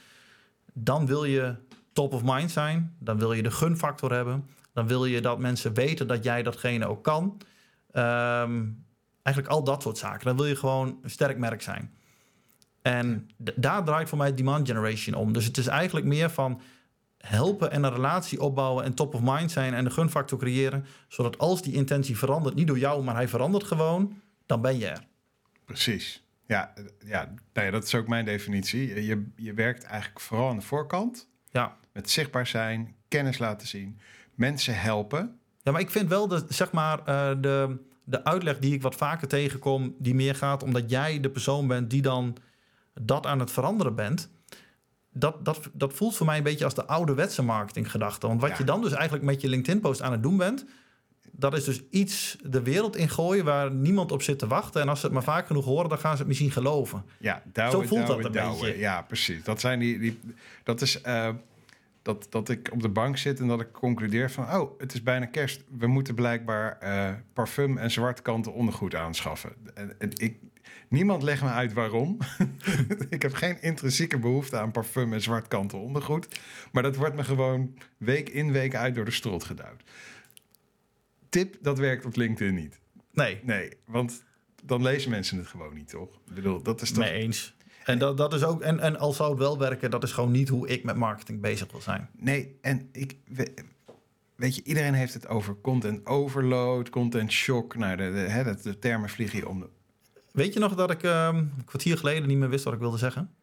dan 0.74 1.06
wil 1.06 1.24
je 1.24 1.54
top 1.92 2.12
of 2.12 2.22
mind 2.24 2.50
zijn. 2.50 2.96
Dan 2.98 3.18
wil 3.18 3.32
je 3.32 3.42
de 3.42 3.50
gunfactor 3.50 4.12
hebben. 4.12 4.48
Dan 4.72 4.86
wil 4.86 5.04
je 5.04 5.20
dat 5.20 5.38
mensen 5.38 5.74
weten 5.74 6.06
dat 6.06 6.24
jij 6.24 6.42
datgene 6.42 6.86
ook 6.86 7.04
kan. 7.04 7.22
Um, 7.92 8.84
eigenlijk 9.22 9.54
al 9.54 9.64
dat 9.64 9.82
soort 9.82 9.98
zaken. 9.98 10.26
Dan 10.26 10.36
wil 10.36 10.46
je 10.46 10.56
gewoon 10.56 10.98
een 11.02 11.10
sterk 11.10 11.38
merk 11.38 11.62
zijn. 11.62 11.94
En 12.82 13.30
daar 13.36 13.84
draait 13.84 14.08
voor 14.08 14.18
mij 14.18 14.34
demand 14.34 14.68
generation 14.68 15.14
om. 15.14 15.32
Dus 15.32 15.44
het 15.44 15.56
is 15.56 15.66
eigenlijk 15.66 16.06
meer 16.06 16.30
van 16.30 16.60
helpen 17.18 17.70
en 17.70 17.82
een 17.82 17.92
relatie 17.92 18.40
opbouwen 18.40 18.84
en 18.84 18.94
top 18.94 19.14
of 19.14 19.20
mind 19.22 19.50
zijn 19.50 19.74
en 19.74 19.84
de 19.84 19.90
gunfactor 19.90 20.38
creëren. 20.38 20.86
Zodat 21.08 21.38
als 21.38 21.62
die 21.62 21.72
intentie 21.72 22.18
verandert, 22.18 22.54
niet 22.54 22.66
door 22.66 22.78
jou, 22.78 23.04
maar 23.04 23.14
hij 23.14 23.28
verandert 23.28 23.64
gewoon, 23.64 24.20
dan 24.46 24.60
ben 24.60 24.78
je 24.78 24.86
er. 24.86 25.04
Precies. 25.64 26.23
Ja, 26.46 26.72
ja, 27.04 27.34
nou 27.52 27.66
ja, 27.66 27.72
dat 27.72 27.84
is 27.84 27.94
ook 27.94 28.08
mijn 28.08 28.24
definitie. 28.24 29.02
Je, 29.02 29.26
je 29.36 29.54
werkt 29.54 29.84
eigenlijk 29.84 30.20
vooral 30.20 30.48
aan 30.48 30.56
de 30.56 30.62
voorkant. 30.62 31.28
Ja. 31.50 31.76
Met 31.92 32.10
zichtbaar 32.10 32.46
zijn, 32.46 32.94
kennis 33.08 33.38
laten 33.38 33.66
zien, 33.66 33.98
mensen 34.34 34.80
helpen. 34.80 35.38
Ja, 35.62 35.72
maar 35.72 35.80
ik 35.80 35.90
vind 35.90 36.08
wel 36.08 36.28
dat, 36.28 36.44
zeg 36.48 36.72
maar, 36.72 36.98
uh, 36.98 37.30
de, 37.40 37.76
de 38.04 38.24
uitleg 38.24 38.58
die 38.58 38.74
ik 38.74 38.82
wat 38.82 38.94
vaker 38.94 39.28
tegenkom, 39.28 39.94
die 39.98 40.14
meer 40.14 40.34
gaat 40.34 40.62
omdat 40.62 40.90
jij 40.90 41.20
de 41.20 41.30
persoon 41.30 41.66
bent 41.66 41.90
die 41.90 42.02
dan 42.02 42.36
dat 43.00 43.26
aan 43.26 43.40
het 43.40 43.50
veranderen 43.50 43.94
bent. 43.94 44.30
Dat, 45.12 45.44
dat, 45.44 45.70
dat 45.72 45.92
voelt 45.94 46.16
voor 46.16 46.26
mij 46.26 46.36
een 46.36 46.42
beetje 46.42 46.64
als 46.64 46.74
de 46.74 46.86
ouderwetse 46.86 47.42
marketinggedachte. 47.42 48.26
Want 48.26 48.40
wat 48.40 48.50
Ja. 48.50 48.56
je 48.58 48.64
dan 48.64 48.82
dus 48.82 48.92
eigenlijk 48.92 49.24
met 49.24 49.40
je 49.40 49.48
LinkedIn-post 49.48 50.02
aan 50.02 50.12
het 50.12 50.22
doen 50.22 50.36
bent, 50.36 50.64
dat 51.36 51.56
is 51.56 51.64
dus 51.64 51.82
iets 51.90 52.36
de 52.42 52.62
wereld 52.62 52.96
ingooien 52.96 53.44
waar 53.44 53.70
niemand 53.72 54.12
op 54.12 54.22
zit 54.22 54.38
te 54.38 54.46
wachten. 54.46 54.80
En 54.80 54.88
als 54.88 55.00
ze 55.00 55.06
het 55.06 55.14
maar 55.14 55.24
vaak 55.24 55.46
genoeg 55.46 55.64
horen, 55.64 55.88
dan 55.88 55.98
gaan 55.98 56.12
ze 56.12 56.18
het 56.18 56.26
misschien 56.26 56.50
geloven. 56.50 57.04
Ja, 57.18 57.42
Zo 57.54 57.82
voelt 57.82 58.06
dat 58.06 58.24
een 58.24 58.32
beetje. 58.32 58.78
Ja, 58.78 59.02
precies. 59.02 59.44
Dat, 59.44 59.60
zijn 59.60 59.78
die, 59.78 59.98
die, 59.98 60.20
dat 60.62 60.80
is 60.80 61.00
eh, 61.00 61.28
dat, 62.02 62.26
dat 62.30 62.48
ik 62.48 62.68
op 62.72 62.82
de 62.82 62.88
bank 62.88 63.16
zit 63.16 63.40
en 63.40 63.48
dat 63.48 63.60
ik 63.60 63.72
concludeer 63.72 64.30
van... 64.30 64.54
oh, 64.54 64.78
het 64.78 64.94
is 64.94 65.02
bijna 65.02 65.26
kerst. 65.26 65.64
We 65.78 65.86
moeten 65.86 66.14
blijkbaar 66.14 66.78
eh, 66.78 67.14
parfum 67.32 67.78
en 67.78 67.90
zwartkanten 67.90 68.52
ondergoed 68.52 68.94
aanschaffen. 68.94 69.52
En, 69.74 69.94
en 69.98 70.10
ik, 70.14 70.36
niemand 70.88 71.22
legt 71.22 71.42
me 71.42 71.48
uit 71.48 71.72
waarom. 71.72 72.18
ik 73.08 73.22
heb 73.22 73.34
geen 73.34 73.62
intrinsieke 73.62 74.18
behoefte 74.18 74.58
aan 74.58 74.70
parfum 74.70 75.12
en 75.12 75.20
zwartkanten 75.20 75.78
ondergoed. 75.78 76.40
Maar 76.72 76.82
dat 76.82 76.96
wordt 76.96 77.14
me 77.14 77.24
gewoon 77.24 77.74
week 77.96 78.28
in, 78.28 78.52
week 78.52 78.74
uit 78.74 78.94
door 78.94 79.04
de 79.04 79.10
strot 79.10 79.44
gedouwd. 79.44 79.82
Tip, 81.34 81.56
dat 81.60 81.78
werkt 81.78 82.04
op 82.04 82.16
LinkedIn 82.16 82.54
niet. 82.54 82.80
Nee, 83.12 83.40
Nee, 83.42 83.72
want 83.86 84.24
dan 84.64 84.82
lezen 84.82 85.10
mensen 85.10 85.38
het 85.38 85.46
gewoon 85.46 85.74
niet, 85.74 85.88
toch? 85.88 86.08
Ik 86.28 86.34
bedoel, 86.34 86.62
dat 86.62 86.82
is 86.82 86.88
toch... 86.90 86.98
mee 87.04 87.12
eens. 87.12 87.54
En 87.84 87.98
dat, 87.98 88.16
dat 88.16 88.34
is 88.34 88.44
ook, 88.44 88.60
en, 88.62 88.80
en 88.80 88.98
al 88.98 89.12
zou 89.12 89.30
het 89.30 89.38
wel 89.38 89.58
werken, 89.58 89.90
dat 89.90 90.02
is 90.02 90.12
gewoon 90.12 90.30
niet 90.30 90.48
hoe 90.48 90.68
ik 90.68 90.84
met 90.84 90.96
marketing 90.96 91.40
bezig 91.40 91.70
wil 91.70 91.80
zijn. 91.80 92.10
Nee, 92.16 92.58
en 92.60 92.88
ik... 92.92 93.16
we- 93.26 93.54
Weet 94.34 94.54
je, 94.56 94.62
iedereen 94.64 94.94
heeft 94.94 95.14
het 95.14 95.28
over 95.28 95.56
content 95.60 96.06
overload, 96.06 96.90
content 96.90 97.32
shock. 97.32 97.76
Nou, 97.76 97.96
de, 97.96 98.02
de, 98.12 98.18
hè, 98.18 98.44
dat- 98.44 98.62
de 98.62 98.78
termen 98.78 99.08
vliegen 99.08 99.38
hier 99.38 99.48
om 99.48 99.60
de... 99.60 99.68
Weet 100.32 100.52
je 100.54 100.60
nog 100.60 100.74
dat 100.74 100.90
ik 100.90 101.02
ehm, 101.02 101.36
een 101.36 101.64
kwartier 101.64 101.98
geleden 101.98 102.28
niet 102.28 102.38
meer 102.38 102.48
wist 102.48 102.64
wat 102.64 102.72
ik 102.72 102.78
wilde 102.78 102.98
zeggen? 102.98 103.34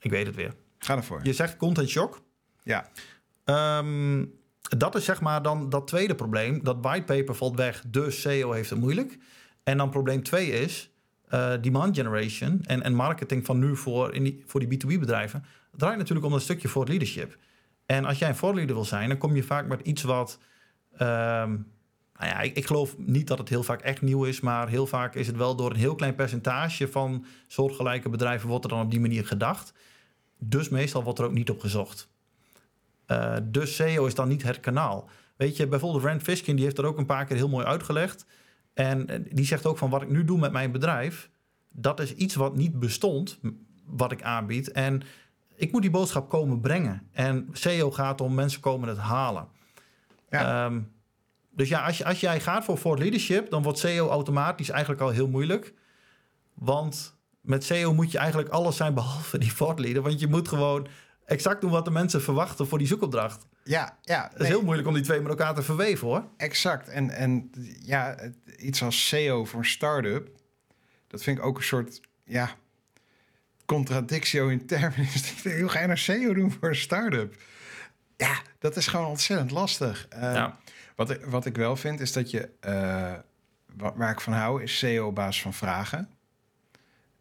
Ik 0.00 0.10
weet 0.10 0.26
het 0.26 0.34
weer. 0.34 0.54
Ga 0.78 0.96
ervoor. 0.96 1.20
Je 1.22 1.32
zegt 1.32 1.56
content 1.56 1.88
shock. 1.88 2.22
Ja, 2.62 2.90
Ehm, 3.44 4.24
dat 4.68 4.94
is 4.94 5.04
zeg 5.04 5.20
maar 5.20 5.42
dan 5.42 5.68
dat 5.68 5.86
tweede 5.86 6.14
probleem. 6.14 6.64
Dat 6.64 6.76
whitepaper 6.80 7.34
valt 7.34 7.56
weg, 7.56 7.84
dus 7.86 8.20
SEO 8.20 8.52
heeft 8.52 8.70
het 8.70 8.78
moeilijk. 8.78 9.18
En 9.62 9.76
dan 9.76 9.90
probleem 9.90 10.22
twee 10.22 10.50
is 10.50 10.90
eh, 11.28 11.52
demand 11.60 11.96
generation 11.96 12.60
en, 12.62 12.82
en 12.82 12.94
marketing 12.94 13.46
van 13.46 13.58
nu 13.58 13.76
voor, 13.76 14.14
in 14.14 14.22
die, 14.22 14.42
voor 14.46 14.66
die 14.66 14.78
B2B-bedrijven. 14.78 15.44
Het 15.70 15.80
draait 15.80 15.98
natuurlijk 15.98 16.26
om 16.26 16.32
een 16.32 16.40
stukje 16.40 16.68
voor 16.68 16.86
leadership. 16.86 17.36
En 17.86 18.04
als 18.04 18.18
jij 18.18 18.28
een 18.28 18.36
voorleader 18.36 18.74
wil 18.74 18.84
zijn, 18.84 19.08
dan 19.08 19.18
kom 19.18 19.36
je 19.36 19.42
vaak 19.42 19.66
met 19.66 19.80
iets 19.80 20.02
wat... 20.02 20.38
ehm, 20.96 21.50
nou 22.18 22.30
ja, 22.30 22.40
ik, 22.40 22.56
ik 22.56 22.66
geloof 22.66 22.98
niet 22.98 23.26
dat 23.26 23.38
het 23.38 23.48
heel 23.48 23.62
vaak 23.62 23.80
echt 23.80 24.02
nieuw 24.02 24.24
is, 24.24 24.40
maar 24.40 24.68
heel 24.68 24.86
vaak 24.86 25.14
is 25.14 25.26
het 25.26 25.36
wel 25.36 25.56
door 25.56 25.70
een 25.70 25.76
heel 25.76 25.94
klein 25.94 26.14
percentage 26.14 26.88
van 26.88 27.24
soortgelijke 27.46 28.08
bedrijven 28.08 28.48
wordt 28.48 28.64
er 28.64 28.70
dan 28.70 28.80
op 28.80 28.90
die 28.90 29.00
manier 29.00 29.26
gedacht. 29.26 29.72
Dus 30.38 30.68
meestal 30.68 31.02
wordt 31.02 31.18
er 31.18 31.24
ook 31.24 31.32
niet 31.32 31.50
op 31.50 31.60
gezocht. 31.60 32.08
Eh, 33.06 33.36
dus 33.42 33.76
SEO 33.76 34.06
is 34.06 34.14
dan 34.14 34.28
niet 34.28 34.42
het 34.42 34.60
kanaal. 34.60 35.08
Weet 35.36 35.56
je, 35.56 35.66
bijvoorbeeld 35.66 36.04
Rand 36.04 36.22
Fishkin, 36.22 36.56
die 36.56 36.64
heeft 36.64 36.78
er 36.78 36.86
ook 36.86 36.98
een 36.98 37.06
paar 37.06 37.24
keer 37.24 37.36
heel 37.36 37.48
mooi 37.48 37.66
uitgelegd. 37.66 38.26
En 38.74 39.08
eh, 39.08 39.20
die 39.30 39.44
zegt 39.44 39.66
ook 39.66 39.78
van 39.78 39.90
wat 39.90 40.02
ik 40.02 40.10
nu 40.10 40.24
doe 40.24 40.38
met 40.38 40.52
mijn 40.52 40.72
bedrijf, 40.72 41.30
dat 41.70 42.00
is 42.00 42.14
iets 42.14 42.34
wat 42.34 42.56
niet 42.56 42.78
bestond, 42.78 43.40
wat 43.86 44.12
ik 44.12 44.22
aanbied. 44.22 44.72
En 44.72 45.02
ik 45.54 45.72
moet 45.72 45.82
die 45.82 45.90
boodschap 45.90 46.28
komen 46.28 46.60
brengen. 46.60 47.08
En 47.12 47.48
SEO 47.52 47.90
gaat 47.90 48.20
om 48.20 48.34
mensen 48.34 48.60
komen 48.60 48.88
het 48.88 48.98
halen. 48.98 49.48
Ja. 50.30 50.64
Ehm, 50.64 50.80
dus 51.50 51.68
ja, 51.68 51.86
als, 51.86 51.98
je, 51.98 52.04
als 52.04 52.20
jij 52.20 52.40
gaat 52.40 52.64
voor 52.64 52.78
thought 52.78 52.98
leadership, 52.98 53.50
dan 53.50 53.62
wordt 53.62 53.78
SEO 53.78 54.08
automatisch 54.08 54.70
eigenlijk 54.70 55.00
al 55.02 55.08
heel 55.08 55.28
moeilijk. 55.28 55.74
Want 56.54 57.16
met 57.40 57.64
SEO 57.64 57.94
moet 57.94 58.10
je 58.10 58.18
eigenlijk 58.18 58.48
alles 58.48 58.76
zijn 58.76 58.94
behalve 58.94 59.38
die 59.38 59.54
thought 59.58 59.78
leader. 59.78 60.02
Want 60.02 60.20
je 60.20 60.26
moet 60.26 60.48
gewoon 60.48 60.86
exact 61.26 61.60
doen 61.60 61.70
wat 61.70 61.84
de 61.84 61.90
mensen 61.90 62.22
verwachten 62.22 62.66
voor 62.66 62.78
die 62.78 62.86
zoekopdracht. 62.86 63.46
ja, 63.64 63.98
ja. 64.02 64.22
Het 64.22 64.32
is 64.32 64.38
nee, 64.38 64.48
heel 64.48 64.62
moeilijk 64.62 64.88
om 64.88 64.94
die 64.94 65.02
twee 65.02 65.20
met 65.20 65.28
elkaar 65.30 65.54
te 65.54 65.62
verweven 65.62 66.06
hoor. 66.08 66.28
exact. 66.36 66.88
En, 66.88 67.10
en 67.10 67.50
ja, 67.82 68.16
iets 68.58 68.82
als 68.82 69.08
SEO 69.08 69.44
voor 69.44 69.58
een 69.58 69.64
start-up... 69.66 70.28
dat 71.06 71.22
vind 71.22 71.38
ik 71.38 71.44
ook 71.44 71.56
een 71.56 71.62
soort, 71.64 72.00
ja... 72.24 72.50
contradictio 73.64 74.48
in 74.48 74.66
termen. 74.66 75.06
Hoe 75.60 75.68
ga 75.68 75.80
je 75.80 75.86
nou 75.86 75.98
SEO 75.98 76.34
doen 76.34 76.50
voor 76.52 76.68
een 76.68 76.76
start-up? 76.76 77.34
Ja, 78.16 78.36
dat 78.58 78.76
is 78.76 78.86
gewoon 78.86 79.06
ontzettend 79.06 79.50
lastig. 79.50 80.06
Eh, 80.08 80.20
Ja. 80.34 80.58
Wat, 80.96 81.10
ik, 81.10 81.24
wat 81.24 81.46
ik 81.46 81.56
wel 81.56 81.76
vind 81.76 82.00
is 82.00 82.12
dat 82.12 82.30
je, 82.30 82.48
eh, 82.60 83.12
wa- 83.76 83.94
waar 83.96 84.10
ik 84.10 84.20
van 84.20 84.32
hou, 84.32 84.62
is 84.62 84.78
SEO 84.78 85.06
op 85.06 85.14
basis 85.14 85.42
van 85.42 85.54
vragen. 85.54 86.08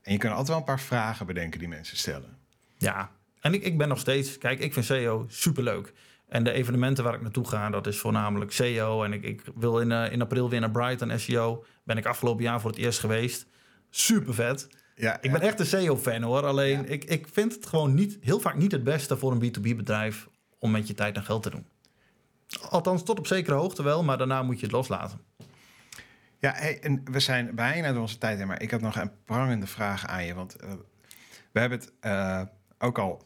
En 0.02 0.12
je 0.12 0.18
kunt 0.18 0.32
altijd 0.32 0.48
wel 0.50 0.58
een 0.58 0.64
paar 0.64 0.80
vragen 0.80 1.26
bedenken 1.26 1.60
die 1.60 1.68
mensen 1.68 1.98
stellen. 1.98 2.38
Ja, 2.78 3.12
en 3.44 3.54
ik, 3.54 3.64
ik 3.64 3.78
ben 3.78 3.88
nog 3.88 4.00
steeds... 4.00 4.38
Kijk, 4.38 4.60
ik 4.60 4.74
vind 4.74 4.86
SEO 4.86 5.26
superleuk. 5.28 5.94
En 6.28 6.44
de 6.44 6.52
evenementen 6.52 7.04
waar 7.04 7.14
ik 7.14 7.22
naartoe 7.22 7.48
ga, 7.48 7.70
dat 7.70 7.88
is 7.88 7.98
voornamelijk 7.98 8.52
SEO. 8.52 9.04
En 9.04 9.14
ik, 9.14 9.24
ik 9.24 9.42
wil 9.56 9.80
in, 9.80 9.92
eh, 9.92 10.12
in 10.12 10.22
april 10.22 10.50
weer 10.50 10.60
naar 10.60 10.72
Brighton 10.72 11.20
SEO. 11.20 11.66
Ben 11.84 11.98
ik 11.98 12.06
afgelopen 12.06 12.44
jaar 12.44 12.62
voor 12.62 12.70
het 12.70 12.80
eerst 12.80 13.00
geweest. 13.00 13.46
Super 13.90 14.34
vet. 14.34 14.68
Ja, 14.96 15.18
Ik 15.22 15.32
ben 15.32 15.42
echt 15.42 15.60
een 15.60 15.66
SEO-fan 15.66 16.22
hoor. 16.22 16.46
Alleen 16.46 16.82
Ja. 16.82 16.88
ik, 16.88 17.04
ik 17.04 17.28
vind 17.32 17.54
het 17.56 17.66
gewoon 17.66 17.94
niet, 17.94 18.18
heel 18.22 18.40
vaak 18.40 18.56
niet 18.56 18.72
het 18.72 18.84
beste 18.84 19.18
voor 19.18 19.32
een 19.32 19.42
B2B-bedrijf 19.44 20.28
om 20.60 20.72
met 20.72 20.88
je 20.88 20.94
tijd 20.94 21.16
en 21.16 21.24
geld 21.24 21.44
te 21.44 21.50
doen. 21.50 21.68
Althans, 22.70 23.04
tot 23.04 23.20
op 23.20 23.28
zekere 23.28 23.56
hoogte 23.56 23.84
wel, 23.84 24.04
maar 24.04 24.18
daarna 24.18 24.44
moet 24.44 24.60
je 24.60 24.66
het 24.66 24.72
loslaten. 24.76 25.20
Ja, 26.40 26.52
hey, 26.56 26.80
en 26.82 27.04
we 27.12 27.20
zijn 27.20 27.56
bijna 27.56 27.92
door 27.92 28.02
onze 28.02 28.18
tijd 28.18 28.38
heen, 28.38 28.48
maar 28.48 28.62
ik 28.62 28.72
had 28.72 28.82
nog 28.82 28.96
een 28.96 29.12
prangende 29.26 29.68
vraag 29.68 30.08
aan 30.08 30.26
je. 30.26 30.34
Want 30.34 30.56
eh, 30.56 30.72
we 31.52 31.60
hebben 31.60 31.80
het 31.80 31.94
eh, 32.00 32.42
ook 32.78 33.00
al 33.00 33.26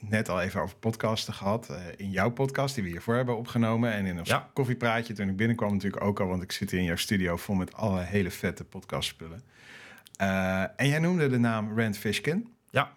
net 0.00 0.28
al 0.28 0.40
even 0.40 0.60
over 0.60 0.76
podcasten 0.76 1.34
gehad. 1.34 1.68
eh, 1.70 1.76
in 1.96 2.10
jouw 2.10 2.30
podcast, 2.30 2.74
die 2.74 2.84
we 2.84 2.90
hiervoor 2.90 3.14
hebben 3.14 3.36
opgenomen. 3.36 3.92
En 3.92 4.06
in 4.06 4.18
ons 4.18 4.28
Ja. 4.28 4.50
koffiepraatje 4.52 5.12
toen 5.14 5.28
ik 5.28 5.36
binnenkwam 5.36 5.72
natuurlijk 5.72 6.02
ook 6.04 6.20
al. 6.20 6.26
Want 6.26 6.42
ik 6.42 6.52
zit 6.52 6.70
hier 6.70 6.80
in 6.80 6.86
jouw 6.86 6.96
studio 6.96 7.36
vol 7.36 7.54
met 7.54 7.74
alle 7.74 8.00
hele 8.02 8.30
vette 8.30 8.64
podcastspullen. 8.64 9.42
Eh, 10.16 10.60
en 10.62 10.88
jij 10.88 10.98
noemde 10.98 11.28
de 11.28 11.38
naam 11.38 11.78
Rand 11.78 11.98
Fishkin. 11.98 12.54
Ja, 12.70 12.92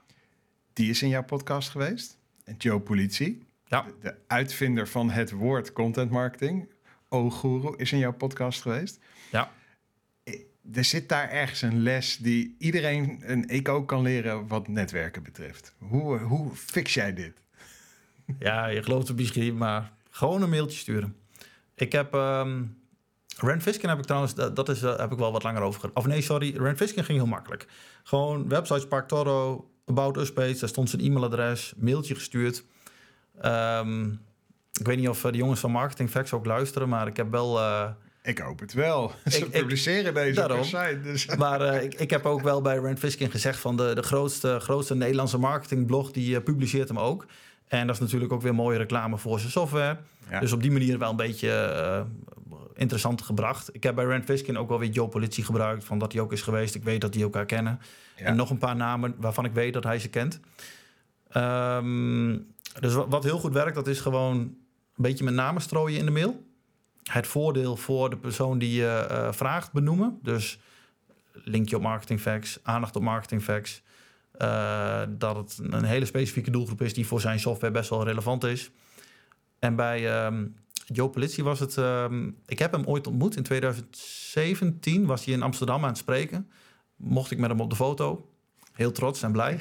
Die 0.74 0.90
is 0.90 1.02
in 1.02 1.10
jouw 1.10 1.24
podcast 1.24 1.70
geweest. 1.70 2.18
En 2.44 2.56
Joe 2.58 2.80
Politie, 2.80 3.48
ja, 3.66 3.82
de, 3.82 3.94
de 4.02 4.16
uitvinder 4.28 4.88
van 4.88 5.10
het 5.10 5.32
woord 5.32 5.74
content 5.74 6.12
marketing. 6.12 6.70
O-Guru 7.10 7.74
is 7.78 7.92
in 7.92 7.98
jouw 7.98 8.14
podcast 8.14 8.62
geweest. 8.62 9.00
ja. 9.32 9.52
Er 10.74 10.84
zit 10.84 11.10
daar 11.10 11.30
ergens 11.30 11.62
een 11.62 11.82
les 11.82 12.18
die 12.18 12.56
iedereen 12.60 13.22
en 13.24 13.48
ik 13.48 13.70
ook 13.70 13.88
kan 13.88 14.02
leren 14.02 14.48
wat 14.48 14.68
netwerken 14.68 15.24
betreft. 15.24 15.74
Hoe, 15.78 16.18
hoe 16.18 16.56
fix 16.56 16.94
jij 16.94 17.14
dit? 17.14 17.34
Ja, 18.40 18.68
je 18.68 18.84
gelooft 18.84 19.08
het 19.08 19.18
misschien 19.18 19.58
maar 19.58 19.92
gewoon 20.10 20.42
een 20.42 20.50
mailtje 20.50 20.78
sturen. 20.78 21.16
Ik 21.76 21.92
heb... 21.92 22.14
ehm 22.14 22.62
Rand 23.38 23.62
Fiskin 23.64 23.90
heb 23.90 23.98
ik 23.98 24.06
trouwens, 24.06 24.36
dat 24.36 24.70
is, 24.70 24.84
eh, 24.84 24.98
heb 24.98 25.12
ik 25.12 25.18
wel 25.18 25.32
wat 25.32 25.44
langer 25.44 25.62
over. 25.62 25.90
Of 25.94 26.06
nee, 26.06 26.22
sorry, 26.22 26.56
Rand 26.58 26.78
Fiskin 26.78 27.04
ging 27.04 27.18
heel 27.18 27.28
makkelijk. 27.28 27.68
Gewoon 28.04 28.50
website 28.50 28.80
Spark 28.80 29.08
Toro, 29.08 29.70
About 29.86 30.18
Us 30.18 30.34
page, 30.34 30.60
daar 30.60 30.70
stond 30.70 30.90
zijn 30.90 31.02
e-mailadres, 31.02 31.74
mailtje 31.78 32.16
gestuurd. 32.16 32.64
Ehm, 33.42 34.12
ik 34.74 34.86
weet 34.86 34.98
niet 34.98 35.10
of 35.10 35.24
eh, 35.26 35.32
de 35.32 35.38
jongens 35.38 35.60
van 35.60 35.72
Marketing 35.72 36.10
Facts 36.10 36.34
ook 36.34 36.46
luisteren, 36.46 36.90
maar 36.90 37.08
ik 37.08 37.18
heb 37.18 37.32
wel... 37.32 37.60
eh, 37.60 37.90
Ik 38.24 38.38
hoop 38.38 38.60
het 38.60 38.74
wel. 38.74 39.12
Ze 39.26 39.38
ik- 39.38 39.52
publiceren 39.52 40.14
deze 40.14 40.34
daarom. 40.34 40.66
Dus. 41.04 41.26
Maar 41.38 41.62
eh, 41.62 41.84
ik, 41.84 41.94
ik 41.94 42.10
heb 42.10 42.26
ook 42.26 42.42
wel 42.42 42.62
bij 42.62 42.76
Rand 42.78 43.00
Fiskin 43.00 43.32
gezegd 43.32 43.60
van 43.60 43.78
de, 43.78 43.96
de 43.96 44.04
grootste, 44.04 44.60
grootste 44.60 44.96
Nederlandse 44.96 45.38
marketingblog, 45.38 46.12
die 46.12 46.36
eh, 46.36 46.44
publiceert 46.44 46.88
hem 46.88 47.00
ook. 47.00 47.26
En 47.68 47.88
dat 47.88 47.96
is 47.96 48.02
natuurlijk 48.02 48.34
ook 48.34 48.42
weer 48.42 48.56
mooie 48.56 48.78
reclame 48.78 49.18
voor 49.18 49.40
zijn 49.40 49.52
software. 49.52 49.98
Ja. 50.30 50.40
Dus 50.40 50.52
op 50.52 50.62
die 50.62 50.72
manier 50.72 51.00
wel 51.00 51.10
een 51.10 51.16
beetje 51.16 51.52
eh, 51.52 52.02
interessant 52.76 53.22
gebracht. 53.22 53.70
Ik 53.76 53.84
heb 53.84 53.96
bij 53.96 54.06
Rand 54.06 54.26
Fiskin 54.26 54.58
ook 54.58 54.70
wel 54.70 54.80
weer 54.80 54.90
Joe 54.90 55.08
Politie 55.08 55.44
gebruikt, 55.44 55.84
van 55.84 56.00
dat 56.00 56.12
hij 56.12 56.22
ook 56.22 56.32
is 56.32 56.42
geweest. 56.42 56.76
Ik 56.76 56.84
weet 56.84 57.02
dat 57.02 57.14
die 57.14 57.24
elkaar 57.24 57.46
kennen. 57.46 57.80
Ja. 58.16 58.26
En 58.26 58.36
nog 58.36 58.50
een 58.50 58.58
paar 58.58 58.76
namen 58.76 59.16
waarvan 59.18 59.46
ik 59.46 59.54
weet 59.54 59.74
dat 59.74 59.84
hij 59.84 60.00
ze 60.00 60.10
kent. 60.10 60.40
Ehm, 61.30 62.38
dus 62.80 62.94
wat, 62.94 63.06
wat 63.10 63.24
heel 63.24 63.40
goed 63.40 63.54
werkt, 63.54 63.76
dat 63.76 63.88
is 63.88 64.00
gewoon 64.00 64.38
een 64.38 64.56
beetje 64.96 65.24
met 65.24 65.34
namen 65.34 65.62
strooien 65.62 66.00
in 66.00 66.06
de 66.06 66.12
mail. 66.12 66.48
Het 67.10 67.28
voordeel 67.28 67.76
voor 67.76 68.10
de 68.10 68.18
persoon 68.18 68.60
die 68.60 68.72
je 68.72 69.06
eh, 69.10 69.32
vraagt 69.32 69.72
benoemen. 69.72 70.20
Dus 70.22 70.60
linkje 71.32 71.76
op 71.76 71.82
marketing 71.82 72.20
facts, 72.20 72.60
aandacht 72.64 72.96
op 72.96 73.02
marketing 73.02 73.44
facts. 73.44 73.82
Eh, 74.32 75.02
dat 75.10 75.36
het 75.36 75.60
een 75.62 75.84
hele 75.84 76.06
specifieke 76.06 76.52
doelgroep 76.52 76.82
is 76.82 76.94
die 76.94 77.08
voor 77.08 77.22
zijn 77.22 77.40
software 77.40 77.74
best 77.74 77.90
wel 77.90 78.04
relevant 78.04 78.44
is. 78.44 78.72
En 79.60 79.76
bij 79.76 80.24
ehm 80.24 80.46
Joe 80.86 81.10
Politie 81.10 81.44
was 81.44 81.60
het. 81.60 81.78
ehm, 81.78 82.30
ik 82.46 82.60
heb 82.60 82.72
hem 82.72 82.86
ooit 82.86 83.08
ontmoet 83.08 83.36
in 83.36 83.44
2017. 83.44 85.06
Was 85.06 85.26
hij 85.26 85.34
in 85.34 85.42
Amsterdam 85.42 85.82
aan 85.82 85.90
het 85.90 85.98
spreken. 85.98 86.50
Mocht 86.96 87.32
ik 87.32 87.38
met 87.38 87.50
hem 87.50 87.60
op 87.60 87.70
de 87.70 87.76
foto. 87.76 88.29
Heel 88.80 88.92
trots 88.92 89.22
en 89.22 89.32
blij. 89.32 89.58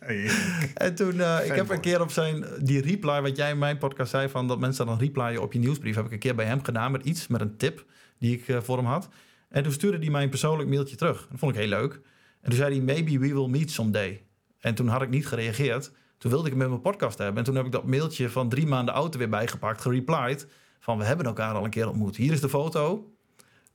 en 0.74 0.94
toen, 0.94 1.20
eh, 1.20 1.46
ik 1.46 1.52
heb 1.52 1.70
een 1.70 1.80
keer 1.80 2.00
op 2.00 2.10
zijn, 2.10 2.44
die 2.60 2.80
reply, 2.80 3.20
wat 3.20 3.36
jij 3.36 3.50
in 3.50 3.58
mijn 3.58 3.78
podcast 3.78 4.10
zei, 4.10 4.28
van 4.28 4.48
dat 4.48 4.58
mensen 4.58 4.86
dan 4.86 4.98
replyen 4.98 5.42
op 5.42 5.52
je 5.52 5.58
nieuwsbrief, 5.58 5.94
heb 5.94 6.04
ik 6.04 6.12
een 6.12 6.18
keer 6.18 6.34
bij 6.34 6.44
hem 6.44 6.64
gedaan 6.64 6.92
met 6.92 7.04
iets, 7.04 7.26
met 7.26 7.40
een 7.40 7.56
tip 7.56 7.84
die 8.18 8.36
ik 8.36 8.48
eh, 8.48 8.60
voor 8.60 8.76
hem 8.76 8.86
had. 8.86 9.08
En 9.48 9.62
toen 9.62 9.72
stuurde 9.72 9.98
hij 9.98 10.10
mij 10.10 10.22
een 10.22 10.28
persoonlijk 10.28 10.68
mailtje 10.68 10.96
terug. 10.96 11.26
Dat 11.30 11.38
vond 11.38 11.54
ik 11.54 11.60
heel 11.60 11.68
leuk. 11.68 11.92
En 12.40 12.50
toen 12.50 12.58
zei 12.58 12.74
hij, 12.74 12.84
maybe 12.84 13.18
we 13.18 13.34
will 13.34 13.48
meet 13.48 13.70
someday. 13.70 14.22
En 14.60 14.74
toen 14.74 14.88
had 14.88 15.02
ik 15.02 15.10
niet 15.10 15.26
gereageerd. 15.26 15.92
Toen 16.18 16.30
wilde 16.30 16.44
ik 16.44 16.50
hem 16.50 16.60
met 16.60 16.68
mijn 16.68 16.80
podcast 16.80 17.18
hebben. 17.18 17.36
En 17.36 17.44
toen 17.44 17.56
heb 17.56 17.66
ik 17.66 17.72
dat 17.72 17.86
mailtje 17.86 18.30
van 18.30 18.48
drie 18.48 18.66
maanden 18.66 18.94
oud 18.94 19.12
er 19.12 19.18
weer 19.18 19.28
bijgepakt, 19.28 19.80
gereplied. 19.80 20.46
Van, 20.80 20.98
we 20.98 21.04
hebben 21.04 21.26
elkaar 21.26 21.54
al 21.54 21.64
een 21.64 21.70
keer 21.70 21.88
ontmoet. 21.88 22.16
Hier 22.16 22.32
is 22.32 22.40
de 22.40 22.48
foto. 22.48 23.12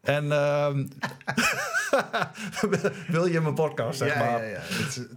En 0.01 0.32
ehm, 0.32 0.86
wil 3.08 3.26
je 3.26 3.42
mijn 3.42 3.54
podcast, 3.54 3.98
zeg 3.98 4.14
ja, 4.14 4.20
maar. 4.20 4.46
ja, 4.46 4.50
ja. 4.50 4.62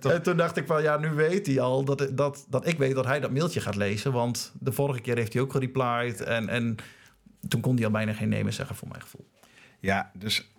Toch- 0.01 0.13
En 0.13 0.23
toen 0.23 0.37
dacht 0.37 0.57
ik 0.57 0.67
van, 0.67 0.83
ja, 0.83 0.97
nu 0.99 1.11
weet 1.11 1.47
hij 1.47 1.61
al 1.61 1.85
dat, 1.85 2.09
dat, 2.13 2.47
dat 2.49 2.67
ik 2.67 2.79
weet 2.79 2.95
dat 2.95 3.07
hij 3.07 3.21
dat 3.21 3.31
mailtje 3.31 3.61
gaat 3.61 3.77
lezen. 3.77 4.13
Want 4.13 4.53
de 4.61 4.73
vorige 4.73 5.01
keer 5.01 5.17
heeft 5.17 5.33
hij 5.33 5.43
ook 5.43 5.53
gereplied. 5.53 6.21
En, 6.21 6.49
en 6.49 6.77
toen 7.49 7.61
kon 7.61 7.75
hij 7.77 7.85
al 7.85 7.91
bijna 7.91 8.13
geen 8.13 8.29
nee 8.29 8.43
meer 8.45 8.53
zeggen, 8.53 8.77
voor 8.77 8.89
mijn 8.89 9.03
gevoel. 9.03 9.29
Ja, 9.81 10.11
dus 10.15 10.51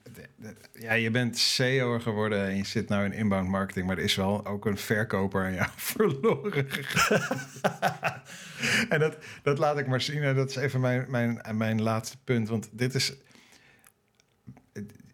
ja, 0.74 0.94
je 0.94 1.12
bent 1.12 1.38
CEO 1.38 2.00
geworden 2.00 2.46
en 2.48 2.58
je 2.58 2.66
zit 2.66 2.90
nou 2.90 3.06
in 3.06 3.14
inbound 3.14 3.48
marketing, 3.48 3.88
maar 3.88 3.98
er 3.98 4.04
is 4.04 4.16
wel 4.16 4.46
ook 4.46 4.66
een 4.66 4.78
verkoper 4.78 5.44
aan 5.46 5.54
jou 5.54 5.68
verloren 5.94 6.66
gegaan. 6.70 7.40
en 8.90 9.00
dat, 9.00 9.18
dat 9.44 9.58
laat 9.58 9.78
ik 9.78 9.88
maar 9.88 10.02
zien. 10.02 10.24
En 10.24 10.36
dat 10.36 10.50
is 10.50 10.56
even 10.56 10.80
mijn, 10.80 11.06
mijn, 11.10 11.42
mijn 11.54 11.82
laatste 11.82 12.18
punt. 12.24 12.50
Want 12.50 12.70
dit 12.72 12.96
is. 12.96 13.14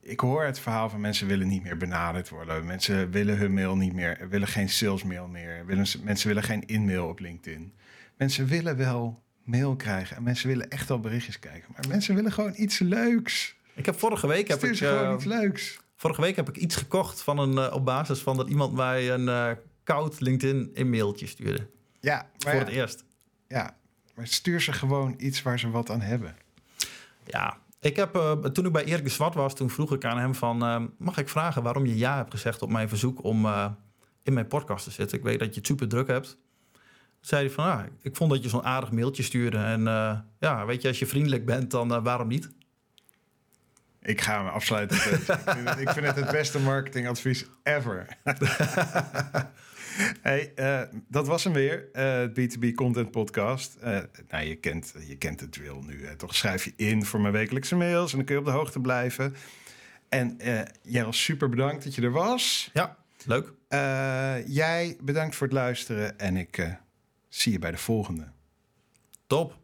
Ik 0.08 0.20
hoor 0.20 0.44
het 0.44 0.60
verhaal 0.60 0.90
van 0.90 1.02
mensen 1.02 1.28
willen 1.28 1.48
niet 1.48 1.64
meer 1.64 1.78
benaderd 1.78 2.30
worden. 2.30 2.66
Mensen 2.66 3.12
willen 3.12 3.38
hun 3.38 3.54
mail 3.54 3.76
niet 3.76 3.94
meer, 3.94 4.30
willen 4.30 4.48
geen 4.48 4.70
salesmail 4.70 5.28
meer. 5.28 5.66
Willen, 5.66 5.88
mensen 6.04 6.28
willen 6.28 6.44
geen 6.44 6.66
inmail 6.66 7.08
op 7.08 7.20
LinkedIn. 7.20 7.74
Mensen 8.18 8.46
willen 8.46 8.78
wel 8.78 9.24
mail 9.44 9.76
krijgen 9.76 10.18
en 10.18 10.24
mensen 10.24 10.48
willen 10.48 10.70
echt 10.70 10.88
wel 10.88 11.00
berichtjes 11.00 11.40
kijken. 11.40 11.70
Maar 11.76 11.88
mensen 11.88 12.16
willen 12.16 12.32
gewoon 12.32 12.54
iets 12.56 12.80
leuks. 12.80 13.56
Ik 13.76 13.86
heb 13.86 14.00
vorige 14.00 14.28
week 14.28 14.48
heb 14.48 14.58
Stuur 14.58 14.72
ik, 14.72 14.78
gewoon 14.78 15.08
eh, 15.08 15.14
iets 15.14 15.26
leuks. 15.26 15.80
vorige 15.96 16.22
week 16.22 16.36
heb 16.36 16.50
ik 16.50 16.58
iets 16.58 16.76
gekocht 16.76 17.22
van 17.22 17.40
een, 17.40 17.58
eh, 17.58 17.76
op 17.76 17.86
basis 17.86 18.20
van 18.20 18.38
dat 18.38 18.50
iemand 18.50 18.74
mij 18.74 19.12
een 19.12 19.28
eh, 19.28 19.52
koud 19.84 20.20
LinkedIn 20.20 20.72
e-mailtje 20.74 21.28
stuurde. 21.28 21.68
Ja, 22.00 22.16
maar 22.16 22.30
voor 22.40 22.52
ja, 22.52 22.60
het 22.60 22.70
eerst. 22.70 23.04
ja, 23.48 23.78
maar 24.16 24.28
stuur 24.28 24.62
ze 24.62 24.74
gewoon 24.74 25.16
iets 25.18 25.42
waar 25.42 25.60
ze 25.60 25.70
wat 25.70 25.90
aan 25.90 26.02
hebben. 26.02 26.36
Ja, 27.26 27.58
ik 27.88 27.96
heb, 27.96 28.16
eh, 28.16 28.32
toen 28.32 28.66
ik 28.66 28.72
bij 28.72 28.84
Erik 28.84 29.04
de 29.04 29.10
Zwart 29.10 29.34
was, 29.34 29.56
toen 29.56 29.70
vroeg 29.70 29.94
ik 29.94 30.06
aan 30.06 30.18
hem 30.18 30.36
van... 30.36 30.64
eh, 30.64 30.82
mag 30.98 31.18
ik 31.18 31.30
vragen 31.30 31.64
waarom 31.64 31.86
je 31.86 31.98
ja 31.98 32.16
hebt 32.16 32.32
gezegd 32.32 32.62
op 32.62 32.70
mijn 32.70 32.90
verzoek 32.90 33.24
om 33.24 33.46
eh, 33.46 33.66
in 34.24 34.34
mijn 34.34 34.48
podcast 34.48 34.84
te 34.84 34.92
zitten? 34.92 35.18
Ik 35.18 35.24
weet 35.24 35.40
dat 35.40 35.50
je 35.50 35.56
het 35.56 35.68
super 35.68 35.88
druk 35.88 36.08
hebt. 36.08 36.38
Toen 36.72 37.36
zei 37.36 37.46
hij 37.46 37.54
van, 37.54 37.66
ah, 37.66 37.84
ik 38.02 38.16
vond 38.16 38.32
dat 38.32 38.44
je 38.44 38.50
zo'n 38.50 38.64
aardig 38.64 38.92
mailtje 38.92 39.24
stuurde. 39.24 39.58
En 39.58 39.84
ja, 40.40 40.66
weet 40.66 40.82
je, 40.82 40.88
als 40.88 41.00
je 41.00 41.06
vriendelijk 41.06 41.46
bent, 41.46 41.72
dan 41.72 42.04
waarom 42.04 42.28
niet? 42.28 42.50
Ik 44.02 44.22
ga 44.22 44.44
me 44.44 44.50
afsluiten. 44.50 44.98
ik, 44.98 45.04
vind 45.04 45.70
het, 45.70 45.80
ik 45.80 45.90
vind 45.90 46.06
het 46.06 46.16
het 46.16 46.32
beste 46.32 46.60
marketingadvies 46.60 47.46
ever. 47.64 48.08
hey, 50.22 50.52
eh, 50.56 50.82
dat 51.08 51.28
was 51.28 51.44
hem 51.44 51.54
weer, 51.54 51.90
eh, 51.94 52.18
het 52.18 52.34
B2B 52.34 52.74
Content 52.76 53.12
Podcast. 53.12 53.76
Eh, 53.76 54.00
nou, 54.30 54.46
je 54.46 54.56
kent, 54.56 54.94
je 55.08 55.18
kent 55.18 55.40
de 55.40 55.50
drill 55.50 55.80
nu. 55.86 56.06
Hè. 56.06 56.16
Toch 56.16 56.36
schrijf 56.36 56.64
je 56.66 56.74
in 56.76 57.06
voor 57.06 57.22
mijn 57.22 57.34
wekelijkse 57.34 57.76
mails 57.76 58.12
en 58.12 58.18
dan 58.18 58.26
kun 58.26 58.36
je 58.36 58.42
op 58.42 58.48
de 58.48 58.54
hoogte 58.54 58.80
blijven. 58.80 59.36
En 60.10 60.40
eh 60.40 60.62
Jelle, 60.82 61.14
super 61.14 61.50
bedankt 61.50 61.84
dat 61.84 61.96
je 61.96 62.02
er 62.02 62.12
was. 62.12 62.70
Ja, 62.74 62.98
leuk. 63.26 63.54
Eh, 63.68 64.48
jij 64.48 64.98
bedankt 65.02 65.36
voor 65.36 65.48
het 65.48 65.56
luisteren 65.56 66.20
en 66.20 66.38
ik 66.38 66.58
eh, 66.58 66.74
zie 67.30 67.52
je 67.52 67.60
bij 67.60 67.72
de 67.72 67.78
volgende. 67.78 68.28
Top. 69.28 69.58